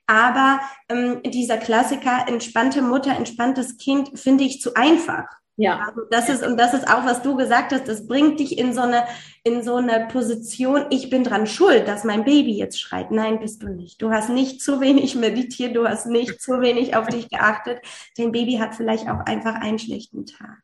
Aber 0.07 0.61
ähm, 0.89 1.23
dieser 1.25 1.59
Klassiker, 1.59 2.27
entspannte 2.27 2.83
Mutter, 2.83 3.13
entspanntes 3.17 3.77
Kind, 3.77 4.19
finde 4.19 4.43
ich 4.43 4.61
zu 4.61 4.75
einfach. 4.75 5.27
Ja. 5.57 5.87
Also 5.87 6.03
das 6.11 6.29
ist, 6.29 6.45
und 6.45 6.59
das 6.59 6.75
ist 6.75 6.89
auch, 6.89 7.05
was 7.05 7.23
du 7.23 7.37
gesagt 7.37 7.73
hast, 7.73 7.87
das 7.87 8.07
bringt 8.07 8.41
dich 8.41 8.59
in 8.59 8.73
so 8.73 8.81
eine, 8.81 9.05
in 9.45 9.63
so 9.63 9.77
eine 9.77 10.09
Position, 10.11 10.87
ich 10.91 11.11
bin 11.11 11.23
dran 11.23 11.47
schuld, 11.47 11.87
dass 11.87 12.03
mein 12.03 12.25
Baby 12.25 12.57
jetzt 12.57 12.81
schreit. 12.81 13.13
Nein, 13.13 13.39
bist 13.39 13.63
du 13.63 13.69
nicht. 13.69 14.03
Du 14.03 14.11
hast 14.11 14.31
nicht 14.31 14.61
zu 14.61 14.81
wenig 14.81 15.15
meditiert, 15.15 15.77
du 15.77 15.87
hast 15.87 16.07
nicht 16.07 16.41
zu 16.41 16.61
wenig 16.61 16.97
auf 16.97 17.07
dich 17.07 17.29
geachtet. 17.29 17.81
Dein 18.17 18.33
Baby 18.33 18.55
hat 18.55 18.75
vielleicht 18.75 19.09
auch 19.09 19.21
einfach 19.27 19.55
einen 19.55 19.79
schlechten 19.79 20.27
Tag. 20.27 20.63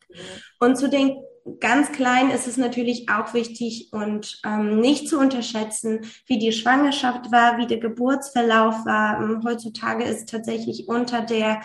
Und 0.58 0.76
zu 0.76 0.88
den 0.88 1.16
ganz 1.60 1.92
Kleinen 1.92 2.30
ist 2.30 2.46
es 2.46 2.56
natürlich 2.56 3.08
auch 3.08 3.32
wichtig 3.32 3.88
und 3.92 4.40
ähm, 4.44 4.80
nicht 4.80 5.08
zu 5.08 5.18
unterschätzen, 5.18 6.00
wie 6.26 6.38
die 6.38 6.52
Schwangerschaft 6.52 7.30
war, 7.32 7.58
wie 7.58 7.66
der 7.66 7.78
Geburtsverlauf 7.78 8.84
war. 8.84 9.22
Ähm, 9.22 9.40
heutzutage 9.44 10.04
ist 10.04 10.28
tatsächlich 10.28 10.88
unter 10.88 11.22
der 11.22 11.60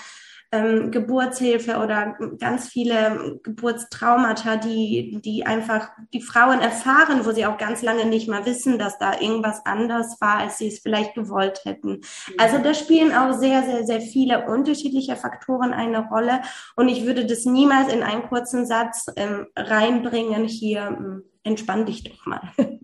ähm, 0.51 0.91
Geburtshilfe 0.91 1.77
oder 1.77 2.15
ganz 2.39 2.69
viele 2.69 3.39
Geburtstraumata, 3.43 4.57
die, 4.57 5.19
die 5.23 5.45
einfach 5.45 5.89
die 6.13 6.21
Frauen 6.21 6.59
erfahren, 6.59 7.25
wo 7.25 7.31
sie 7.31 7.45
auch 7.45 7.57
ganz 7.57 7.81
lange 7.81 8.05
nicht 8.05 8.27
mal 8.27 8.45
wissen, 8.45 8.77
dass 8.79 8.97
da 8.97 9.19
irgendwas 9.19 9.65
anders 9.65 10.19
war, 10.21 10.37
als 10.37 10.57
sie 10.57 10.67
es 10.67 10.79
vielleicht 10.79 11.15
gewollt 11.15 11.61
hätten. 11.65 12.01
Also 12.37 12.57
da 12.59 12.73
spielen 12.73 13.13
auch 13.13 13.33
sehr, 13.33 13.63
sehr, 13.63 13.85
sehr 13.85 14.01
viele 14.01 14.47
unterschiedliche 14.47 15.15
Faktoren 15.15 15.73
eine 15.73 16.07
Rolle. 16.07 16.41
Und 16.75 16.89
ich 16.89 17.05
würde 17.05 17.25
das 17.25 17.45
niemals 17.45 17.91
in 17.91 18.03
einen 18.03 18.23
kurzen 18.23 18.65
Satz 18.65 19.07
ähm, 19.15 19.47
reinbringen, 19.55 20.45
hier, 20.45 20.87
ähm, 20.87 21.23
entspann 21.43 21.85
dich 21.85 22.03
doch 22.03 22.25
mal. 22.25 22.41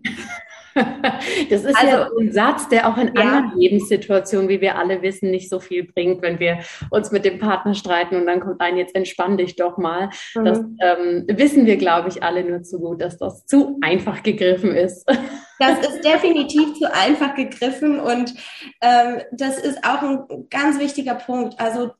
Das 1.50 1.64
ist 1.64 1.76
also, 1.76 1.88
ja 1.88 2.08
ein 2.18 2.32
Satz, 2.32 2.68
der 2.68 2.88
auch 2.88 2.96
in 2.96 3.14
ja. 3.14 3.22
anderen 3.22 3.58
Lebenssituationen, 3.58 4.48
wie 4.48 4.60
wir 4.60 4.76
alle 4.76 5.02
wissen, 5.02 5.30
nicht 5.30 5.48
so 5.48 5.60
viel 5.60 5.84
bringt, 5.84 6.22
wenn 6.22 6.38
wir 6.38 6.60
uns 6.90 7.10
mit 7.10 7.24
dem 7.24 7.38
Partner 7.38 7.74
streiten 7.74 8.16
und 8.16 8.26
dann 8.26 8.40
kommt 8.40 8.60
ein, 8.60 8.76
jetzt 8.76 8.94
entspann 8.94 9.36
dich 9.36 9.56
doch 9.56 9.78
mal. 9.78 10.10
Mhm. 10.34 10.44
Das 10.44 10.58
ähm, 10.80 11.24
wissen 11.28 11.66
wir, 11.66 11.76
glaube 11.76 12.08
ich, 12.08 12.22
alle 12.22 12.44
nur 12.44 12.62
zu 12.62 12.80
gut, 12.80 13.00
dass 13.00 13.18
das 13.18 13.46
zu 13.46 13.78
einfach 13.80 14.22
gegriffen 14.22 14.74
ist. 14.74 15.08
Das 15.58 15.78
ist 15.78 16.04
definitiv 16.04 16.74
zu 16.74 16.92
einfach 16.92 17.36
gegriffen 17.36 18.00
und 18.00 18.34
ähm, 18.80 19.20
das 19.30 19.58
ist 19.58 19.84
auch 19.84 20.02
ein 20.02 20.48
ganz 20.50 20.80
wichtiger 20.80 21.14
Punkt. 21.14 21.60
Also 21.60 21.92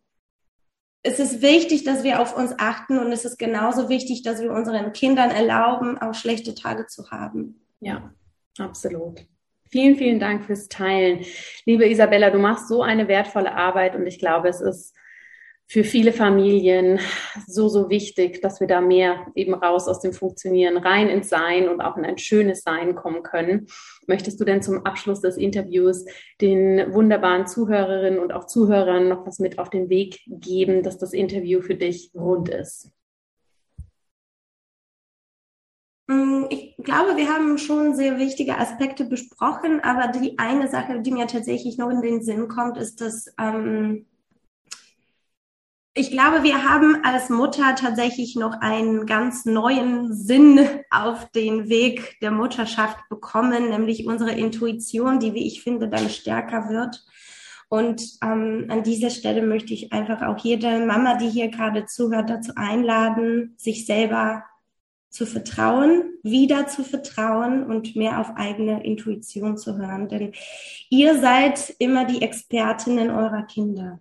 es 1.05 1.21
ist 1.21 1.43
wichtig, 1.43 1.85
dass 1.85 2.03
wir 2.03 2.21
auf 2.21 2.37
uns 2.37 2.55
achten 2.59 2.99
und 2.99 3.13
es 3.13 3.25
ist 3.25 3.39
genauso 3.39 3.89
wichtig, 3.89 4.23
dass 4.23 4.41
wir 4.41 4.51
unseren 4.51 4.93
Kindern 4.93 5.31
erlauben, 5.31 5.97
auch 5.99 6.15
schlechte 6.15 6.57
Tage 6.57 6.87
zu 6.87 7.11
haben. 7.13 7.61
Ja, 7.79 8.13
Absolut. 8.59 9.27
Vielen, 9.71 9.97
vielen 9.97 10.21
Dank 10.21 10.45
fürs 10.45 10.69
Teilen. 10.69 11.25
Liebe 11.65 11.89
Isabella, 11.89 12.31
du 12.31 12.39
machst 12.39 12.69
so 12.69 12.83
eine 12.83 13.09
wertvolle 13.09 13.55
Arbeit 13.55 13.97
und 13.97 14.07
ich 14.07 14.19
glaube, 14.19 14.49
es 14.49 14.61
ist 14.61 14.95
für 15.67 15.85
viele 15.85 16.13
Familien 16.13 17.01
so, 17.47 17.69
so 17.69 17.89
wichtig, 17.89 18.43
dass 18.43 18.61
wir 18.61 18.67
da 18.67 18.83
mehr 18.83 19.27
eben 19.35 19.55
raus 19.55 19.89
aus 19.89 20.01
dem 20.01 20.13
Funktionieren, 20.13 20.77
rein 20.77 21.09
ins 21.09 21.31
Sein 21.31 21.71
und 21.71 21.81
auch 21.81 21.97
in 21.97 22.05
ein 22.05 22.19
schönes 22.19 22.61
Sein 22.61 22.95
kommen 22.95 23.23
können. 23.23 23.67
Möchtest 24.07 24.39
du 24.39 24.45
denn 24.45 24.61
zum 24.61 24.85
Abschluss 24.85 25.23
des 25.23 25.39
Interviews 25.39 26.05
den 26.43 26.93
wunderbaren 26.93 27.47
Zuhörerinnen 27.47 28.19
und 28.19 28.35
auch 28.35 28.47
Zuhörern 28.47 29.09
noch 29.09 29.27
was 29.27 29.39
mit 29.39 29.59
auf 29.59 29.71
den 29.71 29.89
Weg 29.89 30.21
geben, 30.27 30.83
dass 30.83 30.99
das 30.99 31.15
Interview 31.15 31.63
für 31.63 31.77
dich 31.77 32.11
rund 32.15 32.51
ist? 32.51 32.91
Ich 36.51 36.77
glaube, 36.79 37.17
wir 37.17 37.29
haben 37.29 37.59
schon 37.59 37.95
sehr 37.95 38.19
wichtige 38.19 38.59
Aspekte 38.59 39.05
besprochen, 39.05 39.81
aber 39.81 40.09
die 40.09 40.39
eine 40.39 40.69
Sache, 40.69 41.01
die 41.01 41.13
mir 41.13 41.27
tatsächlich 41.27 41.79
noch 41.79 41.91
in 41.91 42.03
den 42.03 42.23
Sinn 42.23 42.49
kommt, 42.49 42.77
ist, 42.79 43.01
dass 43.01 43.27
ähm, 43.39 44.07
ich 45.95 46.11
glaube, 46.11 46.43
wir 46.43 46.69
haben 46.69 47.05
als 47.05 47.29
Mutter 47.29 47.75
tatsächlich 47.75 48.35
noch 48.35 48.61
einen 48.61 49.05
ganz 49.05 49.45
neuen 49.45 50.15
Sinn 50.15 50.67
auf 50.91 51.31
den 51.33 51.69
Weg 51.69 52.19
der 52.23 52.31
Mutterschaft 52.31 52.97
bekommen, 53.11 53.69
nämlich 53.69 54.07
unsere 54.07 54.33
Intuition, 54.33 55.21
die, 55.21 55.35
wie 55.35 55.47
ich 55.47 55.63
finde, 55.63 55.89
dann 55.89 56.09
stärker 56.09 56.71
wird. 56.71 57.05
Und 57.69 58.03
ähm, 58.23 58.67
an 58.69 58.83
dieser 58.83 59.11
Stelle 59.11 59.43
möchte 59.43 59.75
ich 59.75 59.93
einfach 59.93 60.23
auch 60.23 60.39
jede 60.39 60.85
Mama, 60.85 61.17
die 61.17 61.29
hier 61.29 61.49
gerade 61.49 61.85
zuhört, 61.85 62.31
dazu 62.31 62.53
einladen, 62.57 63.55
sich 63.59 63.85
selber 63.85 64.45
zu 65.13 65.27
vertrauen, 65.27 66.15
wieder 66.23 66.67
zu 66.67 66.83
vertrauen 66.83 67.65
und 67.65 67.95
mehr 67.95 68.19
auf 68.19 68.33
eigene 68.35 68.83
Intuition 68.83 69.59
zu 69.59 69.77
hören. 69.77 70.09
Denn 70.09 70.33
ihr 70.89 71.21
seid 71.21 71.75
immer 71.79 72.07
die 72.07 72.23
Expertinnen 72.23 73.11
eurer 73.11 73.43
Kinder. 73.43 74.01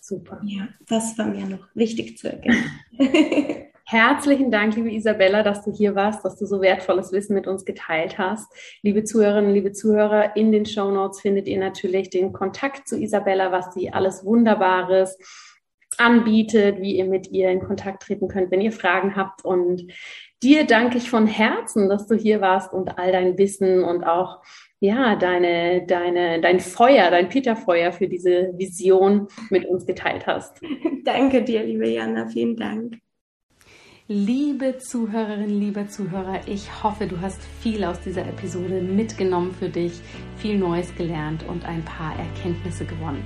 Super. 0.00 0.40
Ja, 0.44 0.68
das 0.88 1.18
war 1.18 1.26
mir 1.26 1.44
noch 1.44 1.68
wichtig 1.74 2.16
zu 2.16 2.32
erkennen. 2.32 2.64
Herzlichen 3.88 4.50
Dank, 4.50 4.74
liebe 4.74 4.90
Isabella, 4.90 5.44
dass 5.44 5.62
du 5.62 5.72
hier 5.72 5.94
warst, 5.94 6.24
dass 6.24 6.36
du 6.36 6.46
so 6.46 6.60
wertvolles 6.60 7.12
Wissen 7.12 7.34
mit 7.34 7.46
uns 7.46 7.64
geteilt 7.64 8.18
hast. 8.18 8.50
Liebe 8.82 9.04
Zuhörerinnen, 9.04 9.52
liebe 9.52 9.72
Zuhörer, 9.72 10.36
in 10.36 10.50
den 10.50 10.66
Show 10.66 10.90
Notes 10.90 11.20
findet 11.20 11.46
ihr 11.46 11.60
natürlich 11.60 12.10
den 12.10 12.32
Kontakt 12.32 12.88
zu 12.88 12.98
Isabella, 12.98 13.52
was 13.52 13.74
sie 13.74 13.92
alles 13.92 14.24
Wunderbares 14.24 15.18
anbietet, 15.98 16.80
wie 16.80 16.96
ihr 16.96 17.04
mit 17.04 17.30
ihr 17.30 17.50
in 17.50 17.60
Kontakt 17.60 18.02
treten 18.02 18.28
könnt, 18.28 18.50
wenn 18.50 18.60
ihr 18.60 18.72
Fragen 18.72 19.16
habt. 19.16 19.44
Und 19.44 19.86
dir 20.42 20.66
danke 20.66 20.98
ich 20.98 21.10
von 21.10 21.26
Herzen, 21.26 21.88
dass 21.88 22.06
du 22.06 22.14
hier 22.14 22.40
warst 22.40 22.72
und 22.72 22.98
all 22.98 23.12
dein 23.12 23.38
Wissen 23.38 23.84
und 23.84 24.04
auch 24.04 24.42
ja, 24.78 25.16
deine, 25.16 25.86
deine, 25.86 26.40
dein 26.40 26.60
Feuer, 26.60 27.10
dein 27.10 27.28
Peterfeuer 27.28 27.92
für 27.92 28.08
diese 28.08 28.52
Vision 28.56 29.28
mit 29.50 29.64
uns 29.64 29.86
geteilt 29.86 30.26
hast. 30.26 30.60
Danke 31.04 31.42
dir, 31.42 31.62
liebe 31.62 31.88
Jana, 31.88 32.26
vielen 32.26 32.56
Dank. 32.56 32.98
Liebe 34.08 34.78
Zuhörerinnen, 34.78 35.58
liebe 35.58 35.88
Zuhörer, 35.88 36.40
ich 36.46 36.84
hoffe, 36.84 37.08
du 37.08 37.20
hast 37.20 37.42
viel 37.60 37.82
aus 37.82 38.00
dieser 38.00 38.24
Episode 38.24 38.80
mitgenommen 38.80 39.52
für 39.52 39.68
dich, 39.68 39.94
viel 40.36 40.58
Neues 40.58 40.94
gelernt 40.94 41.44
und 41.48 41.64
ein 41.64 41.84
paar 41.84 42.16
Erkenntnisse 42.16 42.84
gewonnen. 42.84 43.24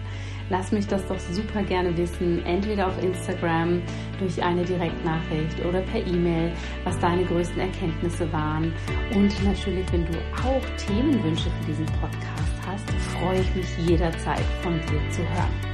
Lass 0.50 0.72
mich 0.72 0.86
das 0.88 1.06
doch 1.06 1.18
super 1.18 1.62
gerne 1.62 1.96
wissen, 1.96 2.44
entweder 2.44 2.88
auf 2.88 3.02
Instagram 3.02 3.80
durch 4.18 4.42
eine 4.42 4.64
Direktnachricht 4.64 5.64
oder 5.64 5.80
per 5.80 6.04
E-Mail, 6.04 6.52
was 6.82 6.98
deine 6.98 7.24
größten 7.24 7.60
Erkenntnisse 7.60 8.30
waren. 8.32 8.72
Und 9.14 9.44
natürlich, 9.44 9.90
wenn 9.92 10.04
du 10.06 10.18
auch 10.44 10.86
Themenwünsche 10.86 11.50
für 11.50 11.66
diesen 11.66 11.86
Podcast 11.86 12.66
hast, 12.66 12.90
freue 13.16 13.40
ich 13.40 13.54
mich 13.54 13.88
jederzeit 13.88 14.42
von 14.62 14.74
dir 14.74 15.10
zu 15.10 15.20
hören. 15.20 15.69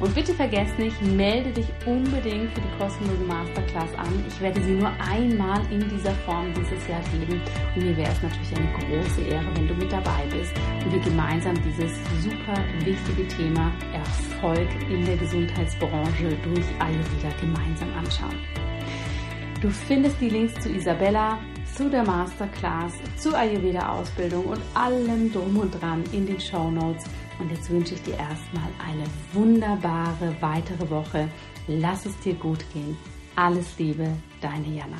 Und 0.00 0.14
bitte 0.14 0.32
vergesst 0.32 0.78
nicht, 0.78 1.00
melde 1.02 1.50
dich 1.50 1.66
unbedingt 1.84 2.52
für 2.52 2.60
die 2.60 2.78
kostenlose 2.78 3.24
Masterclass 3.24 3.92
an. 3.96 4.24
Ich 4.28 4.40
werde 4.40 4.62
sie 4.62 4.74
nur 4.74 4.92
einmal 5.00 5.60
in 5.72 5.80
dieser 5.88 6.12
Form 6.24 6.54
dieses 6.54 6.86
Jahr 6.86 7.02
geben. 7.10 7.40
Und 7.74 7.84
mir 7.84 7.96
wäre 7.96 8.12
es 8.12 8.22
natürlich 8.22 8.56
eine 8.56 8.72
große 8.74 9.22
Ehre, 9.22 9.46
wenn 9.56 9.66
du 9.66 9.74
mit 9.74 9.90
dabei 9.90 10.24
bist 10.30 10.52
und 10.84 10.92
wir 10.92 11.00
gemeinsam 11.00 11.54
dieses 11.64 11.90
super 12.22 12.62
wichtige 12.84 13.26
Thema 13.26 13.72
Erfolg 13.92 14.68
in 14.88 15.04
der 15.04 15.16
Gesundheitsbranche 15.16 16.28
durch 16.44 16.66
Ayurveda 16.78 17.34
gemeinsam 17.40 17.92
anschauen. 17.94 18.38
Du 19.60 19.68
findest 19.70 20.20
die 20.20 20.28
Links 20.28 20.54
zu 20.62 20.70
Isabella, 20.70 21.40
zu 21.74 21.90
der 21.90 22.04
Masterclass, 22.04 22.92
zur 23.16 23.36
Ayurveda-Ausbildung 23.36 24.44
und 24.44 24.60
allem 24.74 25.32
drum 25.32 25.56
und 25.56 25.70
dran 25.80 26.04
in 26.12 26.26
den 26.26 26.38
Show 26.38 26.70
Notes. 26.70 27.04
Und 27.38 27.50
jetzt 27.50 27.70
wünsche 27.70 27.94
ich 27.94 28.02
dir 28.02 28.16
erstmal 28.16 28.68
eine 28.84 29.04
wunderbare 29.32 30.34
weitere 30.40 30.90
Woche. 30.90 31.28
Lass 31.66 32.06
es 32.06 32.18
dir 32.20 32.34
gut 32.34 32.64
gehen. 32.72 32.96
Alles 33.36 33.78
Liebe, 33.78 34.16
deine 34.40 34.68
Jana. 34.68 34.98